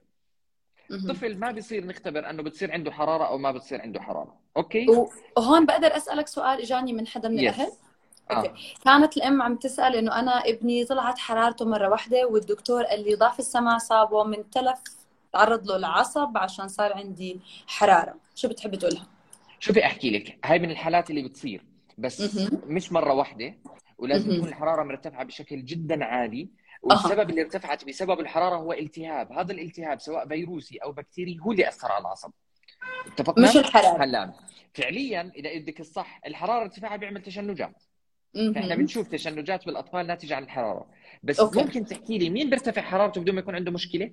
طفل 1.08 1.38
ما 1.38 1.50
بيصير 1.50 1.86
نختبر 1.86 2.30
أنه 2.30 2.42
بتصير 2.42 2.72
عنده 2.72 2.92
حرارة 2.92 3.24
أو 3.24 3.38
ما 3.38 3.52
بتصير 3.52 3.82
عنده 3.82 4.00
حرارة. 4.00 4.34
okay؟ 4.56 4.86
وهون 5.36 5.66
بقدر 5.66 5.96
أسألك 5.96 6.28
سؤال 6.28 6.60
إجاني 6.60 6.92
من 6.92 7.06
حدا 7.06 7.28
من 7.28 7.38
الأهل؟ 7.38 7.72
آه. 8.30 8.34
okay. 8.34 8.52
كانت 8.84 9.16
الأم 9.16 9.42
عم 9.42 9.56
تسأل 9.56 9.96
إنه 9.96 10.18
أنا 10.18 10.30
ابني 10.30 10.84
طلعت 10.84 11.18
حرارته 11.18 11.64
مرة 11.64 11.88
واحدة 11.88 12.26
والدكتور 12.26 12.84
قال 12.84 13.04
لي 13.04 13.14
ضعف 13.14 13.38
السمع 13.38 13.78
صابه 13.78 14.24
من 14.24 14.50
تلف 14.50 14.82
تعرض 15.32 15.66
له 15.66 15.76
العصب 15.76 16.38
عشان 16.38 16.68
صار 16.68 16.92
عندي 16.92 17.40
حرارة. 17.66 18.14
شو 18.34 18.48
بتحب 18.48 18.74
تقولها؟ 18.74 19.06
شوفي 19.60 19.84
أحكي 19.84 20.10
لك 20.10 20.38
هاي 20.44 20.58
من 20.58 20.70
الحالات 20.70 21.10
اللي 21.10 21.22
بتصير. 21.22 21.64
بس. 21.98 22.40
مش 22.66 22.92
مرة 22.92 23.12
واحدة 23.12 23.54
ولازم. 23.98 24.36
تكون 24.36 24.48
الحرارة 24.48 24.82
مرتفعة 24.82 25.24
بشكل 25.24 25.64
جدا 25.64 26.04
عالي. 26.04 26.48
والسبب 26.82 27.30
اللي 27.30 27.42
ارتفعت 27.42 27.84
بسبب 27.84 28.20
الحرارة 28.20 28.56
هو 28.56 28.72
التهاب. 28.72 29.32
هذا 29.32 29.52
الالتهاب 29.52 30.00
سواء 30.00 30.28
فيروسي 30.28 30.78
أو 30.78 30.92
بكتيري 30.92 31.38
هو 31.40 31.52
اللي 31.52 31.68
أثر 31.68 31.92
على 31.92 32.00
العصب. 32.00 32.30
اتفقنا؟ 33.06 33.48
مش 33.48 33.56
الحرارة. 33.56 34.04
هلا 34.04 34.32
فعليا 34.74 35.32
إذا 35.36 35.58
بدك 35.58 35.80
الصح 35.80 36.20
الحرارة 36.26 36.62
ارتفاعها 36.62 36.96
بيعمل 36.96 37.22
تشنجات. 37.22 37.82
فإحنا. 38.54 38.74
بنشوف 38.74 39.08
تشنجات 39.08 39.66
بالأطفال 39.66 40.06
ناتجة 40.06 40.36
عن 40.36 40.42
الحرارة. 40.42 40.90
بس 41.22 41.40
okay. 41.40 41.62
ممكن 41.62 41.84
تحكي 41.84 42.18
لي 42.18 42.30
مين 42.30 42.50
بيرتفع 42.50 42.82
حرارته 42.82 43.20
بدون 43.20 43.34
ما 43.34 43.40
يكون 43.40 43.54
عنده 43.54 43.70
مشكلة؟ 43.70 44.12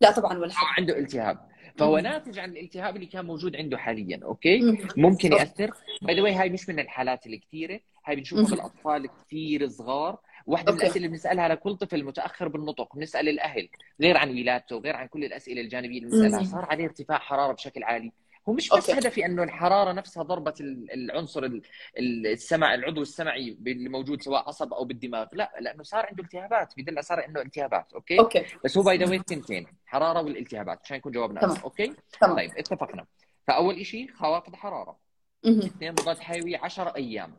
لا 0.00 0.10
طبعا 0.10 0.38
ولا 0.38 0.52
حدا 0.52 0.80
عنده 0.80 0.98
التهاب. 0.98 1.48
فهو 1.78 1.92
مهم. 1.92 2.02
ناتج 2.04 2.38
عن 2.38 2.50
الالتهاب 2.50 2.96
اللي 2.96 3.06
كان 3.06 3.24
موجود 3.24 3.56
عنده 3.56 3.78
حاليا 3.78 4.20
okay؟ 4.24 4.60
مهم. 4.60 4.88
ممكن 4.96 5.32
يأثر. 5.32 5.70
by 6.02 6.20
the 6.20 6.30
way 6.30 6.40
هاي 6.40 6.50
مش 6.50 6.68
من 6.68 6.80
الحالات 6.80 7.26
الكثيره 7.26 7.80
هاي 8.06 8.16
بنشوفها. 8.16 8.50
بالأطفال 8.50 9.06
كثير 9.06 9.68
صغار. 9.68 10.18
واحدة 10.48 10.72
من 10.72 10.78
الأسئلة 10.78 10.96
اللي 10.96 11.08
بنسألها 11.08 11.48
لكل 11.48 11.76
طفل 11.76 12.04
متأخر 12.04 12.48
بالنطق 12.48 12.96
بنسأل 12.96 13.28
الأهل 13.28 13.68
غير 14.00 14.16
عن 14.16 14.30
ولادته 14.30 14.76
غير 14.78 14.96
عن 14.96 15.06
كل 15.08 15.24
الأسئلة 15.24 15.60
الجانبية 15.60 15.98
اللي 15.98 16.10
بنسألها. 16.10 16.44
صار 16.44 16.64
عليه 16.64 16.84
ارتفاع 16.84 17.18
حرارة 17.18 17.52
بشكل 17.52 17.82
عالي. 17.84 18.12
هو 18.48 18.52
مش 18.52 18.68
بس 18.68 18.90
هدفي 18.90 19.26
إنه 19.26 19.42
الحرارة 19.42 19.92
نفسها 19.92 20.22
ضربت 20.22 20.60
ال- 20.60 20.92
العنصر 20.92 21.44
ال- 21.44 21.62
ال- 21.98 22.26
السمع 22.26 22.74
العضو 22.74 23.02
السمعي 23.02 23.58
اللي 23.66 23.88
موجود 23.88 24.22
سواء 24.22 24.48
عصب 24.48 24.72
أو 24.72 24.84
بالدماغ. 24.84 25.26
لا 25.32 25.52
لأنه 25.60 25.82
صار 25.82 26.06
عنده 26.06 26.22
التهابات 26.22 26.72
بدل 26.76 27.04
صار 27.04 27.20
عنده 27.20 27.42
التهابات 27.42 27.92
okay؟ 27.92 28.18
okay. 28.18 28.44
بس 28.64 28.76
هو 28.78 28.82
by 28.84 28.96
the 28.96 29.08
way 29.08 29.16
الثنتين 29.16 29.66
حرارة 29.86 30.22
والالتهابات 30.22 30.80
عشان 30.84 30.96
يكون 30.96 31.12
جوابنا 31.12 31.40
تمام. 31.40 31.56
okay؟ 31.56 31.92
تمام. 32.20 32.36
طيب 32.36 32.50
اتفقنا. 32.58 33.06
فأول 33.46 33.86
شيء 33.86 34.10
خوافض 34.12 34.54
حرارة. 34.54 34.98
اثنين 35.46 35.92
مضاد 35.92 36.18
حيوي 36.18 36.56
10 36.56 36.96
أيام. 36.96 37.32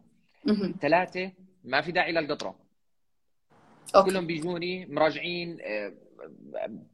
ثلاثة 0.81 1.31
ما 1.63 1.81
في 1.81 1.91
داعي 1.91 2.11
للقطره 2.11 2.68
أوكي. 3.95 4.09
كلهم 4.09 4.27
بيجوني 4.27 4.85
مراجعين 4.85 5.57
آه، 5.61 5.93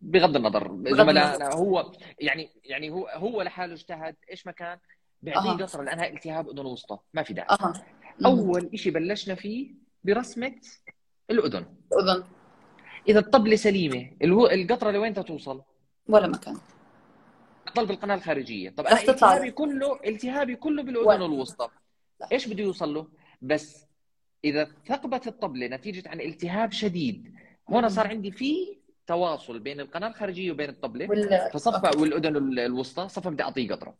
بغض 0.02 0.36
النظر. 0.36 0.78
زملائنا 0.88 1.54
هو 1.54 1.92
يعني 2.20 2.50
يعني 2.64 2.90
هو 2.90 3.08
هو 3.08 3.42
لحاله 3.42 3.74
اجتهد. 3.74 4.16
إيش 4.32 4.46
ما 4.46 4.52
كان؟ 4.52 4.78
بيعطيه 5.22 5.50
أها. 5.50 5.54
قطره 5.66 5.84
لأنها 5.84 6.08
التهاب 6.08 6.50
أذن 6.50 6.66
وسطى. 6.66 6.98
ما 7.14 7.24
في 7.24 7.34
داعي. 7.34 7.58
مهم. 7.62 7.74
أول 8.26 8.70
شيء 8.80 8.94
بلشنا 8.94 9.36
فيه 9.36 9.72
برسمة 10.04 10.56
الأذن. 11.32 11.66
اذن 12.00 12.24
إذا 13.10 13.20
الطبلة 13.20 13.56
سليمة 13.56 14.12
الو- 14.22 14.48
القطرة 14.48 14.92
لوين 14.92 15.14
توصل؟ 15.14 15.62
ولا 16.10 16.28
مكان 16.28 16.58
بتضل 17.68 17.86
بالقناه 17.86 18.16
الخارجية. 18.16 18.70
طب 18.70 18.88
التهابي 18.88 19.52
كله 19.52 20.00
التهابي 20.06 20.56
كله 20.56 20.84
بالأذن 20.84 21.22
الوسطى. 21.22 21.70
إيش 22.32 22.48
بده 22.48 22.64
يوصل 22.64 22.94
له؟ 22.94 23.08
بس 23.42 23.85
إذا 24.46 24.68
ثقبت 24.88 25.28
الطبله 25.28 25.68
نتيجة 25.68 26.10
عن 26.10 26.22
التهاب 26.22 26.72
شديد 26.72 27.34
هنا 27.70 27.88
صار. 27.88 28.08
عندي 28.08 28.32
في 28.32 28.78
تواصل 29.08 29.60
بين 29.60 29.80
القناة 29.80 30.08
الخارجية 30.08 30.52
وبين 30.52 30.70
الطبله 30.70 31.10
ولا 31.10 31.50
فصفى 31.50 31.98
والأذن 32.00 32.36
ال- 32.38 32.60
الوسطى 32.60 33.10
صفى 33.10 33.30
بدي 33.30 33.44
أعطيه 33.44 33.70
قطرة. 33.72 33.96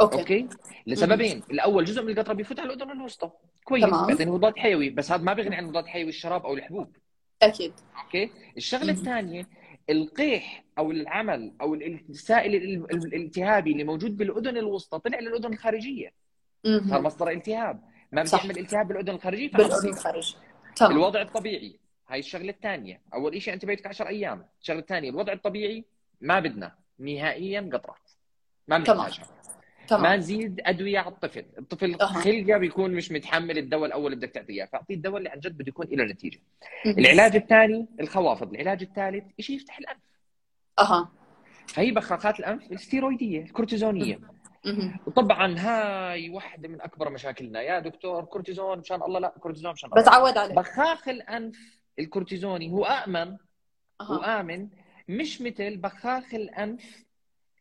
okay. 0.00 0.18
okay. 0.20 0.48
لسببين 0.86 1.42
الأول 1.50 1.84
جزء 1.84 2.02
من 2.02 2.08
القطرة 2.10 2.32
بيفوت 2.32 2.60
على 2.60 2.72
الأذن 2.72 2.90
الوسطى. 2.90 3.30
كويس. 3.64 3.84
بعدين 3.84 4.28
مضاد 4.28 4.56
حيوي 4.56 4.90
بس 4.90 5.12
هذا 5.12 5.22
ما 5.22 5.32
بيغني 5.32 5.56
عن 5.56 5.64
مضاد 5.64 5.86
حيوي 5.86 6.08
الشراب 6.08 6.46
أو 6.46 6.54
الحبوب. 6.54 6.96
أكيد. 7.42 7.72
أوكي؟ 8.04 8.30
الشغلة. 8.56 8.92
الثانية 8.92 9.46
القيح 9.90 10.64
أو 10.78 10.90
العمل 10.90 11.52
أو 11.60 11.74
ال- 11.74 12.04
السائل 12.10 12.54
ال- 12.54 12.90
ال- 12.90 13.14
الالتهابي 13.14 13.72
اللي 13.72 13.84
موجود 13.84 14.16
بالأذن 14.16 14.56
الوسطى 14.56 14.98
طلع 14.98 15.18
للأذن 15.18 15.52
الخارجية. 15.52 16.12
صار. 16.64 17.02
مصدر 17.02 17.30
التهاب. 17.30 17.80
ما 18.12 18.20
بدي 18.20 18.30
صح. 18.30 18.44
التهاب 18.44 18.88
بالأذن 18.88 19.08
الخارجيه 19.08 19.50
بالأذن 19.50 19.68
بصير 19.68 19.90
الخارجي. 19.90 20.36
تمام. 20.76 20.92
الوضع 20.92 21.22
الطبيعي 21.22 21.78
هاي 22.08 22.18
الشغلة 22.18 22.50
الثانية. 22.50 23.00
أول 23.14 23.42
شيء 23.42 23.54
أنت 23.54 23.64
بيتك 23.64 23.86
10 23.86 24.08
أيام. 24.08 24.46
الشغلة 24.60 24.80
الثانية 24.80 25.10
الوضع 25.10 25.32
الطبيعي 25.32 25.84
ما 26.20 26.40
بدنا. 26.40 26.74
نهائيا 26.98 27.70
قطرات. 27.72 28.10
ما 28.68 28.84
تمام. 28.84 29.06
بنحتاجها 29.06 29.28
ما 29.90 30.16
نزيد 30.16 30.60
أدوية 30.64 30.98
على 30.98 31.08
الطفل. 31.08 31.44
الطفل 31.58 32.00
أها. 32.00 32.06
خلقه 32.06 32.58
بيكون 32.58 32.94
مش 32.94 33.12
متحمل 33.12 33.58
الدواء 33.58 33.86
الأول 33.86 34.12
اللي 34.12 34.26
بدك 34.26 34.34
تعطيه 34.34 34.64
فأعطيه 34.64 34.94
الدواء 34.94 35.18
اللي 35.18 35.28
عن 35.28 35.40
جد 35.40 35.58
بده 35.58 35.68
يكون 35.68 35.86
له 35.86 36.04
نتيجة. 36.04 36.40
العلاج 36.86 37.36
الثاني 37.36 37.86
الخوافض. 38.00 38.54
العلاج 38.54 38.82
الثالث 38.82 39.24
شيء 39.40 39.56
يفتح 39.56 39.78
الأنف. 39.78 40.00
أها. 40.78 41.12
فهي 41.66 41.90
بخاخات 41.90 42.40
الأنف 42.40 42.72
الستيرويدية 42.72 43.42
الكورتيزونية. 43.42 44.20
وطبعا 45.06 45.54
هاي 45.58 46.30
واحدة 46.30 46.68
من 46.68 46.80
أكبر 46.82 47.10
مشاكلنا. 47.10 47.62
يا 47.62 47.78
دكتور 47.80 48.24
كورتيزون 48.24 48.78
مشان 48.78 49.02
الله. 49.02 49.20
لا 49.20 49.34
كورتيزون 49.40 49.72
مشان 49.72 49.90
الله. 49.92 50.02
بتعود 50.02 50.38
عليه 50.38 50.54
بخاخ 50.54 51.08
الأنف 51.08 51.58
الكورتيزوني 51.98 52.70
هو 52.72 52.84
آمن 52.84 53.36
أها. 54.00 54.10
وآمن 54.10 54.68
مش 55.08 55.42
مثل 55.42 55.76
بخاخ 55.76 56.34
الأنف 56.34 57.04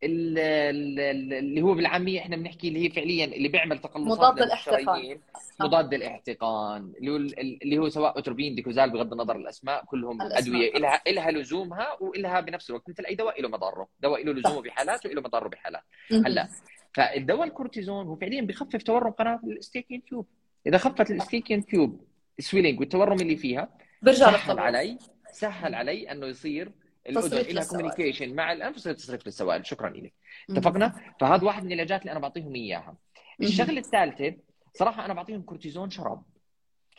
ال- 0.04 0.40
ال- 0.40 1.00
ال- 1.00 1.34
اللي 1.34 1.62
هو 1.62 1.74
بالعامية 1.74 2.20
إحنا 2.20 2.36
بنحكي 2.36 2.68
اللي 2.68 2.86
هي 2.86 2.90
فعليا 2.90 3.26
اللي 3.26 3.48
بيعمل 3.48 3.78
تقلصات 3.80 4.18
مضاد 4.20 4.42
الاحتقان. 4.42 5.20
مضاد 5.60 5.94
الاحتقان. 5.94 6.94
اللي 7.00 7.12
هو 7.12 7.16
اللي 7.64 7.78
هو 7.78 7.90
سواء 7.90 8.20
أوتريفين 8.20 8.56
ديكوزال 8.56 8.90
بغض 8.90 9.12
النظر 9.14 9.36
الأسماء 9.36 9.86
كلهم 9.86 10.22
الأسماء. 10.22 10.40
أدوية 10.40 10.72
لها 10.80 11.02
لها 11.08 11.32
لزومها 11.32 11.98
ولها 12.00 12.40
بنفس 12.40 12.70
الوقت. 12.70 12.90
مثل 12.90 13.06
أي 13.06 13.16
دواء 13.16 13.42
له 13.42 13.50
مضاره. 13.50 13.88
دواء 14.00 14.26
له 14.26 14.34
لزومه 14.34 14.62
بحالات 14.62 15.06
وله 15.06 15.22
مضاره 15.22 15.48
بحالات. 15.48 15.84
هلا 16.12 16.48
فالدواء 16.94 17.48
الكورتيزون 17.48 18.06
هو 18.08 18.16
فعليا 18.16 18.42
بخفف 18.42 18.84
تورم 18.84 19.12
قناة 19.12 19.40
ال 19.44 19.49
eustachian 19.49 20.06
tube. 20.06 20.28
إذا 20.68 20.78
خفت 20.78 21.12
ال 21.12 21.17
eustachian 21.17 21.66
tube 21.66 22.08
ال 22.40 22.44
swelling 22.44 22.80
والتورم 22.80 23.22
اللي 23.22 23.36
فيها 23.36 23.70
برجع 24.02 24.32
سهل 24.32 24.60
علي 24.60 24.98
سهل 25.32 25.76
علي 25.76 26.12
أنه 26.12 26.26
يصير 26.28 26.72
الأذن 27.10 27.56
لها 27.56 27.64
communication 27.64 28.36
مع 28.36 28.52
الأنف 28.52 28.78
يصير 28.78 28.94
تصريف 28.94 29.26
للسوائل. 29.26 29.66
شكرا 29.66 29.90
لك. 29.90 30.14
اتفقنا؟ 30.50 31.14
فهذا 31.20 31.44
واحد 31.44 31.64
من 31.64 31.72
العلاجات 31.72 32.02
اللي 32.02 32.12
أنا 32.12 32.20
بعطيهم 32.20 32.56
إياها. 32.56 32.98
الشغلة 33.42 33.80
الثالثة 33.80 34.34
صراحة 34.74 35.06
أنا 35.06 35.14
بعطيهم 35.14 35.42
كورتيزون 35.42 35.90
شراب. 35.90 36.24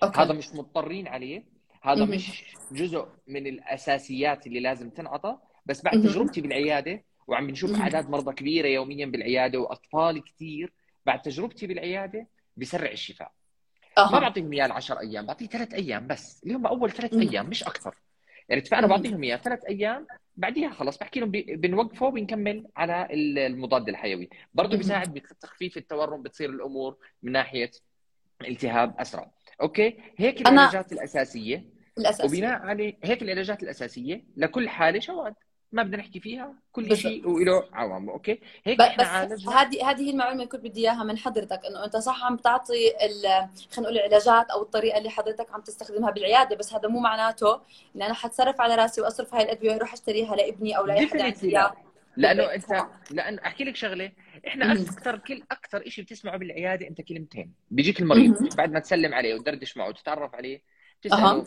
هذا 0.02 0.20
okay 0.20 0.32
مش 0.32 0.54
مضطرين 0.54 1.08
عليه. 1.08 1.44
هذا. 1.82 2.04
مش 2.04 2.44
جزء 2.72 3.06
من 3.26 3.46
الأساسيات 3.46 4.46
اللي 4.46 4.60
لازم 4.60 4.90
تنعطى. 4.90 5.38
بس 5.66 5.82
بعد. 5.82 6.02
تجربتي 6.02 6.40
بالعيادة 6.40 7.04
وعم 7.28 7.46
بنشوف. 7.46 7.80
أعداد 7.80 8.10
مرضى 8.10 8.32
كبيرة 8.34 8.66
يوميا 8.66 9.06
بالعيادة 9.06 9.58
وأطفال 9.58 10.24
كثير 10.24 10.72
بعد 11.06 11.22
تجربتي 11.22 11.66
بالعيادة 11.66 12.26
بسرع 12.56 12.90
الشفاء. 12.90 13.32
ما 13.98 14.04
أها. 14.04 14.20
بعطيهم 14.20 14.52
إياه 14.52 14.72
10 14.72 15.00
أيام 15.00 15.26
بعطيه 15.26 15.46
ثلاث 15.46 15.74
أيام 15.74 16.06
بس. 16.06 16.42
اللي 16.42 16.54
هم 16.54 16.66
أول 16.66 16.90
ثلاث. 16.90 17.14
أيام 17.14 17.46
مش 17.46 17.64
أكثر. 17.64 17.94
ارتفاع 18.52 18.78
أنا 18.78 18.86
بعطيهم 18.86 19.22
إياه 19.22 19.36
ثلاث 19.36 19.64
أيام 19.64 20.06
بعديها 20.36 20.70
خلص 20.70 20.98
بحكي 20.98 21.20
لهم 21.20 21.30
بنوقفه 21.30 22.06
وبنكمل 22.06 22.66
على 22.76 23.08
المضاد 23.46 23.88
الحيوي. 23.88 24.28
برضه 24.54 24.76
بيساعد 24.76 25.14
بتخفيف 25.14 25.76
التورم 25.76 26.22
بتصير 26.22 26.50
الأمور 26.50 26.96
من 27.22 27.32
ناحية 27.32 27.70
التهاب 28.48 28.94
أسرع. 29.00 29.30
okay؟ 29.60 29.96
هيك 30.16 30.40
العلاجات. 30.40 30.92
الأساسية. 30.92 31.64
الأساسية. 31.98 32.38
وبناء 32.38 32.60
عليه 32.60 32.98
هيك 33.04 33.22
العلاجات 33.22 33.62
الأساسية 33.62 34.24
لكل 34.36 34.68
حالة 34.68 35.00
شواذ 35.00 35.32
ما 35.72 35.82
بدنا 35.82 35.96
نحكي 35.96 36.20
فيها 36.20 36.54
كل 36.72 36.96
شيء 36.96 37.28
وله 37.28 37.64
عوامله 37.72 38.12
okay؟ 38.12 38.40
هيك 38.64 38.80
إحنا 38.80 39.04
عالجنا. 39.04 39.60
هذه 39.62 39.90
هذه 39.90 40.00
هي 40.02 40.10
المعلومة 40.10 40.36
اللي 40.36 40.46
كنت 40.46 40.64
بدي 40.64 40.80
إياها 40.80 41.04
من 41.04 41.18
حضرتك 41.18 41.60
إنه 41.64 41.84
أنت 41.84 41.96
صح 41.96 42.24
عم 42.24 42.36
تعطي 42.36 42.92
خلينا 42.98 43.50
نقول 43.78 43.98
العلاجات 43.98 44.50
أو 44.50 44.62
الطريقة 44.62 44.98
اللي 44.98 45.10
حضرتك 45.10 45.50
عم 45.54 45.60
تستخدمها 45.60 46.10
بالعيادة 46.10 46.56
بس 46.56 46.74
هذا 46.74 46.88
مو 46.88 47.00
معناته 47.00 47.60
ان 47.96 48.02
أنا 48.02 48.14
حتصرف 48.14 48.60
على 48.60 48.74
راسي 48.74 49.00
وأصرف 49.00 49.34
هاي 49.34 49.42
الأدوية 49.42 49.70
وأروح 49.70 49.92
أشتريها 49.92 50.36
لابني 50.36 50.78
أو 50.78 50.86
لأي 50.86 51.06
حدا 51.06 51.72
لأنه 52.16 52.54
انت 52.54 52.86
لأن 53.10 53.38
أحكي 53.38 53.64
لك 53.64 53.76
شغلة 53.76 54.12
إحنا 54.46 54.72
أكثر 54.72 55.18
كل 55.18 55.42
أكثر 55.50 55.88
شيء 55.88 56.04
بتسمعه 56.04 56.36
بالعيادة 56.36 56.88
أنت 56.88 57.00
كلمتين 57.00 57.52
بيجيك 57.70 58.00
المريض 58.00 58.56
بعد 58.56 58.72
ما 58.72 58.78
تسلم 58.78 59.14
عليه 59.14 59.34
وتدردش 59.34 59.76
معه 59.76 59.88
وتتعرف 59.88 60.34
عليه 60.34 60.62
تساله 61.02 61.44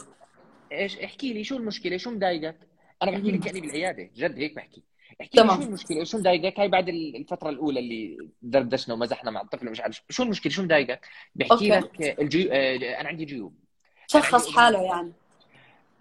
إيش؟ 0.71 0.99
احكي 0.99 1.33
لي 1.33 1.43
شو 1.43 1.57
المشكلة؟ 1.57 1.97
شو 1.97 2.11
مضايقك؟ 2.11 2.70
أنا 3.03 3.11
بحكي 3.11 3.31
لك 3.31 3.39
كاني 3.39 3.61
بالعيادة 3.61 4.09
جد 4.15 4.39
هيك 4.39 4.55
بحكي. 4.55 4.83
احكي 5.21 5.41
لي 5.41 5.47
شو 5.47 5.61
المشكلة؟ 5.61 6.03
شو 6.03 6.17
مضايقك 6.17 6.59
هاي 6.59 6.67
بعد 6.67 6.89
الفترة 6.89 7.49
الأولى 7.49 7.79
اللي 7.79 8.17
دردشنا 8.41 8.93
ومزحنا 8.93 9.31
مع 9.31 9.41
الطفل 9.41 9.67
ومش 9.67 9.81
عارف 9.81 10.01
شو 10.09 10.23
المشكلة؟ 10.23 10.51
شو 10.53 10.63
مضايقك؟ 10.63 11.07
بحكي 11.35 11.69
لك 11.69 12.19
الجيو... 12.19 12.49
آه، 12.51 13.01
أنا 13.01 13.09
عندي 13.09 13.25
جيوب. 13.25 13.55
شخص 14.07 14.49
حاله 14.49 14.81
يعني. 14.81 15.11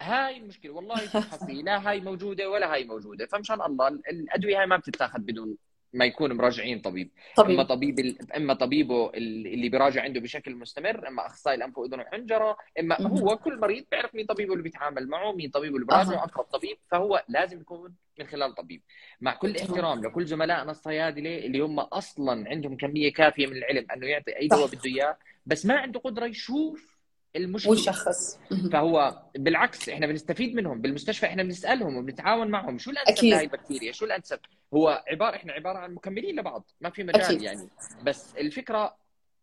هاي 0.01 0.37
المشكلة 0.37 0.71
والله 0.71 0.95
فحصي 0.95 1.61
لا 1.61 1.89
هاي 1.89 1.99
موجودة 1.99 2.49
ولا 2.49 2.73
هاي 2.73 2.83
موجودة. 2.83 3.25
فمشان 3.25 3.61
الله 3.61 3.87
الأدوية 3.87 4.59
هاي 4.59 4.65
ما 4.65 4.77
بتتاخذ 4.77 5.19
بدون 5.19 5.57
ما 5.93 6.05
يكون 6.05 6.33
مراجعين 6.33 6.79
طبيب. 6.79 7.11
طبيب. 7.35 7.51
إما 7.51 7.63
طبيب 7.63 8.17
إما 8.37 8.53
طبيبه 8.53 9.09
اللي 9.13 9.69
بيراجع 9.69 10.03
عنده 10.03 10.19
بشكل 10.19 10.55
مستمر 10.55 11.07
إما 11.07 11.25
أخصائي 11.25 11.57
الانف 11.57 11.77
واذن 11.77 11.99
وحنجره 11.99 12.57
إما 12.79 13.01
هو 13.01 13.37
كل 13.37 13.59
مريض 13.59 13.85
بيعرف 13.91 14.15
مين 14.15 14.25
طبيبه 14.25 14.51
اللي 14.53 14.63
بيتعامل 14.63 15.07
معه 15.07 15.31
مين 15.31 15.49
طبيبه 15.49 15.75
اللي 15.75 15.87
بيراجعه 15.87 16.23
اقرب 16.23 16.45
طبيب 16.45 16.77
فهو 16.91 17.23
لازم 17.27 17.61
يكون 17.61 17.95
من 18.19 18.27
خلال 18.27 18.55
طبيب. 18.55 18.81
مع 19.21 19.35
كل 19.35 19.57
احترام 19.57 20.03
لكل 20.03 20.25
زملائنا 20.25 20.71
الصيادله 20.71 21.37
اللي 21.37 21.59
هم 21.59 21.79
أصلا 21.79 22.49
عندهم 22.49 22.77
كمية 22.77 23.13
كافية 23.13 23.47
من 23.47 23.57
العلم 23.57 23.85
أنه 23.93 24.07
يعطي 24.07 24.37
أي 24.37 24.47
دواء 24.47 24.67
بده 24.67 24.85
إياه 24.85 25.17
بس 25.45 25.65
ما 25.65 25.77
عنده 25.77 25.99
قدرة 25.99 26.25
يشوف 26.25 27.00
المشكلة. 27.35 27.71
ويشخص. 27.71 28.39
فهو 28.71 29.21
بالعكس 29.37 29.89
إحنا 29.89 30.07
بنستفيد 30.07 30.55
منهم 30.55 30.81
بالمستشفى 30.81 31.25
إحنا 31.25 31.43
بنسألهم 31.43 31.97
وبنتعاون 31.97 32.47
معهم. 32.47 32.77
شو 32.77 32.91
الأنسب 32.91 33.23
لهي 33.23 33.43
البكتيريا 33.43 33.91
شو 33.91 34.05
الأنسب؟ 34.05 34.39
هو 34.73 35.03
عبارة 35.07 35.35
إحنا 35.35 35.53
عبارة 35.53 35.77
عن 35.77 35.93
مكملين 35.93 36.39
لبعض 36.39 36.71
ما 36.81 36.89
في 36.89 37.03
مجال 37.03 37.21
أكيد. 37.21 37.41
يعني. 37.41 37.69
بس 38.03 38.35
الفكرة 38.37 38.95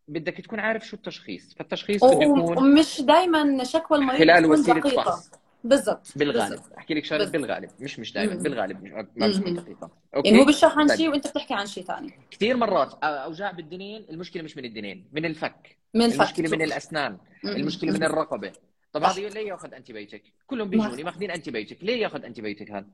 بدك 0.07 0.41
تكون 0.41 0.59
عارف 0.59 0.87
شو 0.87 0.95
التشخيص. 0.95 1.53
فالتشخيص 1.53 2.03
بده 2.03 2.23
يكون 2.23 2.57
ومش 2.57 3.01
دائما 3.01 3.63
شكوى 3.63 3.97
المريض 3.97 4.19
خلال 4.19 4.45
وسيلة 4.45 4.81
فحص. 4.81 5.31
بالضبط. 5.63 6.07
بالغالب. 6.15 6.59
أحكي 6.77 6.93
لك 6.93 7.05
شغلة 7.05 7.25
بالغالب. 7.25 7.69
مش 7.79 7.99
مش 7.99 8.13
دائما 8.13 8.35
بالغالب 8.35 8.83
مش 8.83 8.91
ما 8.91 9.27
بتكون 9.27 9.53
دقيقه 9.53 9.91
okay؟ 10.15 10.29
يعني 10.29 10.41
هو 10.41 10.45
بيشرح 10.45 10.77
عن 10.77 10.87
طيب. 10.87 10.97
شيء 10.97 11.09
وأنت 11.09 11.27
بتحكي 11.27 11.53
عن 11.53 11.65
شيء 11.65 11.83
ثاني. 11.83 12.13
كثير 12.31 12.57
مرات 12.57 12.93
أوجاع 13.03 13.51
بالدنين 13.51 14.05
المشكلة 14.09 14.43
مش 14.43 14.57
من 14.57 14.65
الدنين 14.65 15.07
من 15.11 15.25
الفك. 15.25 15.78
من 15.93 16.01
المشكلة 16.01 16.49
من 16.49 16.61
الأسنان 16.61 17.17
المشكلة 17.45 17.91
من 17.91 18.03
الرقبة. 18.03 18.51
طب 18.93 19.03
هذا 19.03 19.29
ليه 19.29 19.47
ياخذ 19.47 19.73
antibiotic 19.73 20.23
كلهم 20.47 20.69
بيجوني 20.69 21.03
ماخذين 21.03 21.31
antibiotic 21.31 21.83
ليه 21.83 22.01
ياخذ 22.01 22.25
antibiotic 22.25 22.71
هذا 22.71 22.87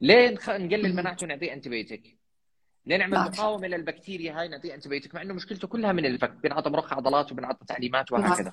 ليه 0.00 0.30
نقلل 0.48 0.96
مناعته 0.96 1.24
ونعطيه 1.24 1.52
antibiotic 1.52 2.16
ليه 2.86 2.96
نعمل 2.96 3.18
مقاومة 3.18 3.66
للبكتيريا 3.66 4.40
هاي 4.40 4.48
نعطيه 4.48 4.74
antibiotic 4.74 5.14
مع 5.14 5.22
إنه 5.22 5.34
مشكلته 5.34 5.68
كلها 5.68 5.92
من 5.92 6.06
الفك 6.06 6.30
بينعطى 6.30 6.70
مرخى 6.70 6.94
عضلات 6.94 7.32
وبينعطى 7.32 7.66
تعليمات 7.66 8.12
وهكذا. 8.12 8.52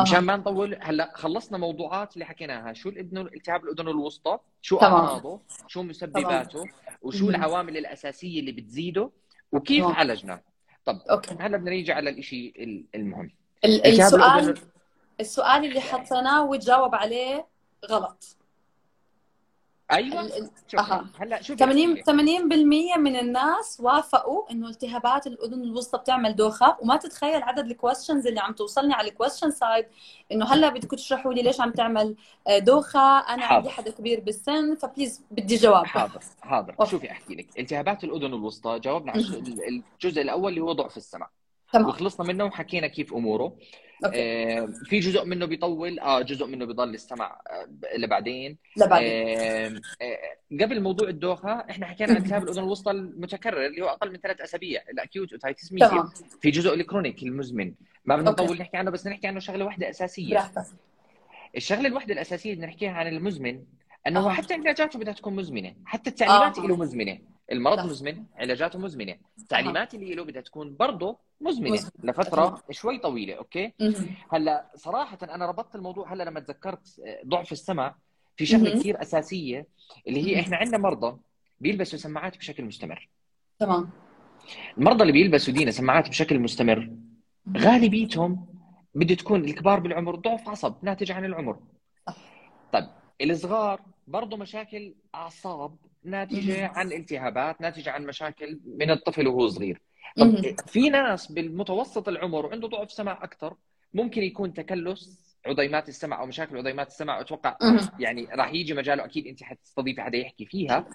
مشان 0.00 0.18
ما 0.18 0.36
نطول 0.36 0.78
هلأ 0.80 1.12
خلصنا 1.14 1.58
موضوعات 1.58 2.14
اللي 2.14 2.24
حكيناها. 2.24 2.72
شو 2.72 2.88
الاذن 2.88 3.18
التهاب 3.18 3.64
الأذن 3.64 3.88
الوسطى؟ 3.88 4.38
شو 4.62 4.76
اعراضه 4.76 5.40
شو 5.66 5.82
مسبباته؟ 5.82 6.64
وشو 7.02 7.30
العوامل 7.30 7.76
الأساسية 7.76 8.40
اللي 8.40 8.52
بتزيده؟ 8.52 9.10
وكيف. 9.52 9.84
عالجنا؟ 9.84 10.40
طب 10.84 11.00
okay. 11.10 11.36
هلا 11.40 11.56
بدنا 11.56 11.70
نيجي 11.70 11.92
على 11.92 12.10
الشيء 12.10 12.52
المهم. 12.94 13.30
السؤال 13.64 14.54
السؤال 15.20 15.64
اللي 15.64 15.80
حطيناه 15.80 16.44
وتجاوب 16.44 16.94
عليه 16.94 17.46
غلط. 17.90 18.36
أيوه. 19.94 20.30
هلأ 21.20 21.42
شوف 21.42 21.58
80 21.58 21.96
80% 21.96 22.98
من 22.98 23.16
الناس 23.16 23.80
وافقوا 23.80 24.50
إنه 24.50 24.68
التهابات 24.68 25.26
الأذن 25.26 25.62
الوسطى 25.62 25.98
بتعمل 25.98 26.36
دوخة 26.36 26.76
وما 26.80 26.96
تتخيل 26.96 27.42
عدد 27.42 27.70
الكويستشنز 27.70 28.26
اللي 28.26 28.40
عم 28.40 28.52
توصلني 28.52 28.94
على 28.94 29.08
ال 29.08 29.13
question 29.13 29.50
side 29.50 29.86
إنه 30.32 30.46
هلأ 30.46 30.68
بدكم 30.68 30.96
تشرحوا 30.96 31.34
لي 31.34 31.42
ليش 31.42 31.60
عم 31.60 31.70
تعمل 31.70 32.16
آه، 32.46 32.58
دوخة؟ 32.58 33.18
أنا 33.18 33.42
حاضر. 33.42 33.56
عندي 33.56 33.70
حدا 33.70 33.90
كبير 33.90 34.20
بالسن 34.20 34.74
ف 34.74 34.81
please 34.81 35.22
بدي 35.30 35.56
جواب. 35.56 35.86
حاضر 35.86 36.20
حاضر. 36.42 36.74
أوه. 36.80 36.88
شوفي 36.88 37.10
أحكي 37.10 37.34
لك. 37.34 37.58
التهابات 37.58 38.04
الأذن 38.04 38.24
الوسطى 38.34 38.78
جاوبنا 38.78 39.12
على 39.12 39.20
الجزء 40.02 40.22
الأول 40.22 40.48
اللي 40.50 40.60
هو 40.60 40.72
ضعف 40.72 40.96
السمع 40.96 41.28
تمام. 41.72 41.88
وخلصنا 41.88 42.26
منه 42.26 42.44
وحكينا 42.44 42.86
كيف 42.86 43.14
أموره. 43.14 43.56
في 44.84 44.98
جزء 44.98 45.24
منه 45.24 45.46
بيطول 45.46 46.00
آه 46.00 46.22
جزء 46.22 46.46
منه 46.46 46.64
بيضل 46.64 46.94
السمع 46.94 47.40
آه 47.50 47.96
لبعدين. 47.96 48.58
لبعدين 48.76 49.80
آه 50.02 50.60
قبل 50.60 50.80
موضوع 50.82 51.08
الدوخة 51.08 51.52
إحنا 51.70 51.86
حكينا 51.86 52.10
عن 52.10 52.16
التهاب 52.16 52.42
الأذن 52.42 52.62
الوسطى 52.62 52.90
المتكرر 52.90 53.66
اللي 53.66 53.82
هو 53.82 53.88
أقل 53.88 54.10
من 54.12 54.16
ثلاث 54.18 54.40
أسابيع 54.40 54.82
ال 54.90 54.97
acute 54.97 55.32
otitis 55.32 55.72
media. 55.72 56.04
في 56.40 56.50
جزء 56.50 56.74
ال 56.74 56.80
chronic 56.80 57.22
المزمن. 57.22 57.74
ما 58.04 58.16
بدنا 58.16 58.30
نطول 58.30 58.58
نحكي 58.58 58.76
عنه 58.76 58.90
بس 58.90 59.06
نحكي 59.06 59.26
عنه 59.26 59.40
شغلة 59.40 59.64
واحدة 59.64 59.90
أساسية. 59.90 60.30
براحتك. 60.30 60.64
الشغلة 61.56 61.88
الوحده 61.88 62.14
الأساسية 62.14 62.52
اللي 62.52 62.66
نحكيها 62.66 62.92
عن 62.92 63.06
المزمن 63.06 63.62
إنه 64.06 64.26
آه. 64.26 64.32
حتى 64.32 64.54
علاجاته 64.54 64.98
بدها 64.98 65.14
تكون 65.14 65.36
مزمنة 65.36 65.74
حتى 65.84 66.10
التعليمات 66.10 66.58
آه. 66.58 66.66
له 66.66 66.76
مزمنة. 66.76 67.18
المرض 67.52 67.78
صح. 67.78 67.84
مزمن 67.84 68.24
علاجاته 68.36 68.78
مزمنة. 68.78 69.16
التعليمات 69.38 69.94
اللي 69.94 70.14
له 70.14 70.24
بدها 70.24 70.42
تكون 70.42 70.76
برضه 70.76 71.18
مزمنة 71.40 71.72
مزمن. 71.72 71.90
لفترة 72.02 72.48
أكيد. 72.48 72.70
شوي 72.70 72.98
طويلة 72.98 73.34
okay؟ 73.34 73.72
هلأ 74.32 74.70
صراحة 74.74 75.18
أنا 75.22 75.46
ربطت 75.46 75.74
الموضوع 75.74 76.12
هلأ 76.12 76.22
لما 76.22 76.40
تذكرت 76.40 77.00
ضعف 77.26 77.52
السمع 77.52 77.94
في 78.36 78.46
شغلة 78.46 78.70
كثير 78.70 79.02
أساسية 79.02 79.66
اللي 80.08 80.22
هي 80.26 80.40
إحنا 80.40 80.56
عندنا 80.56 80.78
مرضى 80.78 81.18
بيلبسوا 81.60 81.98
سماعات 81.98 82.36
بشكل 82.36 82.64
مستمر. 82.64 83.08
تمام. 83.58 83.90
المرضى 84.78 85.02
اللي 85.02 85.12
بيلبسوا 85.12 85.54
دينا 85.54 85.70
سماعات 85.70 86.08
بشكل 86.08 86.38
مستمر 86.38 86.90
غالبيتهم 87.56 88.46
بده 88.94 89.14
تكون 89.14 89.44
الكبار 89.44 89.80
بالعمر 89.80 90.14
ضعف 90.14 90.48
عصب 90.48 90.74
ناتج 90.82 91.12
عن 91.12 91.24
العمر. 91.24 91.58
طيب 92.72 92.86
الصغار 93.20 93.80
برضه 94.06 94.36
مشاكل 94.36 94.94
أعصاب 95.14 95.76
ناتجة 96.04 96.66
عن 96.66 96.92
التهابات 96.92 97.60
ناتجة 97.60 97.90
عن 97.90 98.06
مشاكل 98.06 98.60
من 98.78 98.90
الطفل 98.90 99.28
وهو 99.28 99.48
صغير. 99.48 99.82
طب 100.16 100.56
في 100.66 100.90
ناس 100.90 101.32
بالمتوسط 101.32 102.08
العمر 102.08 102.46
وعنده 102.46 102.68
ضعف 102.68 102.92
سمع 102.92 103.24
أكثر 103.24 103.56
ممكن 103.94 104.22
يكون 104.22 104.52
تكلس 104.52 105.34
عضيمات 105.46 105.88
السمع 105.88 106.20
أو 106.20 106.26
مشاكل 106.26 106.58
عضيمات 106.58 106.86
السمع 106.86 107.20
أتوقع 107.20 107.56
يعني 107.98 108.24
راح 108.24 108.52
يجي 108.52 108.74
مجاله 108.74 109.04
أكيد 109.04 109.26
أنت 109.26 109.42
حتستضيفي 109.42 110.02
حدا 110.02 110.18
يحكي 110.18 110.46
فيها. 110.46 110.86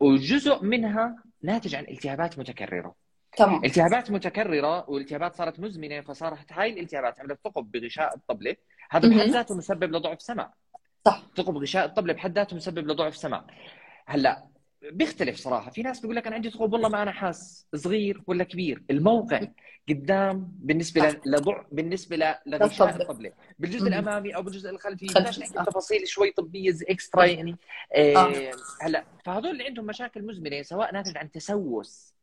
وجزء 0.00 0.64
منها 0.64 1.22
ناتج 1.42 1.74
عن 1.74 1.84
التهابات 1.84 2.38
متكررة. 2.38 2.94
تمام. 3.36 3.64
التهابات 3.64 4.10
متكررة 4.10 4.90
والتهابات 4.90 5.36
صارت 5.36 5.60
مزمنة 5.60 6.00
فصارت 6.00 6.52
هاي 6.52 6.70
الالتهابات 6.70 7.20
عملت 7.20 7.38
ثقب 7.44 7.70
بغشاء 7.70 8.14
الطبلة 8.14 8.56
هذا 8.90 9.08
بحد 9.08 9.28
ذاته 9.28 9.54
مسبب 9.54 9.96
لضعف 9.96 10.22
سمع. 10.22 10.52
صح. 11.04 11.22
ثقب 11.36 11.56
غشاء 11.56 11.84
الطبلة 11.84 12.12
بحد 12.12 12.38
ذاته 12.38 12.56
مسبب 12.56 12.86
لضعف 12.86 13.16
سمع. 13.16 13.44
هلا 14.08 14.48
بيختلف 14.92 15.36
صراحة. 15.36 15.70
في 15.70 15.82
ناس 15.82 16.00
بيقول 16.00 16.16
لك 16.16 16.26
أنا 16.26 16.36
عندي 16.36 16.50
ثقب 16.50 16.72
والله 16.72 16.88
ما 16.88 17.02
أنا 17.02 17.12
حاس 17.12 17.66
صغير 17.74 18.22
ولا 18.26 18.44
كبير. 18.44 18.82
الموقع 18.90 19.40
قدام 19.88 20.52
بالنسبة 20.58 21.20
لضع 21.26 21.64
بالنسبة 21.72 22.36
لغشاء 22.46 22.96
الطبله 22.96 23.32
بالجزء 23.58 23.88
الأمامي 23.88 24.36
أو 24.36 24.42
بالجزء 24.42 24.70
الخلفي 24.70 25.06
بدناش 25.06 25.38
نحكي 25.38 25.54
تفاصيل 25.54 26.08
شوي 26.08 26.30
طبية 26.30 26.74
اكسترا 26.88 27.24
يعني. 27.24 27.56
آه. 27.94 28.16
آه 28.16 28.52
هلا 28.80 29.04
فهذول 29.24 29.50
اللي 29.50 29.64
عندهم 29.64 29.86
مشاكل 29.86 30.26
مزمنة 30.26 30.62
سواء 30.62 30.94
ناتج 30.94 31.18
عن 31.18 31.30
تسوس 31.30 32.14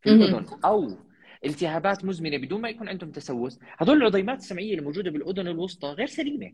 في 0.00 0.10
الأذن 0.10 0.46
أو 0.64 0.96
التهابات 1.44 2.04
مزمنة 2.04 2.36
بدون 2.36 2.60
ما 2.60 2.68
يكون 2.68 2.88
عندهم 2.88 3.10
تسوس 3.10 3.58
هذول 3.78 3.96
العضيمات 3.96 4.38
السمعية 4.38 4.74
الموجودة 4.74 5.10
بالأذن 5.10 5.48
الوسطى 5.48 5.88
غير 5.88 6.06
سليمة. 6.06 6.52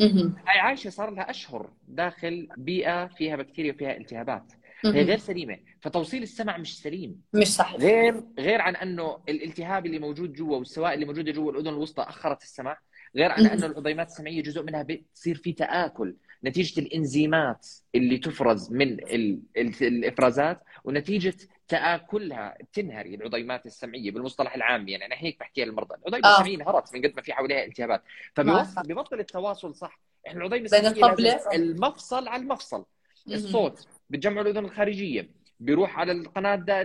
هاي 0.00 0.58
عايشة 0.58 0.90
صار 0.90 1.10
لها 1.10 1.30
أشهر 1.30 1.70
داخل 1.88 2.48
بيئة 2.56 3.06
فيها 3.06 3.36
بكتيريا 3.36 3.72
وفيها 3.72 3.96
التهابات 3.96 4.52
هي 4.84 5.02
غير 5.02 5.18
سليمة. 5.18 5.58
فتوصيل 5.80 6.22
السمع 6.22 6.56
مش 6.56 6.78
سليم. 6.78 7.20
مش 7.34 7.46
صح. 7.46 7.74
غير 7.74 8.24
غير 8.38 8.60
عن 8.60 8.76
أنه 8.76 9.18
الالتهاب 9.28 9.86
اللي 9.86 9.98
موجود 9.98 10.32
جوا 10.32 10.56
والسوائل 10.56 10.94
اللي 10.94 11.06
موجودة 11.06 11.32
جوا 11.32 11.52
الأذن 11.52 11.68
الوسطى 11.68 12.02
أخرت 12.02 12.42
السمع 12.42 12.78
غير 13.16 13.30
عن. 13.30 13.46
أنه 13.46 13.66
العضيمات 13.66 14.06
السمعية 14.06 14.42
جزء 14.42 14.62
منها 14.62 14.82
بتصير 14.82 15.34
في 15.34 15.52
تآكل. 15.52 16.16
نتيجة 16.44 16.80
الإنزيمات 16.80 17.66
اللي 17.94 18.18
تفرز 18.18 18.72
من 18.72 18.92
ال... 18.92 19.40
ال... 19.56 19.72
الإفرازات 19.82 20.60
ونتيجة 20.84 21.34
تآكلها 21.68 22.56
بتنهري 22.60 23.14
العضيمات 23.14 23.66
السمعية 23.66 24.10
بالمصطلح 24.10 24.54
العام. 24.54 24.88
يعني 24.88 25.06
أنا 25.06 25.14
هيك 25.18 25.38
بحكيها 25.40 25.64
للمرضى. 25.64 25.94
العضيمه 25.94 26.28
آه. 26.28 26.32
السمعية 26.32 26.56
انهارت 26.56 26.94
من 26.94 27.02
قد 27.02 27.12
ما 27.16 27.22
في 27.22 27.32
حواليها 27.32 27.64
التهابات. 27.64 28.02
معك 28.38 28.66
فبيوصل 28.66 28.82
ببطل 28.82 29.20
التواصل 29.20 29.74
صح. 29.74 30.00
إحنا 30.26 30.38
العضيمه 30.40 30.68
بين 30.72 30.86
السمعية 30.86 31.40
المفصل 31.54 32.28
على 32.28 32.42
المفصل. 32.42 32.84
الصوت 33.28 33.86
بتجمعوا 34.10 34.46
الأذن 34.46 34.64
الخارجية. 34.64 35.42
بيروح 35.60 35.98
على 35.98 36.12
القناة 36.12 36.54
ده 36.54 36.84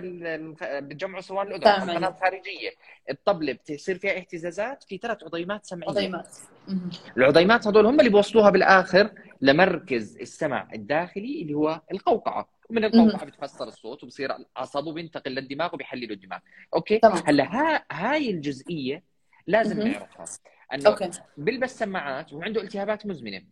بتجمعوا 0.80 1.20
صوان 1.20 1.46
الأذن 1.46 1.68
على. 1.68 1.92
القناة 1.92 2.08
الخارجية. 2.08 2.70
الطبلة 3.10 3.52
بتصير 3.52 3.98
فيها 3.98 4.16
اهتزازات 4.16 4.82
في 4.82 4.98
ثلاث 4.98 5.24
عضيمات 5.24 5.66
سمعية. 5.66 5.90
عظيمات. 5.90 6.28
مهم. 6.68 6.90
العضيمات 7.16 7.66
هذول 7.66 7.86
هم 7.86 8.00
اللي 8.00 8.10
بيوصلوها 8.10 8.50
بالآخر 8.50 9.10
لمركز 9.40 10.16
السمع 10.16 10.68
الداخلي 10.74 11.42
اللي 11.42 11.54
هو 11.54 11.82
القوقعة. 11.92 12.48
ومن 12.70 12.84
القوقعة 12.84 13.24
بتفسر 13.24 13.68
الصوت 13.68 14.04
وبصير 14.04 14.36
العصب 14.36 14.86
وبينتقل 14.86 15.30
للدماغ 15.30 15.74
وبيحلله 15.74 16.14
الدماغ. 16.14 16.38
okay. 16.74 17.00
هلا 17.04 17.44
ها 17.44 17.84
هاي 17.92 18.30
الجزئية 18.30 19.02
لازم. 19.46 19.88
نعرفها. 19.88 20.26
إنه 20.74 20.90
okay. 20.90 21.10
بيلبس 21.36 21.78
سماعات 21.78 22.32
وعنده 22.32 22.62
التهابات 22.62 23.06
مزمنة. 23.06 23.42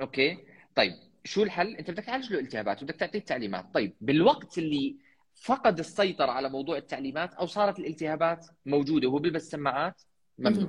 okay؟ 0.00 0.38
طيب 0.74 0.92
شو 1.24 1.42
الحل؟ 1.42 1.76
أنت 1.76 1.90
بدك 1.90 2.04
تعالج 2.04 2.32
له 2.32 2.40
التهابات 2.40 2.82
وبدك 2.82 2.96
تعطيه 2.96 3.18
التعليمات. 3.18 3.74
طيب 3.74 3.96
بالوقت 4.00 4.58
اللي 4.58 4.96
فقد 5.34 5.78
السيطرة 5.78 6.30
على 6.30 6.48
موضوع 6.48 6.76
التعليمات 6.76 7.34
أو 7.34 7.46
صارت 7.46 7.78
الالتهابات 7.78 8.46
موجودة 8.66 9.08
وهو 9.08 9.18
بيلبس 9.18 9.50
سماعات 9.50 10.02
ممنوع. 10.38 10.68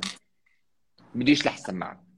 بده 1.16 1.32
يشلح 1.32 1.54
السماعه 1.54 2.13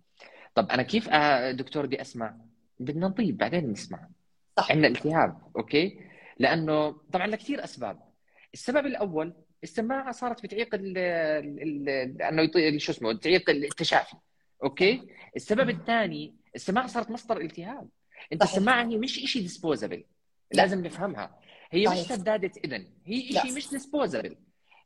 طب 0.55 0.69
أنا 0.71 0.83
كيف 0.83 1.09
دكتور 1.51 1.85
بدي 1.85 2.01
أسمع؟ 2.01 2.35
بدنا 2.79 3.07
نطيب 3.07 3.37
بعدين 3.37 3.71
نسمع. 3.71 4.07
صح. 4.57 4.71
عندنا 4.71 4.87
التهاب 4.87 5.37
okay؟ 5.57 5.99
لأنه 6.39 6.91
طبعا 6.91 7.27
لكثير 7.27 7.63
أسباب. 7.63 7.99
السبب 8.53 8.85
الأول 8.85 9.33
السماعة 9.63 10.11
صارت 10.11 10.43
بتعيق 10.43 10.75
ال 10.75 10.97
ال 10.97 12.21
أنه 12.21 12.41
يطي- 12.41 12.79
شو 12.79 12.91
اسمه؟ 12.91 13.13
تعيق 13.13 13.49
التشافي 13.49 14.15
okay؟ 14.63 15.01
السبب 15.35 15.69
الثاني 15.69 16.35
السماعة 16.55 16.87
صارت 16.87 17.11
مصدر 17.11 17.41
التهاب 17.41 17.89
أنت 18.33 18.43
صحيح. 18.43 18.55
السماعة 18.55 18.83
هي 18.85 18.97
مش 18.97 19.13
شيء 19.13 19.41
disposable 19.41 19.97
لا. 19.97 20.61
لازم 20.61 20.85
نفهمها. 20.85 21.39
هي 21.71 21.81
مش 21.87 21.87
صحيح. 21.97 22.15
سداده 22.15 22.51
إذن. 22.65 22.87
هي. 23.05 23.21
شيء 23.21 23.53
مش 23.55 23.69
disposable. 23.69 24.35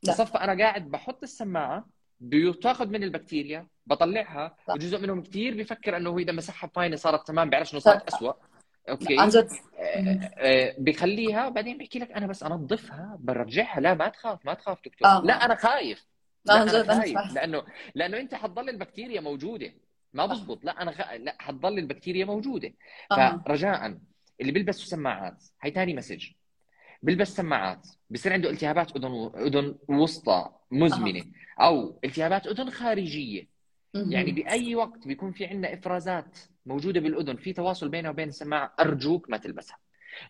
بصفى 0.08 0.38
أنا 0.38 0.58
قاعد 0.64 0.90
بحط 0.90 1.22
السماعة 1.22 1.88
بتاخذ 2.20 2.88
من 2.88 3.02
البكتيريا 3.02 3.66
بطلعها. 3.90 4.56
صح. 4.66 4.74
وجزء 4.74 4.98
منهم 4.98 5.22
كثير 5.22 5.54
بيفكر 5.54 5.96
إنه 5.96 6.10
هو 6.10 6.18
إذا 6.18 6.32
مسحها 6.32 6.70
فاينه 6.74 6.96
صارت 6.96 7.28
تمام 7.28 7.50
بيعرفش 7.50 7.72
انه 7.72 7.80
صارت. 7.80 8.08
اسوء 8.08 8.36
okay. 8.88 9.20
عن 9.20 9.28
جد. 9.28 9.48
آه، 9.78 10.30
آه، 10.38 10.74
بخليها 10.78 11.46
وبعدين 11.46 11.78
بحكي 11.78 11.98
لك 11.98 12.12
أنا 12.12 12.26
بس 12.26 12.42
أنظفها 12.42 13.16
برجعها. 13.20 13.80
لا 13.80 13.94
ما 13.94 14.08
تخاف 14.08 14.46
ما 14.46 14.54
تخاف 14.54 14.78
دكتور. 14.84 15.08
آه. 15.08 15.22
لا 15.24 15.44
أنا 15.44 15.54
خايف. 15.54 16.06
لا 16.44 16.62
أنا 16.62 16.94
خايف. 16.94 17.34
لأنه 17.34 17.62
لأنه 17.94 18.16
أنت 18.16 18.34
حتضل 18.34 18.68
البكتيريا 18.68 19.20
موجودة. 19.20 19.72
ما 20.12 20.26
بزبط. 20.26 20.64
لا 20.64 20.82
أنا 20.82 20.90
خ... 20.90 21.12
لا 21.12 21.36
حتضل 21.38 21.78
البكتيريا 21.78 22.24
موجودة. 22.24 22.72
آه. 23.12 23.42
فرجاء 23.46 23.98
اللي 24.40 24.52
بيلبسوا 24.52 24.86
سماعات 24.86 25.44
هي 25.62 25.70
ثاني 25.70 25.94
مسج. 25.94 26.26
بيلبس 27.02 27.36
سماعات 27.36 27.86
بصير 28.10 28.32
عنده 28.32 28.50
التهابات 28.50 28.96
أذن 28.96 29.10
و... 29.10 29.28
أذن 29.28 29.74
وسطى 29.88 30.48
مزمنة. 30.70 31.24
أو 31.60 32.00
التهابات 32.04 32.46
أذن 32.46 32.70
خارجية. 32.70 33.59
يعني 33.94 34.32
بأي 34.32 34.74
وقت 34.74 35.06
بيكون 35.06 35.32
في 35.32 35.46
عندنا 35.46 35.74
إفرازات 35.74 36.38
موجودة 36.66 37.00
بالأذن 37.00 37.36
في 37.36 37.52
تواصل 37.52 37.88
بينها 37.88 38.10
وبين 38.10 38.28
السماعه 38.28 38.74
أرجوك 38.80 39.30
ما 39.30 39.36
تلبسها. 39.36 39.78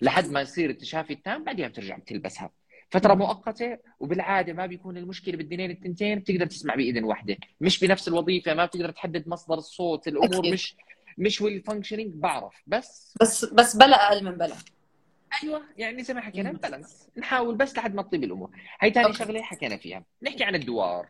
لحد 0.03 0.27
ما 0.27 0.41
يصير 0.41 0.71
التشافي 0.71 1.13
التام 1.13 1.45
بعدها 1.45 1.69
بترجع 1.69 1.97
بتلبسها. 1.97 2.51
فترة 2.91 3.15
مؤقتة 3.15 3.79
وبالعادة 4.01 4.53
ما 4.53 4.67
بيكون 4.67 4.97
المشكلة 4.97 5.37
بالدنين 5.37 5.71
التنتين 5.71 6.19
بتقدر 6.19 6.47
تسمع 6.47 6.75
بإذن 6.75 7.05
واحدة. 7.05 7.37
مش 7.61 7.81
بنفس 7.81 8.09
الوظيفة 8.09 8.55
ما 8.55 8.65
بتقدر 8.65 8.91
تحدد 8.91 9.29
مصدر 9.29 9.55
الصوت 9.55 10.09
الأمور 10.09 10.39
أكيد. 10.39 10.53
مش 10.53 10.77
مش 11.19 11.41
well 11.41 11.61
functioning 11.61 12.15
بعرف. 12.15 12.63
بس 12.67 13.15
بس 13.21 13.45
بس 13.45 13.77
بلا 13.77 14.09
أقل 14.09 14.25
من 14.25 14.33
بلا. 14.33 14.55
أيوه 15.43 15.63
يعني 15.77 16.03
زي 16.03 16.15
ما 16.15 16.21
حكينا. 16.21 16.53
balance 16.53 17.09
نحاول 17.17 17.55
بس 17.55 17.77
لحد 17.77 17.95
ما 17.95 18.03
تطيب 18.03 18.25
الأمور. 18.25 18.51
هي 18.81 18.91
ثاني. 18.91 19.13
شغلة 19.13 19.43
حكينا 19.43 19.77
فيها. 19.77 20.05
نحكي 20.23 20.45
عن 20.45 20.55
الدوار. 20.55 21.09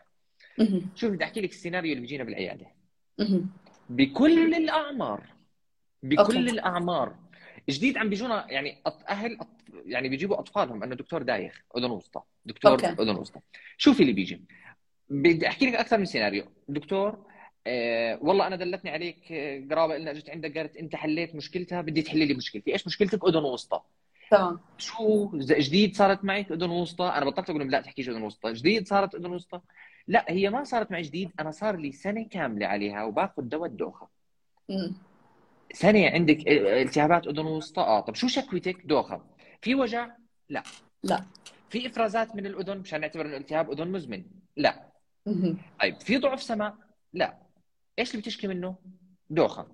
شوف 0.95 1.13
بدي 1.13 1.25
أحكي 1.25 1.41
لك 1.41 1.51
السيناريو 1.51 1.91
اللي 1.93 2.01
بيجينا 2.01 2.25
بالعيادة. 2.25 2.67
بكل 3.91 4.55
الأعمار 4.55 5.27
بكل 6.03 6.19
okay. 6.19 6.39
الأعمار. 6.39 7.17
جديد 7.71 7.97
عم 7.97 8.09
بيجونا 8.09 8.47
يعني 8.51 8.83
أهل. 9.09 9.39
يعني 9.85 10.09
بيجيبوا 10.09 10.41
أطفالهم 10.41 10.83
أنه 10.83 10.95
دكتور 10.95 11.23
دايخ 11.23 11.63
أذن 11.77 11.91
وسطى. 11.91 12.23
دكتور 12.45 12.73
okay. 12.73 12.87
أذن 12.87 13.17
وسطى. 13.17 13.41
شوفي 13.77 14.03
اللي 14.03 14.13
بيجي. 14.13 14.45
بدي 15.09 15.49
أحكي 15.49 15.67
لك 15.67 15.75
أكثر 15.75 15.99
من 15.99 16.05
سيناريو. 16.05 16.45
دكتور 16.69 17.27
آه 17.67 18.19
والله 18.23 18.47
أنا 18.47 18.57
دلتني 18.57 18.91
عليك 18.91 19.33
آه، 19.33 19.67
قرابة 19.71 19.99
لنا 19.99 20.11
اجت 20.11 20.31
عندك 20.31 20.59
قالت 20.59 20.77
أنت 20.77 20.97
حليت 20.97 21.35
مشكلتها 21.35 21.81
بدي 21.81 22.03
تحلي 22.03 22.27
لي 22.27 22.35
مشكلتي. 22.35 22.73
إيش 22.73 22.87
مشكلتك؟ 22.87 23.25
أذن 23.25 23.45
وسطى. 23.45 23.81
تمام. 24.31 24.61
شو 24.79 25.31
جديد 25.39 25.97
صارت 25.97 26.25
معك 26.25 26.53
أذن 26.53 26.71
وسطى؟ 26.71 27.05
أنا 27.05 27.25
بطلت 27.25 27.51
أقول 27.51 27.61
لهم 27.61 27.71
لا 27.71 27.81
تحكيش 27.81 28.09
أذن 28.09 28.23
وسطى. 28.23 28.53
جديد 28.53 28.89
صارت 28.89 29.15
أذن 29.15 29.27
وسطى. 29.27 29.61
لا 30.09 30.25
هي 30.29 30.51
ما 30.51 30.65
صارت 30.65 30.91
معي 30.91 31.03
جديد 31.03 31.31
أنا 31.41 31.51
صار 31.51 31.77
لي 31.77 31.93
سنة 31.93 32.25
كاملة 32.31 32.67
عليها 32.67 33.05
وباخذ 33.05 33.43
دواء 33.43 33.71
الدوخة. 33.71 34.09
ثانية 35.77 36.11
عندك 36.11 36.49
التهابات 36.49 37.27
أذن 37.27 37.47
وسطى 37.47 37.81
آه 37.81 38.01
طب 38.01 38.15
شو 38.15 38.29
شكوتك 38.29 38.87
دوخة. 38.87 39.25
في 39.63 39.75
وجع؟ 39.75 40.11
لا. 40.49 40.63
لا. 41.03 41.25
في 41.71 41.87
إفرازات 41.87 42.37
من 42.37 42.47
الأذن 42.47 42.79
مشان 42.79 43.01
نعتبر 43.01 43.27
إنه 43.27 43.37
التهاب 43.37 43.71
أذن 43.71 43.89
مزمن؟ 43.93 44.25
لا. 44.57 44.91
طيب 45.81 46.01
في 46.01 46.19
ضعف 46.19 46.43
سمع 46.43 46.75
لا. 47.13 47.39
إيش 47.99 48.11
اللي 48.11 48.23
بتشكي 48.23 48.47
منه؟ 48.47 48.77
دوخة. 49.31 49.67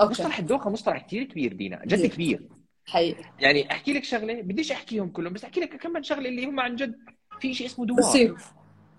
مصطلح 0.00 0.26
okay 0.26 0.38
الدوخة 0.38 0.70
مصطلح 0.70 1.06
كثير 1.06 1.24
كبير 1.24 1.52
لدينا 1.52 1.82
جد 1.84 2.06
كبير. 2.06 2.36
كبير. 2.36 2.48
حقيقي 2.86 3.24
يعني 3.38 3.72
أحكي 3.72 3.92
لك 3.92 4.04
شغلة 4.04 4.42
بديش 4.42 4.72
أحكيهم 4.72 5.08
كلهم 5.08 5.32
بس 5.32 5.44
أحكي 5.44 5.60
لك 5.60 5.76
كم 5.76 5.90
من 5.90 6.02
شغلة 6.02 6.28
اللي 6.28 6.46
هم 6.46 6.60
عن 6.60 6.76
جد 6.76 6.96
في 7.40 7.54
شيء 7.54 7.66
اسمه 7.66 7.86
دوار. 7.86 8.00
بصيروا 8.00 8.38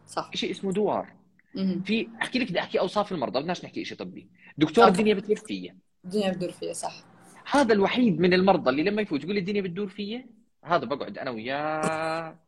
صح. 0.08 0.32
شيء 0.34 0.52
اسمه 0.52 0.72
دوار. 0.72 1.14
مهم. 1.56 1.82
في 1.82 2.08
أحكي 2.22 2.40
لك 2.40 2.50
بدي 2.50 2.60
أحكي 2.60 2.80
أوصاف 2.80 3.12
المرضى 3.12 3.40
بدناش 3.40 3.66
نحكي 3.66 3.86
شيء 3.86 3.98
طبي. 3.98 4.30
دكتور. 4.58 4.88
الدنيا 4.88 5.14
بتلف 5.14 5.44
فيا. 5.44 5.78
الدنيا 6.06 6.32
بتدور 6.32 6.52
فيها 6.52 6.74
صح. 6.74 7.04
هذا 7.52 7.74
الوحيد 7.74 8.20
من 8.20 8.34
المرضى 8.34 8.70
اللي 8.70 8.84
لما 8.84 9.02
يفوت 9.02 9.24
يقول 9.24 9.34
لي 9.36 9.40
الدنيا 9.40 9.62
بتدور 9.62 9.88
فيي 9.88 10.26
هذا 10.64 10.86
بقعد 10.86 11.18
أنا 11.18 11.32
وياه 11.32 12.40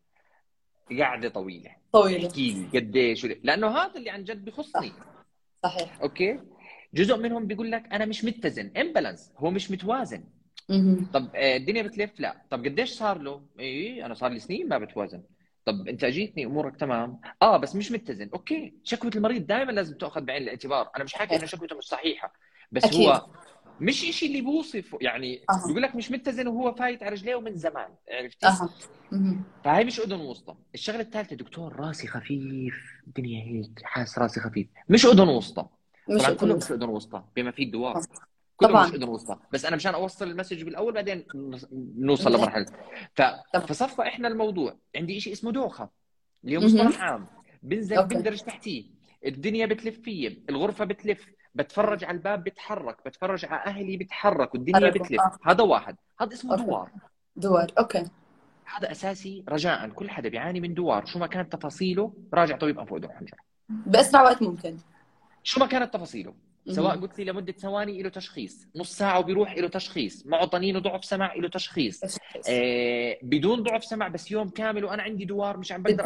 قعده 1.00 1.30
طويلة. 1.30 1.72
طويلة. 1.92 2.28
احكي 2.28 2.54
لي 2.54 2.80
قديش 2.80 3.26
لأنه 3.26 3.68
هذا 3.68 3.96
اللي 3.96 4.10
عن 4.10 4.24
جد 4.24 4.46
بخصني. 4.46 4.92
صحيح. 5.64 6.02
okay؟ 6.02 6.40
جزء 6.94 7.18
منهم 7.18 7.48
بيقول 7.48 7.72
لك 7.72 7.94
أنا 7.94 8.06
مش 8.06 8.26
متزن. 8.26 8.72
imbalance 8.78 9.34
هو 9.38 9.52
مش 9.52 9.72
متوازن. 9.72 10.24
مهم. 10.70 11.08
طب 11.14 11.30
آه، 11.36 11.58
الدنيا 11.58 11.82
بتلف 11.82 12.20
لا. 12.20 12.42
طب 12.50 12.66
قديش 12.66 12.90
صار 12.90 13.18
له؟ 13.18 13.42
إيه 13.60 14.06
أنا 14.06 14.14
صار 14.14 14.32
لي 14.32 14.40
سنين 14.40 14.70
ما 14.70 14.78
بتوازن. 14.78 15.24
طب 15.68 15.88
انت 15.88 16.04
اجيتني 16.04 16.46
امورك 16.46 16.76
تمام 16.76 17.20
آه 17.42 17.58
بس 17.58 17.76
مش 17.76 17.92
متزن 17.92 18.30
okay 18.34 18.74
شكوى 18.84 19.12
المريض 19.16 19.48
دائما 19.48 19.72
لازم 19.72 19.98
تأخذ 19.98 20.22
بعين 20.22 20.44
الاعتبار 20.44 20.90
أنا 20.96 21.04
مش 21.04 21.14
حاكي 21.14 21.36
انه 21.36 21.46
شكوته 21.46 21.78
مش 21.78 21.84
صحيحة 21.84 22.34
بس 22.72 22.86
أكيد. 22.86 23.08
هو 23.08 23.26
مش 23.80 23.96
شيء 23.96 24.30
اللي 24.30 24.42
بوصف 24.42 24.96
يعني 25.02 25.42
أها. 25.50 25.68
بيقول 25.68 25.82
لك 25.82 25.96
مش 25.96 26.12
متزن 26.12 26.48
وهو 26.48 26.76
فايت 26.76 27.04
على 27.04 27.12
رجليه 27.12 27.42
من 27.42 27.56
زمان 27.56 27.90
عرفتي 28.12 28.48
مهم. 29.12 29.44
فهي 29.64 29.84
مش 29.84 30.00
أذن 30.00 30.22
وسطى 30.22 30.56
الشغلة 30.74 31.02
الثالثة 31.02 31.36
دكتور 31.36 31.76
راسي 31.76 32.08
خفيف 32.08 32.76
الدنيا 33.08 33.44
هيك 33.44 33.84
حاسس 33.84 34.20
راسي 34.20 34.40
خفيف 34.40 34.68
مش 34.90 35.06
أذن 35.06 35.30
وسطى 35.30 35.66
مش 36.10 36.22
طبعا 36.22 36.34
كلهم 36.34 36.52
أذن. 36.52 36.58
مش 36.58 36.72
أذن 36.72 36.90
وسطى 36.90 37.24
بما 37.36 37.52
فيه 37.52 37.66
الدوار 37.66 37.98
آه. 37.98 38.02
كلهم 38.58 38.72
طبعاً. 38.72 38.88
مش 38.88 39.08
وسطى 39.08 39.38
بس 39.52 39.66
أنا 39.66 39.76
مشان 39.76 39.94
أوصل 39.94 40.28
المسج 40.28 40.64
بالأول 40.64 40.94
بعدين 40.94 41.26
نوصل. 41.98 42.34
لمرحلة. 42.34 42.66
ف... 43.16 43.22
فصفى 43.58 44.02
إحنا 44.02 44.28
الموضوع. 44.28 44.78
عندي 44.96 45.20
شيء 45.20 45.34
اسمه 45.34 45.52
دوخة. 45.52 45.90
اللي 46.44 46.58
هو. 46.58 46.62
مصطلح 46.62 47.02
عام. 47.02 47.28
بنزل. 47.64 48.06
بندرج 48.06 48.40
تحتيه. 48.40 48.86
الدنيا 49.26 49.66
بتلف 49.66 50.00
فيي 50.00 50.44
الغرفة 50.50 50.86
بتلف. 50.86 51.26
بتفرج 51.56 52.04
على 52.04 52.18
الباب 52.18 52.44
بتحرك 52.44 52.98
بتفرج 53.06 53.46
على 53.46 53.62
أهلي 53.66 53.98
بتحرك 53.98 54.54
والدنيا. 54.54 54.90
بتلف. 54.90 55.22
هذا 55.44 55.64
واحد. 55.64 55.96
هذا 56.20 56.34
اسمه 56.34 56.52
okay. 56.52 56.66
دوار. 56.66 56.92
دوار. 57.36 57.72
okay. 57.80 58.04
هذا 58.66 58.92
أساسي 58.92 59.44
رجاء. 59.50 59.90
كل 59.90 60.10
حدا 60.10 60.30
بيعاني 60.30 60.60
من 60.60 60.74
دوار. 60.74 61.06
شو 61.06 61.20
ما 61.20 61.28
كانت 61.28 61.56
تفاصيله 61.56 62.14
راجع 62.34 62.58
طبيب 62.58 62.80
انف 62.80 62.92
واذن 62.92 63.06
وحنجره 63.06 63.38
بأسرع 63.70 64.22
وقت 64.22 64.42
ممكن. 64.42 64.78
شو 65.44 65.60
ما 65.60 65.66
كانت 65.66 65.94
تفاصيله. 65.94 66.47
سواء. 66.70 66.98
قلت 66.98 67.20
لي 67.20 67.26
لمدة 67.26 67.54
ثواني 67.54 68.04
له 68.04 68.10
تشخيص 68.10 68.68
نص 68.76 68.98
ساعة 68.98 69.20
وبيروح 69.20 69.58
له 69.58 69.68
تشخيص 69.68 70.26
معه 70.26 70.46
طنين 70.46 70.76
وضعف 70.76 71.06
سمع 71.06 71.36
له 71.36 71.50
تشخيص. 71.50 72.18
آه 72.50 73.18
بدون 73.22 73.64
ضعف 73.64 73.86
سمع 73.86 74.08
بس 74.08 74.32
يوم 74.32 74.50
كامل 74.50 74.86
وأنا 74.86 75.04
عندي 75.04 75.26
دوار 75.26 75.58
مش 75.58 75.72
عم 75.72 75.84
بقدر 75.84 76.04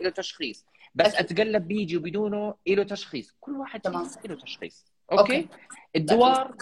له 0.00 0.10
تشخيص. 0.10 0.66
بس 0.94 1.14
أكيد. 1.14 1.20
أتقلب 1.20 1.68
بيجي 1.68 1.96
وبدونه 1.96 2.54
له 2.68 2.82
تشخيص. 2.82 3.36
كل 3.40 3.52
واحد 3.52 3.80
تمام. 3.80 4.06
له 4.28 4.34
تشخيص. 4.34 4.86
okay, 5.12 5.22
okay. 5.36 5.48
الدوار 5.96 6.56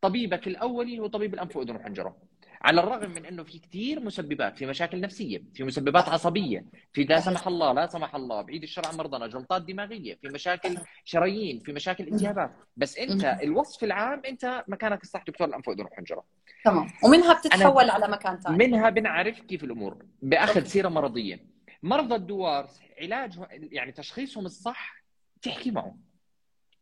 طبيبك 0.00 0.46
الأولي 0.46 0.98
هو 0.98 1.06
طبيب 1.06 1.34
الأنف 1.34 1.56
واذن 1.56 1.76
وحنجره 1.76 2.16
على 2.64 2.80
الرغم 2.80 3.10
من 3.10 3.26
إنه 3.26 3.42
في 3.42 3.58
كثير 3.58 4.00
مسببات 4.00 4.58
في 4.58 4.66
مشاكل 4.66 5.00
نفسية 5.00 5.42
في 5.54 5.64
مسببات 5.64 6.08
عصبية 6.08 6.64
في 6.92 7.04
لا 7.04 7.20
سمح 7.20 7.46
الله 7.46 7.72
لا 7.72 7.86
سمح 7.86 8.14
الله 8.14 8.42
بعيد 8.42 8.62
الشر 8.62 8.86
عن 8.86 8.96
مرضنا 8.96 9.26
جلطات 9.26 9.62
دماغية 9.62 10.14
في 10.14 10.28
مشاكل 10.28 10.78
شرايين 11.04 11.60
في 11.60 11.72
مشاكل 11.72 12.08
التهابات 12.08 12.52
بس 12.76 12.98
أنت. 12.98 13.24
الوصف 13.42 13.84
العام 13.84 14.22
أنت 14.26 14.64
مكانك 14.68 15.02
الصح 15.02 15.24
دكتور 15.24 15.48
الأنف 15.48 15.68
واذن 15.68 15.84
وحنجره 15.84 16.24
تمام. 16.64 16.86
ومنها 17.04 17.32
بتتحول 17.32 17.90
على 17.90 18.08
مكان 18.08 18.40
ثاني 18.40 18.56
منها 18.56 18.90
بنعرف 18.90 19.40
كيف 19.40 19.64
الأمور 19.64 20.04
بأخذ 20.22 20.64
سيرة 20.64 20.88
مرضية. 20.88 21.46
مرضى 21.82 22.14
الدوار 22.14 22.68
علاجهم 23.00 23.46
يعني 23.50 23.92
تشخيصهم 23.92 24.46
الصح 24.46 25.04
تحكي 25.42 25.70
معه 25.70 25.96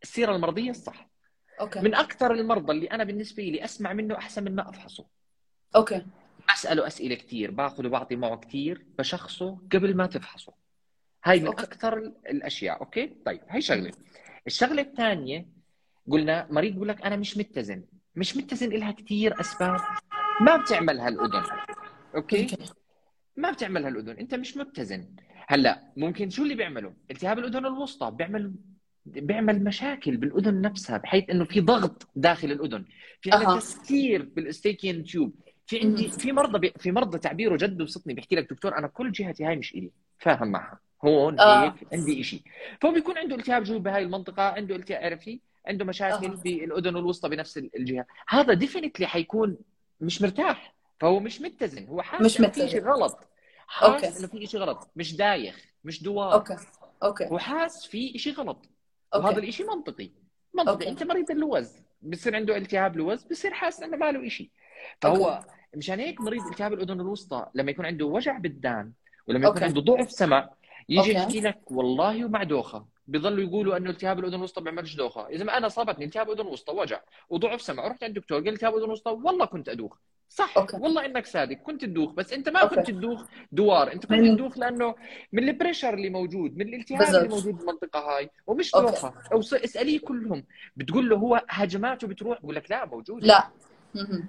السيرة 0.03 0.37
المرضية 0.37 0.71
الصح. 0.71 1.09
أوكي. 1.61 1.81
من 1.81 1.95
أكثر 1.95 2.33
المرضى 2.33 2.73
اللي 2.73 2.87
أنا 2.87 3.05
بالنسبة 3.05 3.43
لي 3.43 3.65
أسمع 3.65 3.93
منه 3.93 4.17
أحسن 4.17 4.45
من 4.45 4.55
ما 4.57 4.69
أفحصه. 4.69 5.20
أوكي. 5.77 6.07
أسأله 6.51 6.87
أسئلة 6.87 7.15
كثير 7.15 7.51
باخذ 7.51 7.87
وبعطي 7.87 8.17
معه 8.17 8.37
كثير 8.37 8.85
بشخصه 8.99 9.59
قبل 9.73 9.97
ما 9.97 10.07
تفحصه. 10.07 10.53
هاي 11.25 11.41
من 11.41 11.47
أوكي. 11.47 11.63
أكثر 11.63 11.99
الأشياء 12.31 12.81
أوكي؟ 12.81 13.17
طيب 13.27 13.41
هاي 13.49 13.61
شغلة. 13.61 13.93
الشغلة 14.47 14.83
الثانية 14.83 15.47
قلنا 16.11 16.47
مريض 16.51 16.73
بيقول 16.73 16.89
لك 16.89 17.03
أنا 17.03 17.17
مش 17.17 17.37
متزن. 17.37 17.85
مش 18.17 18.37
متزن 18.37 18.69
لها 18.69 18.93
كثير 18.93 19.41
أسباب. 19.41 19.81
ما 20.41 20.57
بتعملها 20.57 21.09
الاذن 21.09 21.43
أوكي؟ 22.15 22.47
ما 23.37 23.51
بتعملها 23.51 23.89
الاذن 23.89 24.19
أنت 24.19 24.35
مش 24.35 24.57
متزن. 24.57 25.09
هلأ 25.49 25.93
ممكن 25.97 26.31
شو 26.31 26.43
اللي 26.43 26.55
بيعمله 26.55 26.95
التهاب 27.11 27.39
الأذن 27.39 27.67
الوسطى. 27.67 28.11
بيعمل 28.11 28.55
بيعمل 29.07 29.65
مشاكل 29.65 30.17
بالأذن 30.17 30.61
نفسها 30.61 30.97
بحيث 30.99 31.31
إنه 31.31 31.45
في 31.45 31.61
ضغط 31.61 32.09
داخل 32.17 32.53
الأذن. 32.53 32.85
في 33.21 33.33
أها. 33.33 33.59
تسكير 33.59 34.23
بال 34.23 34.36
eustachian 34.36 35.05
tube. 35.05 35.35
في 35.71 35.81
عندي. 35.81 36.09
في 36.09 36.33
مرضى 36.33 36.59
في 36.59 36.93
مرضى 36.93 37.19
تعبيره 37.19 37.57
جد 37.57 37.83
بسطني 37.83 38.15
بيحكي 38.15 38.37
لك 38.37 38.51
دكتور 38.51 38.79
أنا 38.79 38.87
كل 38.87 39.13
جهتي 39.13 39.45
هاي 39.45 39.57
مش 39.57 39.75
إلي 39.75 39.91
فاهم 40.19 40.49
معها. 40.49 40.79
هون 41.05 41.41
آه. 41.41 41.65
هيك 41.65 41.75
عندي 41.93 42.23
شيء 42.23 42.43
فهو 42.81 42.93
بيكون 42.93 43.19
عنده 43.19 43.37
التهاب 43.37 43.63
جيوب 43.63 43.83
بهاي 43.83 44.03
المنطقة 44.03 44.43
عنده 44.43 44.77
التهاب 44.77 45.03
عرفتي 45.03 45.41
عنده 45.67 45.85
مشاكل 45.85 46.27
أها. 46.27 46.35
بالأذن 46.35 46.97
الوسطى 46.97 47.29
بنفس 47.29 47.59
الجهة. 47.59 48.07
هذا 48.29 48.55
definitely 48.55 49.07
حيكون 49.07 49.59
مش 50.01 50.23
مرتاح. 50.23 50.75
فهو 51.01 51.21
مش 51.21 51.41
متزن 51.41 51.87
هو 51.87 52.03
حاسس 52.03 52.25
مش 52.25 52.41
إنه 52.41 52.49
في 52.49 52.61
متزن. 52.61 52.69
شيء 52.69 52.85
غلط. 52.85 53.29
أوكي. 53.83 54.07
حاسس 54.07 54.19
إنه 54.19 54.29
في 54.29 54.47
شيء 54.47 54.61
غلط 54.61 54.91
مش 54.97 55.17
دايخ 55.17 55.65
مش 55.85 56.03
دوار. 56.03 56.33
أوكي. 56.33 56.57
أوكي. 57.03 57.25
هو 57.27 57.39
حاسس 57.39 57.87
في 57.87 58.19
شيء 58.19 58.33
غلط. 58.35 58.69
وهذا 59.15 59.37
أوكي 59.37 59.49
الشيء 59.49 59.67
منطقي. 59.67 60.11
منطقي. 60.55 60.73
أوكي. 60.73 60.89
أنت 60.89 61.03
مريض 61.03 61.31
اللوز 61.31 61.73
بصير 62.03 62.37
عنده 62.37 62.57
التهاب 62.57 62.97
لوز 62.97 63.23
بصير 63.25 63.53
حاسس 63.53 63.83
إنه 63.83 63.97
ما 63.97 64.13
له 64.13 64.29
شيء 64.29 64.51
فهو 65.01 65.45
مشان 65.77 66.01
هيك 66.01 66.21
مريض 66.21 66.47
التهاب 66.47 66.73
الأذن 66.73 67.01
الوسطى 67.01 67.47
لما 67.55 67.71
يكون 67.71 67.87
عنده 67.87 68.07
وجع 68.07 68.39
بالذان 68.39 68.93
ولما 69.29 69.41
يكون 69.49 69.63
أوكي. 69.63 69.65
عنده 69.65 69.81
ضعف 69.81 70.11
سمع 70.13 70.49
يجي. 70.89 71.11
يحكي 71.13 71.41
لك 71.41 71.71
والله 71.71 72.25
ومع 72.25 72.43
دوخة 72.43 72.85
بيضلوا 73.07 73.45
يقولوا 73.45 73.77
إنه 73.77 73.91
التهاب 73.91 74.19
الأذن 74.19 74.35
الوسطى 74.35 74.61
بيعملش 74.61 74.95
دوخة 74.95 75.27
إذا 75.29 75.45
ما 75.45 75.57
أنا 75.57 75.69
صابتني 75.69 76.05
التهاب 76.05 76.31
اذن 76.31 76.47
وسطى 76.47 76.73
وجع 76.75 77.01
وضعف 77.31 77.63
سمع 77.63 77.89
رحت 77.89 78.05
عند 78.05 78.17
الدكتور 78.17 78.39
قال 78.41 78.49
التهاب 78.49 78.75
اذن 78.77 78.91
وسطى 78.91 79.11
والله 79.11 79.45
كنت 79.47 79.69
أدوخ 79.69 79.97
صح 80.29 80.59
أوكي. 80.59 80.77
والله 80.77 81.07
إنك 81.07 81.27
صادق 81.27 81.57
كنت 81.57 81.85
تدوخ 81.85 82.13
بس 82.13 82.33
أنت 82.33 82.49
ما 82.49 82.61
أوكي. 82.61 82.75
كنت 82.77 82.87
تدوخ 82.91 83.25
دوار 83.53 83.93
أنت 83.93 84.07
كنت 84.07 84.13
من- 84.21 84.37
تدوخ 84.37 84.59
لأنه 84.59 84.95
من 85.33 85.49
ال 85.49 85.54
pressure 85.54 85.95
اللي 85.95 86.11
موجود 86.11 86.57
من 86.57 86.69
الالتهاب 86.69 86.99
بالضبط. 86.99 87.17
اللي 87.17 87.29
موجود 87.29 87.57
بالمنطقة 87.57 87.99
هاي 88.01 88.31
ومش 88.47 88.75
أوكي. 88.75 88.87
دوخة 88.91 89.15
أو 89.33 89.41
اسأليه 89.41 90.01
كلهم 90.01 90.45
بتقول 90.77 91.09
له 91.09 91.17
هو 91.17 91.43
هجماته 91.49 92.07
بتروح 92.07 92.41
بقول 92.43 92.55
لك 92.55 92.71
لا 92.71 92.87
موجود 92.87 93.25
لا. 93.25 93.49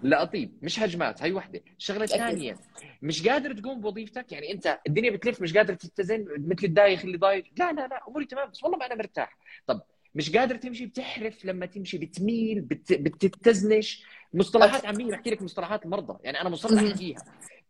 لا 0.03 0.23
طيب 0.23 0.57
مش 0.61 0.79
هجمات 0.79 1.23
هي 1.23 1.31
وحدة. 1.33 1.61
الشغله. 1.77 2.03
الثانية 2.03 2.57
مش 3.01 3.27
قادر 3.27 3.53
تقوم 3.53 3.81
بوظيفتك؟ 3.81 4.31
يعني 4.31 4.51
أنت 4.51 4.79
الدنيا 4.87 5.11
بتلف 5.11 5.41
مش 5.41 5.57
قادر 5.57 5.73
تتزن 5.73 6.25
مثل 6.37 6.63
الدايخ 6.63 7.05
اللي 7.05 7.17
ضايق. 7.17 7.43
لا 7.57 7.71
لا 7.71 7.87
لا 7.87 8.07
أموري 8.07 8.25
تمام 8.25 8.49
بس 8.49 8.63
والله 8.63 8.77
ما 8.77 8.85
أنا 8.85 8.95
مرتاح. 8.95 9.37
طب 9.67 9.81
مش 10.15 10.35
قادر 10.37 10.55
تمشي؟ 10.55 10.85
بتحرف 10.85 11.45
لما 11.45 11.65
تمشي 11.65 11.97
بتميل 11.97 12.61
بت... 12.61 12.93
بتتزنش. 12.93 14.05
مصطلحات 14.33 14.85
عاميه 14.85 15.11
بحكي 15.11 15.29
لك 15.29 15.41
مصطلحات 15.41 15.85
المرضى 15.85 16.19
يعني 16.23 16.41
أنا 16.41 16.49
مصرح 16.49 16.81
مهم. 16.81 16.93
فيها. 16.93 17.17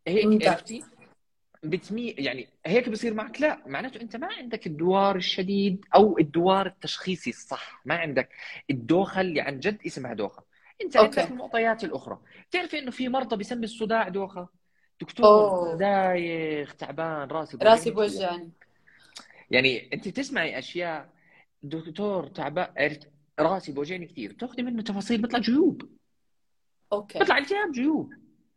هيك. 0.08 0.48
عرفتي؟ 0.48 0.84
بتميل 1.64 2.16
يعني 2.18 2.48
هيك 2.66 2.90
بصير 2.90 3.14
معك. 3.14 3.42
لا 3.42 3.64
معناته 3.66 4.02
أنت 4.02 4.16
ما 4.16 4.28
عندك 4.28 4.68
الدوار 4.68 5.16
الشديد 5.16 5.86
أو 5.96 6.18
الدوار 6.18 6.66
التشخيصي 6.66 7.30
الصح. 7.30 7.82
ما 7.86 7.96
عندك 7.96 8.30
الدوخة 8.70 9.22
اللي 9.22 9.42
عن 9.42 9.60
جد 9.60 9.78
اسمها 9.86 10.14
دوخة. 10.14 10.51
انت 10.86 10.96
أوكي. 10.96 11.20
عندك 11.20 11.32
المعطيات 11.32 11.84
الأخرى. 11.84 12.20
بتعرفي 12.50 12.80
إنه 12.80 12.92
في 12.92 13.10
مرضى 13.10 13.36
بيسمي 13.36 13.64
الصداع 13.64 14.08
دوخة؟ 14.08 14.50
دكتور 15.02 15.26
أوه. 15.26 15.78
دايخ 15.78 16.76
تعبان 16.76 17.28
راسي 17.28 17.58
راسي 17.62 17.92
بوجعني. 17.92 18.20
بوجعني 18.20 18.52
يعني 19.52 19.94
أنت 19.94 20.08
تسمعي 20.08 20.60
أشياء 20.60 21.10
دكتور 21.64 22.28
تعبان 22.28 22.98
راسي 23.40 23.72
بوجعني 23.72 24.06
كثير. 24.06 24.32
تاخذي 24.32 24.64
منه 24.64 24.82
تفاصيل 24.82 25.22
بيطلع 25.22 25.40
جيوب. 25.40 25.90
أوكي. 26.94 27.20
بيطلع 27.20 27.38
التهاب 27.38 27.72
جيوب. 27.72 28.14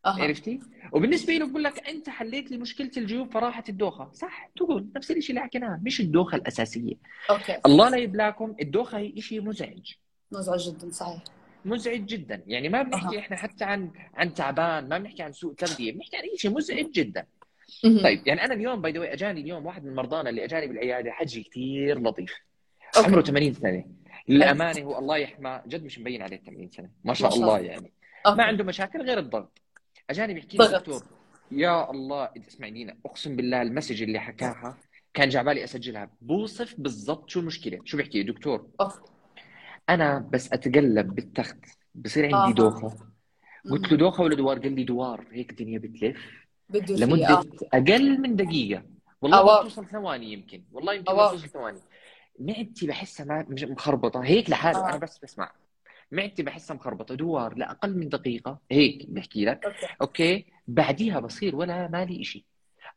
أها. 0.07 0.23
عرفتي؟ 0.23 0.61
وبالنسبة 0.93 1.33
له 1.33 1.51
بقول 1.51 1.65
لك 1.65 1.89
أنت 1.89 2.09
حليت 2.09 2.51
لي 2.51 2.57
مشكلة 2.59 2.91
الجيوب 2.97 3.33
فراحت 3.33 3.69
الدوخة، 3.69 4.11
صح 4.13 4.51
تقول 4.57 4.87
نفس 4.97 5.11
الشيء 5.11 5.31
اللي 5.31 5.41
حكيناه. 5.41 5.81
مش 5.83 6.01
الدوخة 6.01 6.37
الأساسية، 6.37 6.95
أوكي. 7.31 7.61
الله 7.67 7.89
لا 7.89 7.97
يبلاكم 7.97 8.55
الدوخة 8.61 8.99
هي 8.99 9.21
شيء 9.21 9.43
مزعج، 9.43 9.93
مزعج 10.33 10.71
جدا 10.71 10.91
صحيح. 10.91 11.25
مزعج 11.65 12.07
جدا، 12.07 12.43
يعني 12.47 12.69
ما 12.69 12.83
بنحكي. 12.83 13.19
إحنا 13.19 13.37
حتى 13.37 13.65
عن 13.65 13.91
عن 14.15 14.35
تعبان، 14.35 14.89
ما 14.89 14.99
بنحكي 14.99 15.23
عن 15.23 15.33
سوء 15.33 15.55
تغذية، 15.55 15.93
بنحكي 15.93 16.17
عن 16.17 16.23
شيء 16.37 16.51
مزعج 16.51 16.91
جدا. 16.91 17.27
طيب 17.83 18.27
يعني 18.27 18.45
أنا 18.45 18.55
اليوم 18.55 18.83
by 18.83 18.93
the 18.93 19.03
way 19.03 19.13
أجاني 19.13 19.41
اليوم 19.41 19.67
واحد 19.67 19.85
من 19.85 19.95
مرضانا 19.95 20.31
اللي 20.31 20.45
أجاني 20.45 20.67
بالعيادة 20.67 21.11
حجي 21.11 21.43
كثير 21.43 22.01
لطيف. 22.01 22.35
أوكي. 22.97 23.09
عمره 23.09 23.23
80 23.23 23.55
سنة. 23.55 23.85
للأمانة 24.29 24.83
هو 24.83 24.99
الله 24.99 25.17
يحمى 25.17 25.63
جد 25.67 25.85
مش 25.85 25.99
مبين 25.99 26.23
عليه 26.23 26.37
80 26.37 26.71
سنة، 26.71 26.91
ما 27.05 27.15
شاء 27.15 27.29
ما 27.29 27.37
شاء 27.37 27.43
الله. 27.43 27.59
يعني. 27.59 27.93
أوكي. 28.27 28.39
ما 28.39 28.45
عنده 28.45 28.65
مشاكل 28.65 29.03
غير 29.03 29.19
الضغط 29.19 29.59
أجاني 30.11 30.35
بيحكي 30.35 30.59
لي. 30.59 30.69
دكتور 30.69 31.03
يا 31.51 31.91
الله 31.91 32.31
اسمعي 32.49 32.71
دينا 32.71 32.97
أقسم 33.07 33.37
بالله 33.37 33.63
ال 33.63 33.68
message 33.68 34.03
اللي 34.03 34.21
حكاها 34.21 34.79
كان 35.15 35.29
جاي 35.29 35.41
عبالي 35.41 35.65
أسجلها 35.65 36.11
بوصف 36.21 36.75
بالضبط 36.79 37.31
شو 37.31 37.41
المشكلة 37.41 37.81
شو 37.85 37.97
بيحكي 37.97 38.23
دكتور 38.23 38.67
أوف. 38.81 39.14
أنا 39.89 40.19
بس 40.33 40.53
أتقلب 40.53 41.15
بالتخت 41.15 41.57
بصير 41.95 42.25
عندي 42.37 42.37
آه. 42.63 42.65
دوخة. 42.65 42.97
قلت 43.71 43.93
له. 43.93 43.99
دوخة 43.99 44.23
ولا 44.23 44.37
دوار 44.37 44.59
قال 44.59 44.73
لي 44.73 44.85
دوار. 44.85 45.27
هيك 45.33 45.51
الدنيا 45.51 45.79
بتلف. 45.79 46.45
لمدة 46.91 47.29
آه. 47.29 47.45
أقل 47.75 48.21
من 48.21 48.37
دقيقة. 48.37 48.83
والله. 49.23 49.45
ما 49.45 49.63
توصل 49.63 49.87
ثواني 49.87 50.33
يمكن. 50.33 50.63
والله 50.73 50.95
يمكن 50.95 51.11
أو. 51.11 51.31
توصل 51.31 51.49
ثواني. 51.49 51.79
معدتي 52.39 52.87
بحسها 52.87 53.27
ما- 53.27 53.47
مخربطة. 53.51 54.21
هيك 54.25 54.51
لحالي 54.51 54.79
آه. 54.79 54.89
أنا 54.89 54.97
بس 54.97 55.19
بسمع. 55.19 55.53
معدتي 56.13 56.43
بحسها 56.43 56.75
مخربطة. 56.75 57.15
دوار 57.15 57.55
لاقل 57.57 57.97
من 57.99 58.09
دقيقة. 58.09 58.59
هيك 58.71 59.11
بحكي 59.11 59.45
لك. 59.45 59.65
أوكي. 59.65 59.87
أوكي؟ 60.01 60.47
بعديها 60.69 61.21
بصير 61.21 61.57
ولا 61.57 61.89
مالي 61.89 62.25
شيء 62.25 62.45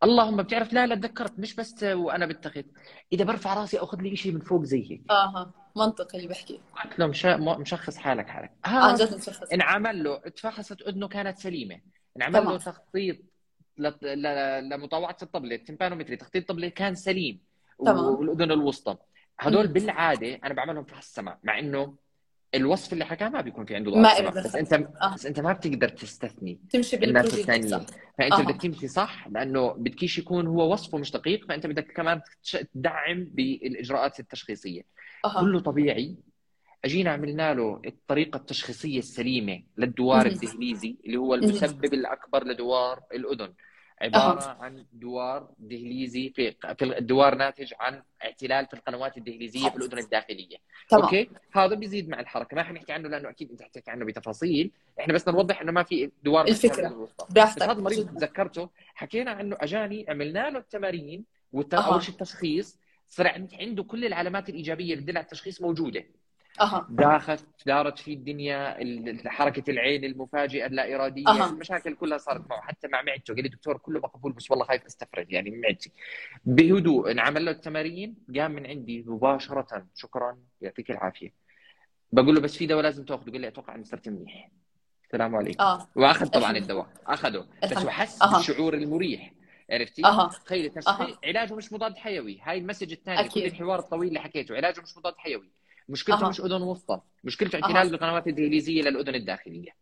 اللهم 0.04 0.38
بتعرف 0.44 0.74
لا 0.74 0.88
لا 0.88 0.96
تذكرت 0.96 1.40
مش 1.40 1.56
بس 1.56 1.84
وأنا 1.84 2.26
بالتخت 2.26 2.66
إذا 3.14 3.26
برفع 3.26 3.54
راسي 3.54 3.78
أخذ 3.80 4.02
لي 4.02 4.16
شيء 4.16 4.32
من 4.32 4.40
فوق 4.40 4.64
زي 4.64 4.92
هيك 4.92 5.02
آها 5.10 5.52
منطقي 5.76 6.18
اللي 6.18 6.30
بحكي 6.30 6.60
قلت 6.84 7.00
له 7.00 7.08
مشا... 7.08 7.38
م- 7.38 7.62
مشخص 7.62 7.98
حالك 7.98 8.28
حالك. 8.28 8.52
عن 8.66 8.92
هذا 8.94 9.06
جد 9.06 9.16
مشخص. 9.16 9.52
انعمل 9.54 10.04
له 10.04 10.22
اتفحصت 10.26 10.82
أذنه 10.82 11.08
كانت 11.08 11.38
سليمة. 11.38 11.80
انعمل. 12.18 12.46
له 12.46 12.58
تخطيط 12.58 13.18
ل... 13.78 13.88
ل... 14.02 14.70
لمطاوعه 14.70 15.18
الطبلة 15.22 15.56
التمبانومتري 15.56 16.16
تخطيط 16.16 16.42
الطبله 16.42 16.68
كان 16.70 16.96
سليم 16.96 17.40
تمام. 17.86 17.98
والأذن 18.06 18.52
الوسطى. 18.52 18.98
هدول. 19.40 19.68
بالعادة 19.68 20.40
أنا 20.44 20.54
بعملهم 20.54 20.84
فحص 20.84 21.14
سمع 21.14 21.38
مع 21.44 21.60
إنه 21.60 21.96
الوصف 22.56 22.94
اللي 22.94 23.06
حكاه 23.06 23.30
ما 23.30 23.42
بيكون 23.42 23.66
في 23.66 23.76
عنده 23.76 23.96
ما 23.96 24.02
ضعف 24.02 24.18
سمع 24.18 24.30
بس. 24.30 24.56
أنت 24.56 24.74
آه. 24.74 25.14
بس 25.14 25.26
أنت 25.26 25.40
ما 25.40 25.54
بتقدر 25.54 25.90
تستثني 25.90 26.60
تمشي 26.70 26.96
الناس 26.96 27.34
الثانيين 27.40 27.68
صح 27.68 27.86
فأنت 28.18 28.34
أها. 28.34 28.42
بدك 28.44 28.62
تمشي 28.62 28.88
صح 28.88 29.28
لأنه 29.28 29.74
بدكيش 29.74 30.18
يكون 30.18 30.48
هو 30.48 30.74
وصفه 30.74 30.98
مش 30.98 31.12
دقيق 31.12 31.46
فأنت 31.48 31.68
بدك 31.68 31.92
كمان 31.92 32.22
تدعم 32.74 33.24
بالإجراءات 33.24 34.20
التشخيصية 34.20 34.82
أها 35.26 35.42
كله 35.42 35.60
طبيعي 35.60 36.16
أجينا 36.86 37.12
عملنا 37.12 37.54
له 37.54 37.82
الطريقة 37.86 38.38
التشخيصية 38.38 39.00
السليمة 39.00 39.64
للدوار. 39.78 40.26
الدهليزي 40.26 40.98
اللي 41.06 41.18
هو 41.18 41.36
المسبب 41.36 41.94
الأكبر 41.94 42.44
لدوار 42.44 43.00
الأذن 43.14 43.54
عبارة 44.02 44.58
عن 44.64 44.86
دوار 44.94 45.52
دهليزي 45.60 46.30
في 46.30 46.52
في 46.52 46.86
الدوار 46.86 47.36
ناتج 47.36 47.74
عن 47.80 48.04
اعتلال 48.24 48.66
في 48.66 48.74
القنوات 48.74 49.18
الدهليزية 49.18 49.70
في 49.70 49.76
الأذن 49.76 49.98
الداخلية. 49.98 50.58
تمام. 50.90 51.04
أوكي؟ 51.04 51.30
هذا 51.52 51.76
بيزيد 51.76 52.10
مع 52.10 52.20
الحركة. 52.20 52.56
ما 52.56 52.64
حنحكي 52.64 52.92
عنه 52.92 53.10
لأنه 53.10 53.30
أكيد 53.30 53.52
أنت 53.52 53.62
حتحكي 53.62 53.92
عنه 53.92 54.06
بتفاصيل. 54.06 54.72
إحنا 55.00 55.14
بس 55.14 55.28
نوضح 55.28 55.62
إنه 55.62 55.72
ما 55.72 55.84
في 55.84 56.12
دوار 56.24 56.48
الوسطى. 56.48 57.26
بس 57.32 57.62
هذا 57.64 57.72
المريض. 57.72 58.18
تذكرته 58.18 58.70
حكينا 58.96 59.32
عنه 59.32 59.58
أجاني 59.60 60.06
عملنا 60.10 60.50
له 60.50 60.60
التمارين 60.60 61.26
والت... 61.54 61.74
أها. 61.74 61.94
اول 61.94 62.04
شيء 62.04 62.14
التشخيص. 62.14 62.80
صار 63.08 63.48
عنده 63.60 63.84
كل 63.84 64.06
العلامات 64.06 64.50
الإيجابية 64.50 64.94
اللي 64.94 65.04
بتدل 65.04 65.18
على 65.18 65.24
التشخيص 65.24 65.62
موجودة. 65.62 66.06
أها. 66.62 66.88
داخت 66.90 67.46
دارت 67.66 68.00
في 68.00 68.14
الدنيا 68.14 68.82
ال- 68.82 69.30
حركة 69.30 69.72
العين 69.72 70.04
المفاجئة 70.06 70.66
اللا 70.66 70.96
إرادية. 70.96 71.28
أها. 71.28 71.50
المشاكل 71.50 71.96
كلها 71.96 72.18
صارت 72.18 72.50
معه. 72.50 72.62
حتى 72.62 72.88
مع 72.88 73.02
معدته. 73.02 73.34
قال 73.34 73.44
لي 73.44 73.50
دكتور 73.50 73.78
كله 73.78 74.00
مقبول 74.00 74.32
بس 74.32 74.52
والله 74.52 74.66
خايف 74.66 74.86
استفرغ 74.86 75.26
يعني 75.30 75.50
من 75.52 75.62
معدتي. 75.62 75.92
بهدوء 76.46 77.12
انعمل 77.12 77.46
له 77.46 77.52
التمارين. 77.52 78.16
قام 78.36 78.52
من 78.52 78.68
عندي 78.68 79.04
مباشرة. 79.08 79.86
شكرا. 79.96 80.38
يعطيك 80.62 80.92
العافية. 80.92 81.34
بقول 82.12 82.36
له 82.36 82.42
بس 82.42 82.58
في 82.58 82.66
دواء 82.66 82.84
لازم 82.84 83.06
تأخذه. 83.06 83.32
قال 83.32 83.42
لي 83.42 83.48
أتوقع 83.48 83.76
اني 83.76 83.84
صرت 83.84 84.10
منيح. 84.10 84.50
السلام 85.06 85.36
عليكم. 85.36 85.64
آه. 85.64 85.88
وأخذ 85.96 86.28
طبعا 86.28 86.58
الدواء. 86.58 86.88
أخذه. 87.08 87.48
بس 87.64 87.86
وحس 87.86 88.22
أها. 88.22 88.38
بالشعور 88.38 88.74
المريح. 88.74 89.32
عرفتي؟ 89.72 90.06
أها. 90.06 90.28
تخيلي 90.46 90.70
تشخيص 90.70 91.18
علاجه 91.26 91.54
مش 91.56 91.74
مضاد 91.74 91.98
حيوي. 91.98 92.40
هاي 92.44 92.58
ال 92.58 92.62
message 92.62 92.92
الثاني. 92.92 93.30
كل. 93.30 93.44
الحوار 93.44 93.80
الطويل 93.80 94.08
اللي 94.10 94.20
حكيته. 94.20 94.56
علاجه 94.56 94.82
مش 94.82 94.98
مضاد 94.98 95.14
حيوي. 95.18 95.50
مشكلته 95.90 96.26
أها. 96.26 96.30
مش 96.30 96.42
أذن 96.42 96.62
وسطى 96.62 97.02
مشكلته. 97.24 97.56
اعتلال 97.56 97.90
بالقنوات 97.90 98.28
الدهليزيه 98.28 98.82
للاذن 98.82 99.16
الداخلية 99.16 99.76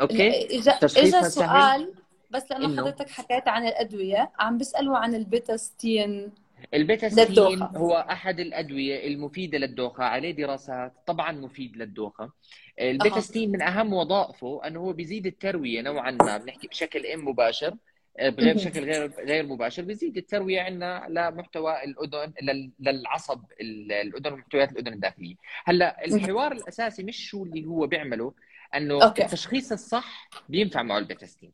أوكي 0.00 0.58
اجى 0.58 0.88
سهل. 0.88 1.30
سؤال 1.30 1.94
بس 2.30 2.50
لأنه 2.50 2.66
إنه؟ 2.66 2.82
حضرتك 2.82 3.10
حكيت 3.10 3.48
عن 3.48 3.66
الأدوية 3.66 4.32
عم 4.38 4.58
بيسألوا 4.58 4.98
عن 4.98 5.14
البيتاستين 5.14 6.32
البيتاستين. 6.74 7.62
هو 7.62 8.06
أحد 8.10 8.40
الأدوية 8.40 9.06
المفيدة 9.06 9.58
للدوخة 9.58 10.04
عليه 10.04 10.30
دراسات 10.30 10.92
طبعا 11.06 11.32
مفيد 11.32 11.76
للدوخة 11.76 12.32
البيتاستين 12.80 13.52
من 13.52 13.62
أهم 13.62 13.92
وظائفه 13.92 14.60
أنه 14.66 14.80
هو 14.80 14.92
بيزيد 14.92 15.26
التروية 15.26 15.80
نوعا 15.82 16.10
ما 16.10 16.36
بنحكي 16.36 16.68
بشكل 16.68 17.06
ام 17.06 17.28
مباشر 17.28 17.74
بغير. 18.18 18.54
بشكل 18.54 18.84
غير 18.84 19.10
غير 19.18 19.46
مباشر 19.46 19.82
بيزيد 19.82 20.16
التروية 20.16 20.60
عندنا 20.60 21.06
لمحتوى 21.08 21.84
الأذن 21.84 22.32
لل- 22.42 22.70
للعصب 22.80 23.40
ال- 23.60 23.92
الأذن 23.92 24.32
ومحتويات 24.32 24.72
الأذن 24.72 24.92
الداخلية. 24.92 25.34
هلأ 25.64 26.04
الحوار 26.04 26.52
الأساسي 26.52 27.02
مش 27.02 27.28
شو 27.30 27.44
اللي 27.44 27.64
هو 27.66 27.86
بيعمله 27.86 28.34
إنه 28.76 29.04
أوكي. 29.04 29.22
التشخيص 29.24 29.72
الصح 29.72 30.28
بينفع 30.48 30.82
معه 30.82 30.98
البيتاستين 30.98 31.52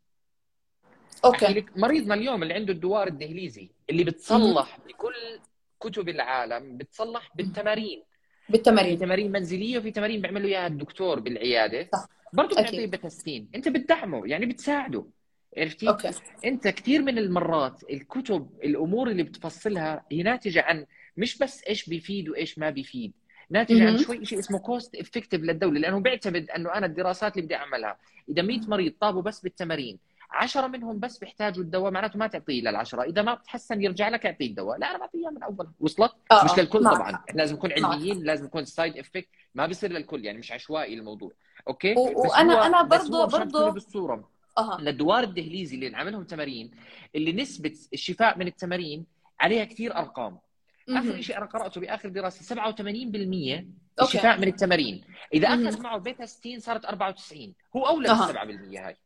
احكي 1.25 1.47
أوكي. 1.47 1.55
لك 1.61 1.77
مريضنا 1.79 2.15
اليوم 2.15 2.43
اللي 2.43 2.55
عنده 2.55 2.73
الدوار 2.73 3.07
الدهليزي 3.07 3.69
اللي 3.91 4.05
بتصلح 4.05 4.79
بكل 4.89 5.15
كتب 5.81 6.09
العالم 6.09 6.77
بتصلح 6.77 7.31
بالتمارين. 7.35 8.03
في 8.47 8.53
بالتمارين 8.53 8.99
تمارين 8.99 9.33
منزلية 9.33 9.79
وفي 9.79 9.91
تمارين 9.91 10.21
بيعملوا 10.21 10.49
إياها 10.49 10.67
الدكتور 10.67 11.21
بالعيادة. 11.21 11.89
صح. 11.93 12.07
برضه. 12.33 12.49
بتعطيه 12.57 12.87
بيتاستين 12.87 13.49
أنت 13.55 13.69
بتدعمه 13.69 14.27
يعني 14.27 14.47
بتساعده. 14.47 15.07
عرفتي 15.59 15.89
أوكي 15.89 16.11
أنت 16.45 16.69
كثير 16.69 17.03
من 17.03 17.19
المرات 17.19 17.83
الكتب 17.91 18.49
الأمور 18.65 19.09
اللي 19.11 19.23
بتفصلها 19.23 20.05
هي 20.13 20.23
ناتجة 20.23 20.63
عن 20.63 20.87
مش 21.17 21.39
بس 21.39 21.63
إيش 21.69 21.89
بيفيد 21.89 22.29
وإيش 22.29 22.59
ما 22.59 22.71
بيفيد 22.71 23.13
ناتجة 23.51 23.87
عن. 23.87 23.99
شوي 23.99 24.25
شيء 24.25 24.39
اسمه 24.39 24.59
cost 24.59 24.95
effective 24.95 25.41
للدولة 25.41 25.81
لأنه 25.81 26.01
بيعتمد 26.01 26.51
إنه 26.51 26.75
أنا 26.75 26.87
الدراسات 26.87 27.33
اللي 27.37 27.47
بدي 27.47 27.57
أعملها 27.57 27.97
إذا 28.29 28.43
100 28.43 28.61
مريض 28.69 28.93
طابوا 29.01 29.23
بس 29.23 29.41
بالتمارين 29.41 29.99
10 30.31 30.67
منهم 30.67 30.99
بس 31.01 31.19
بيحتاجوا 31.19 31.63
الدواء 31.63 31.91
معناته 31.91 32.19
ما 32.19 32.27
تعطيه 32.27 32.61
للعشرة 32.63 33.03
إذا 33.03 33.23
ما 33.23 33.35
بتحسن 33.35 33.83
يرجع 33.83 34.09
لك 34.09 34.25
يعطيك 34.25 34.53
دواء 34.53 34.79
لا 34.79 34.91
أنا 34.91 34.99
بعطيه 34.99 35.29
من 35.31 35.43
أول 35.43 35.69
وصلت 35.81 36.13
آه، 36.33 36.45
مش 36.45 36.51
آه. 36.51 36.61
للكل. 36.61 36.85
طبعا 36.85 37.11
إحنا 37.15 37.39
لازم 37.39 37.57
نكون. 37.57 37.73
علميين 37.73 38.23
لازم 38.25 38.45
يكون 38.45 38.65
side 38.65 38.97
effect 38.99 39.29
ما 39.55 39.67
بيصير 39.67 39.93
للكل 39.93 40.25
يعني 40.25 40.39
مش 40.39 40.53
عشوائي 40.53 40.95
الموضوع 40.95 41.33
أوكي 41.69 41.95
و- 41.99 42.23
بس 42.25 42.31
وأنا- 42.33 42.39
هو 42.39 42.63
أنا 42.63 42.83
بس 42.83 43.03
برضو- 43.03 43.17
هو 43.17 43.27
مشان 43.27 43.39
برضو- 43.39 43.59
تكوني 43.59 43.73
بالصورة 43.73 44.31
أها. 44.59 44.79
للدوار 44.81 45.23
الدهليزي 45.23 45.75
اللي 45.77 45.89
نعملهم 45.89 46.25
تمارين 46.25 46.71
اللي 47.15 47.33
نسبة 47.33 47.75
الشفاء 47.93 48.39
من 48.39 48.47
التمارين 48.47 49.07
عليها 49.41 49.65
كثير 49.65 49.97
أرقام. 49.97 50.39
آخر 50.89 51.03
مهم. 51.13 51.21
شيء 51.21 51.37
أنا 51.39 51.47
قرأته 51.47 51.81
بآخر 51.81 52.09
دراسة 52.09 52.55
87% 52.55 52.59
أوكي. 52.59 53.65
الشفاء 54.03 54.39
من 54.39 54.49
التمارين. 54.49 55.05
إذا. 55.35 55.49
أخذ 55.49 55.83
معه 55.83 55.99
بيتاستين 55.99 56.61
صارت 56.61 56.85
94 56.85 57.55
هو 57.77 57.87
أولى 57.87 58.09
أها. 58.11 58.27
بال 58.45 58.59
7% 58.73 58.79
هاي. 58.87 58.97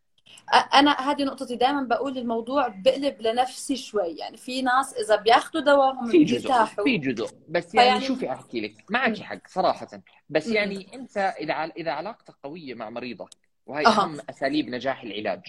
أنا 0.75 0.91
هذه 1.01 1.25
نقطتي 1.25 1.57
دائما 1.57 1.83
بقول 1.83 2.19
الموضوع 2.19 2.69
بقلب 2.69 3.23
لنفسي 3.23 3.77
شوي. 3.77 4.17
يعني 4.17 4.37
في 4.37 4.63
ناس 4.63 4.95
إذا 4.95 5.17
بياخذوا 5.17 5.63
دواهم 5.63 6.11
في 6.11 6.25
جزء 6.25 6.65
في 6.65 6.99
جزء. 6.99 7.37
بس 7.49 7.75
يعني 7.75 7.89
فيعني- 7.91 8.05
شوفي 8.07 8.33
أحكي 8.33 8.61
لك. 8.61 8.85
معك 8.91 9.19
حق 9.19 9.49
صراحة. 9.49 9.89
بس 10.29 10.49
مم. 10.49 10.55
يعني 10.55 10.95
أنت 10.95 11.17
إذا 11.17 11.55
إذا 11.55 11.91
علاقتك 11.91 12.35
قوية 12.43 12.75
مع 12.75 12.91
مريضك 12.91 13.48
وهي 13.69 13.87
أها. 13.87 14.03
أهم 14.03 14.19
أساليب 14.31 14.69
نجاح 14.69 15.03
العلاج 15.03 15.41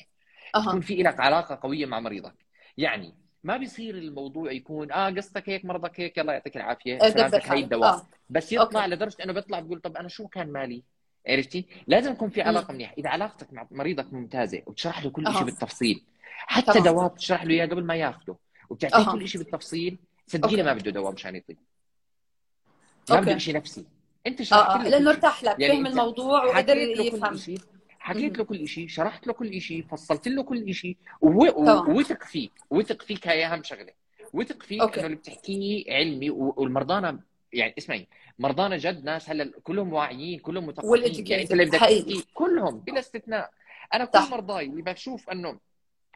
أها 0.55 0.61
يكون 0.61 0.81
في 0.81 1.03
لك 1.03 1.19
علاقة 1.19 1.59
قوية 1.63 1.85
مع 1.85 1.99
مريضك 1.99 2.35
يعني 2.77 3.13
ما 3.43 3.57
بيصير 3.57 3.95
الموضوع 3.97 4.51
يكون 4.51 4.91
آه 4.91 5.09
قصتك 5.09 5.49
هيك 5.49 5.65
مرضك 5.65 5.99
هيك 5.99 6.19
الله 6.19 6.33
يعطيك 6.33 6.57
العافية 6.57 6.97
دبر 6.97 7.09
سلامتك 7.09 7.51
هي. 7.51 7.63
الدواء 7.63 7.93
آه. 7.93 8.07
بس 8.29 8.51
يطلع 8.53 8.83
أوكي. 8.83 8.95
لدرجة 8.95 9.23
أنه 9.23 9.33
بيطلع 9.33 9.59
بيقول 9.59 9.79
طب 9.81 9.97
أنا 9.97 10.07
شو 10.07 10.27
كان 10.27 10.51
مالي 10.51 10.83
عرفتي 11.27 11.65
لازم 11.87 12.11
يكون 12.11 12.29
في 12.29 12.41
علاقة 12.41 12.73
منيحة 12.73 12.93
إذا 12.97 13.09
علاقتك 13.09 13.53
مع 13.53 13.67
مريضك 13.71 14.13
ممتازة 14.13 14.61
وتشرح 14.65 15.03
له 15.03 15.09
كل. 15.09 15.33
شيء 15.33 15.43
بالتفصيل 15.43 16.03
حتى. 16.27 16.79
دواء 16.79 17.07
بتشرح 17.07 17.43
له 17.43 17.53
إياه 17.53 17.65
قبل 17.65 17.83
ما 17.83 17.95
ياخذه 17.95 18.35
وبتعطيه. 18.69 19.11
كل 19.11 19.27
شيء 19.27 19.41
بالتفصيل 19.41 19.97
صدقيني. 20.27 20.63
ما 20.63 20.73
بده 20.73 20.91
دواء 20.91 21.13
مشان 21.13 21.35
يطيب 21.35 21.57
ما. 23.09 23.19
بده 23.19 23.37
شيء 23.37 23.55
نفسي 23.55 23.85
أنت 24.27 24.41
شرحت 24.41 24.77
له 24.77 24.83
كل 24.83 24.91
لأنه. 24.91 25.09
ارتاح 25.09 25.43
لك 25.43 25.59
يعني 25.59 25.73
فهم 25.73 25.87
الموضوع 25.87 26.43
وقدر 26.45 26.77
يفهم 26.77 27.37
حكيت. 28.17 28.37
له 28.37 28.43
كل 28.43 28.67
شيء 28.67 28.87
شرحت 28.87 29.27
له 29.27 29.33
كل 29.33 29.61
شيء 29.61 29.83
فصلت 29.91 30.27
له 30.27 30.43
كل 30.43 30.73
شيء 30.73 30.97
و- 31.21 31.45
تمام. 31.49 31.89
ووثق 31.89 32.23
فيك 32.23 32.51
وثق 32.69 33.01
فيك 33.01 33.27
هاي 33.27 33.45
أهم 33.45 33.63
شغلة 33.63 33.93
وثق 34.33 34.63
فيك. 34.63 34.81
إنه 34.97 35.05
اللي 35.05 35.15
بتحكيه 35.17 35.93
علمي 35.93 36.29
والمرضانا 36.29 37.19
يعني 37.53 37.73
اسمعي 37.77 38.07
مرضانا 38.39 38.77
جد 38.77 39.03
ناس 39.03 39.29
هلا 39.29 39.51
كلهم 39.63 39.93
واعيين 39.93 40.39
كلهم 40.39 40.65
مثقفين 40.67 41.25
يعني 41.27 41.43
أنت 41.43 41.51
اللي 41.51 41.65
بدك. 41.65 41.73
تحكيه 41.79 42.21
كلهم 42.33 42.79
بلا 42.79 42.99
استثناء 42.99 43.49
أنا 43.93 44.05
كل 44.05 44.19
صح. 44.19 44.31
مرضاي 44.31 44.65
اللي 44.65 44.81
بشوف 44.81 45.29
إنه 45.29 45.59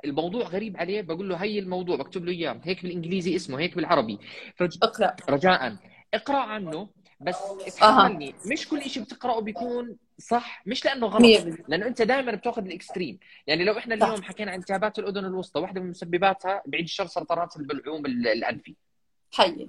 الموضوع 0.06 0.44
غريب 0.44 0.78
عليه 0.78 1.02
بقول 1.02 1.30
له 1.30 1.36
هي 1.36 1.60
الموضوع 1.60 1.96
بكتب 1.96 2.26
له 2.26 2.32
إياه 2.32 2.62
هيك 2.64 2.84
بالإنجليزي 2.84 3.36
اسمه 3.36 3.60
هيك 3.60 3.76
بالعربي 3.76 4.20
فرج... 4.56 4.78
اقرأ 4.84 5.16
رجاء 5.30 5.78
اقرأ 6.14 6.38
عنه 6.38 6.90
بس 7.24 7.36
اتحملني 7.68 8.36
مش 8.46 8.68
كل 8.70 8.82
شيء 8.82 9.04
بتقرأه 9.04 9.40
بيكون 9.42 9.96
صح؟ 10.18 10.64
مش 10.66 10.86
لأنه 10.86 11.08
غلط 11.08 11.22
100% 11.22 11.64
لأنه 11.68 11.88
أنت 11.88 12.02
دائما 12.02 12.32
بتأخذ 12.36 12.66
الإكستريم. 12.66 13.20
يعني 13.48 13.64
لو 13.64 13.78
إحنا 13.78 14.00
صح. 14.00 14.06
اليوم 14.08 14.24
حكينا 14.24 14.52
عن 14.52 14.60
التهابات 14.60 15.00
الأذن 15.00 15.26
الوسطى 15.26 15.60
واحدة 15.60 15.82
من 15.82 15.90
مسبباتها 15.90 16.62
بعيد 16.66 16.84
الشر 16.84 17.06
سرطانات 17.06 17.58
البلعوم 17.58 18.06
ال- 18.06 18.28
الأنفي. 18.28 18.76
حي. 19.34 19.68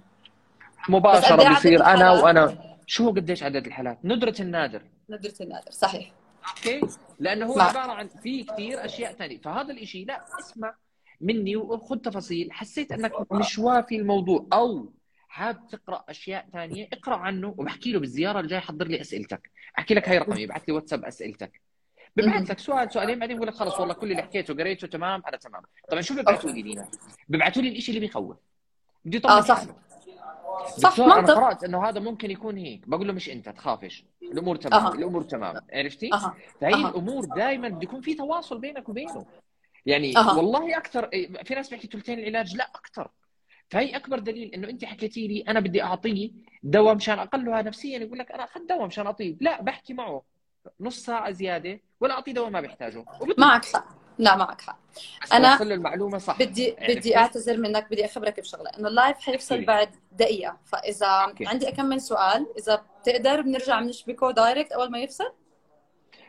مباشرة 0.89 1.53
بصير 1.55 1.85
أنا؟ 1.85 2.11
وأنا. 2.23 2.77
شو 2.87 3.11
قديش 3.11 3.43
عدد 3.43 3.67
الحالات؟ 3.67 3.99
ندرة 4.05 4.35
النادر. 4.41 4.83
ندرة 5.11 5.35
النادر 5.41 5.71
صحيح. 5.71 6.13
أوكي؟ 6.49 6.81
لأنه 7.21 7.47
هو. 7.47 7.61
عبارة 7.61 7.93
عن 7.93 8.09
في 8.09 8.45
كثير 8.45 8.85
أشياء 8.85 9.13
ثانية 9.13 9.39
فهذا 9.39 9.73
الشيء 9.73 10.07
لا 10.07 10.25
اسمع 10.41 10.75
مني 11.21 11.57
وخذ 11.57 11.97
تفاصيل. 11.99 12.53
حسيت 12.53 12.93
أنك 12.93 13.33
مش 13.33 13.59
وافي 13.59 13.97
الموضوع 13.97 14.47
أو 14.53 14.93
حاب 15.35 15.67
تقرأ 15.69 16.05
أشياء 16.09 16.47
ثانية؟ 16.53 16.89
اقرأ 16.93 17.17
عنه 17.17 17.55
وبحكي 17.59 17.93
له 17.93 18.01
بالزيارة 18.01 18.41
الجايه 18.41 18.61
حضر 18.61 18.87
لي 18.87 19.01
أسئلتك. 19.01 19.51
أحكي 19.79 19.95
لك 19.95 20.09
هاي 20.09 20.19
رقمي 20.19 20.45
ابعث 20.45 20.63
لي 20.69 20.75
واتساب 20.75 21.05
أسئلتك. 21.05 21.61
ببعث 22.17 22.51
لك 22.51 22.59
سؤال 22.59 22.93
سؤالين 22.93 23.19
بعدين 23.19 23.37
بقول 23.37 23.49
لك 23.49 23.55
خلص 23.55 23.81
والله 23.81 23.95
كل 23.95 24.11
اللي 24.11 24.23
حكيته 24.23 24.55
قريته 24.55 24.87
تمام؟ 24.87 25.23
أنا 25.29 25.37
تمام. 25.37 25.63
طبعا 25.91 26.03
شو 26.03 26.15
بيبعثوا 26.15 26.51
لي 26.51 26.63
دينا؟ 26.63 26.89
بيبعثوا 27.29 27.63
لي 27.63 27.77
الشيء 27.79 27.95
اللي 27.95 28.07
بيخوف. 28.07 28.37
بدي 29.05 29.23
آه 29.25 29.41
صح. 29.41 29.63
صح 30.79 30.99
منطق. 30.99 31.35
قرأت 31.35 31.65
إنه 31.65 31.89
هذا 31.89 32.01
ممكن 32.01 32.31
يكون 32.31 32.57
هيك. 32.57 32.89
بقول 32.89 33.07
له 33.07 33.13
مش 33.13 33.31
أنت 33.31 33.49
تخافش. 33.49 34.05
الأمور 34.23 34.57
تمام 34.57 34.87
أها. 34.87 34.95
الأمور 34.95 35.23
تمام. 35.23 35.57
عرفتي؟ 35.73 36.15
أها. 36.15 36.35
فهي 36.61 36.75
أها. 36.75 36.89
الأمور 36.89 37.25
دائما 37.25 37.69
بده 37.69 37.83
يكون 37.83 38.01
في 38.01 38.15
تواصل 38.15 38.59
بينك 38.59 38.89
وبينه. 38.89 39.27
يعني 39.87 40.17
أها. 40.17 40.33
والله 40.33 40.77
أكثر 40.77 41.09
في 41.45 41.55
ناس 41.55 41.71
بيحكي 41.71 41.87
ثلثين 41.87 42.19
العلاج 42.19 42.57
لا 42.57 42.71
أكثر. 42.75 43.11
فهي 43.71 43.97
أكبر 43.97 44.19
دليل 44.19 44.55
إنه 44.55 44.69
أنت 44.69 44.85
حكيتي 44.85 45.29
لي 45.29 45.45
أنا 45.49 45.61
بدي 45.61 45.83
اعطيه 45.83 46.31
دواء 46.63 46.95
مشان 46.95 47.19
أقلها 47.19 47.63
نفسيا 47.63 47.99
يقول 47.99 48.19
لك 48.19 48.33
أنا 48.33 48.45
أخذت 48.45 48.69
دواء 48.69 48.87
مشان 48.87 49.07
أطيب 49.07 49.43
لا 49.43 49.63
بحكي 49.63 49.95
معه 49.95 50.23
نص 50.81 51.05
ساعة 51.05 51.31
زيادة 51.31 51.81
ولا 52.01 52.15
أعطيه 52.15 52.33
دواء 52.33 52.51
ما 52.51 52.61
بيحتاجه. 52.61 53.05
معك 53.39 53.65
حق 53.65 53.87
لا 54.19 54.37
معك 54.37 54.61
حق 54.61 54.79
توصل 55.31 55.69
له 55.69 55.75
المعلومة 55.75 56.19
صح 56.19 56.39
بدي 56.39 56.77
عرفتي؟ 56.79 56.95
بدي 56.95 57.17
أعتذر 57.17 57.57
منك 57.57 57.87
بدي 57.91 58.05
أخبرك 58.05 58.41
بشغلة 58.41 58.71
إنه 58.79 58.89
ال 58.89 58.95
live 58.95 59.19
حيفصل. 59.19 59.65
بعد 59.65 59.89
دقيقة 60.13 60.59
فإذا 60.65 61.07
okay. 61.07 61.47
عندي 61.47 61.69
أكمل 61.69 62.01
سؤال 62.01 62.47
إذا 62.59 62.83
بتقدر 63.01 63.41
بنرجع 63.41 63.81
بنشبكه 63.81 64.31
direct 64.31 64.73
أول 64.73 64.91
ما 64.91 64.99
يفصل 64.99 65.33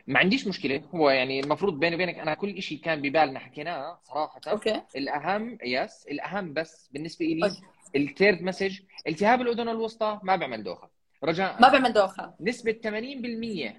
ما 0.07 0.19
عنديش 0.19 0.47
مشكلة. 0.47 0.81
هو 0.95 1.09
يعني 1.09 1.39
المفروض 1.39 1.79
بيني 1.79 1.95
وبينك 1.95 2.19
أنا 2.19 2.33
كل 2.33 2.61
شيء 2.61 2.79
كان 2.79 3.01
ببالنا 3.01 3.39
حكيناه 3.39 3.99
صراحة. 4.03 4.41
okay. 4.47 4.81
الأهم 4.95 5.57
yes 5.63 6.05
الأهم 6.11 6.53
بس 6.53 6.89
بالنسبة 6.91 7.25
لي. 7.25 7.51
ال 7.95 8.03
third 8.03 8.41
message 8.41 8.79
التهاب 9.07 9.41
الأذن 9.41 9.69
الوسطى 9.69 10.19
ما 10.23 10.35
بيعمل 10.35 10.63
دوخة. 10.63 10.89
رجاء 11.23 11.61
ما 11.61 11.69
بيعمل 11.69 11.93
دوخة. 11.93 12.33
نسبة 12.41 12.71
80% 12.71 13.75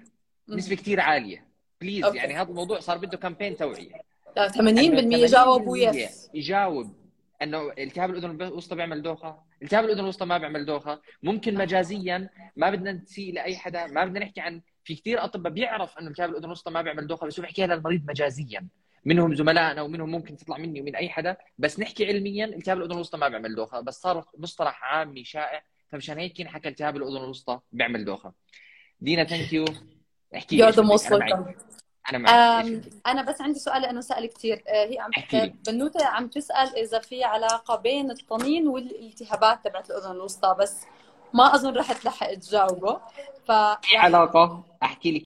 مم. 0.47 0.57
نسبة 0.57 0.75
كثير 0.75 0.99
عالية. 0.99 1.47
please 1.81 2.03
okay. 2.03 2.17
يعني 2.17 2.33
هذا 2.33 2.49
الموضوع 2.49 2.79
صار 2.79 2.97
بده 2.97 3.17
campaign 3.17 3.55
توعية. 3.55 3.91
لا 4.37 4.47
80% 4.47 4.59
إنه 4.59 5.27
80% 5.27 5.31
جاوبوا 5.31 5.77
yes 5.77 6.29
يجاوب 6.33 6.95
أنه 7.41 7.71
التهاب 7.77 8.09
الأذن 8.09 8.41
الوسطى 8.41 8.75
بيعمل 8.75 9.01
دوخة. 9.01 9.39
التهاب 9.63 9.85
الأذن 9.85 9.99
الوسطى 9.99 10.25
ما 10.25 10.37
بيعمل 10.37 10.65
دوخة. 10.65 11.01
ممكن 11.23 11.55
مجازيا 11.55 12.29
ما 12.55 12.69
بدنا 12.69 12.91
نسيء 12.91 13.33
لأي 13.33 13.57
حدا 13.57 13.87
ما 13.87 14.05
بدنا 14.05 14.19
نحكي 14.19 14.41
عن 14.41 14.61
في 14.87 14.95
كثير 14.95 15.23
أطباء 15.23 15.53
بيعرف 15.53 15.97
إنه 15.99 16.09
التهاب 16.09 16.29
الأذن 16.29 16.45
الوسطى 16.45 16.71
ما 16.71 16.81
بيعمل 16.81 17.07
دوخة 17.07 17.27
بس 17.27 17.39
هو 17.39 17.41
بيحكيها 17.41 17.67
للمريض 17.67 18.01
مجازيا. 18.07 18.67
منهم 19.05 19.35
زملائنا 19.35 19.81
ومنهم 19.81 20.11
ممكن 20.11 20.37
تطلع 20.37 20.57
مني 20.57 20.81
ومن 20.81 20.95
أي 20.95 21.09
حدا 21.09 21.37
بس 21.57 21.79
نحكي 21.79 22.07
علميا 22.07 22.45
التهاب 22.45 22.77
الأذن 22.77 22.91
الوسطى 22.91 23.17
ما 23.17 23.27
بيعمل 23.27 23.55
دوخة 23.55 23.79
بس 23.79 24.01
صار 24.01 24.25
مصطلح 24.37 24.83
عامي 24.83 25.23
شائع 25.23 25.63
فمشان 25.91 26.17
هيك 26.17 26.39
ينحكى 26.39 26.69
التهاب 26.69 26.97
الأذن 26.97 27.17
الوسطى 27.17 27.59
بيعمل 27.71 28.05
دوخة. 28.05 28.33
دينا 29.01 29.23
ثانك 29.23 29.53
يو 29.53 29.65
احكي 30.35 30.55
لي 30.55 30.63
أنا 30.63 31.55
أنا 32.09 32.17
معك 32.17 32.81
أنا 33.07 33.21
بس 33.21 33.41
عندي 33.41 33.59
سؤال 33.59 33.81
لأنه 33.81 34.01
سأل 34.01 34.25
كثير 34.25 34.63
هي 34.67 34.99
عم 34.99 35.11
بنوتة 35.67 36.05
عم 36.05 36.27
تسأل 36.27 36.75
إذا 36.77 36.99
في 36.99 37.23
علاقة 37.23 37.75
بين 37.75 38.11
الطنين 38.11 38.67
والالتهابات 38.67 39.65
تبعت 39.65 39.89
الأذن 39.91 40.11
الوسطى 40.11 40.55
بس 40.59 40.85
ما 41.33 41.55
أظن 41.55 41.77
رح 41.77 41.93
تلحق 41.93 42.33
تجاوبه. 42.33 43.01
ف 43.47 43.51
علاقة؟ 43.95 44.63
أحكي 44.83 45.11
لك 45.11 45.25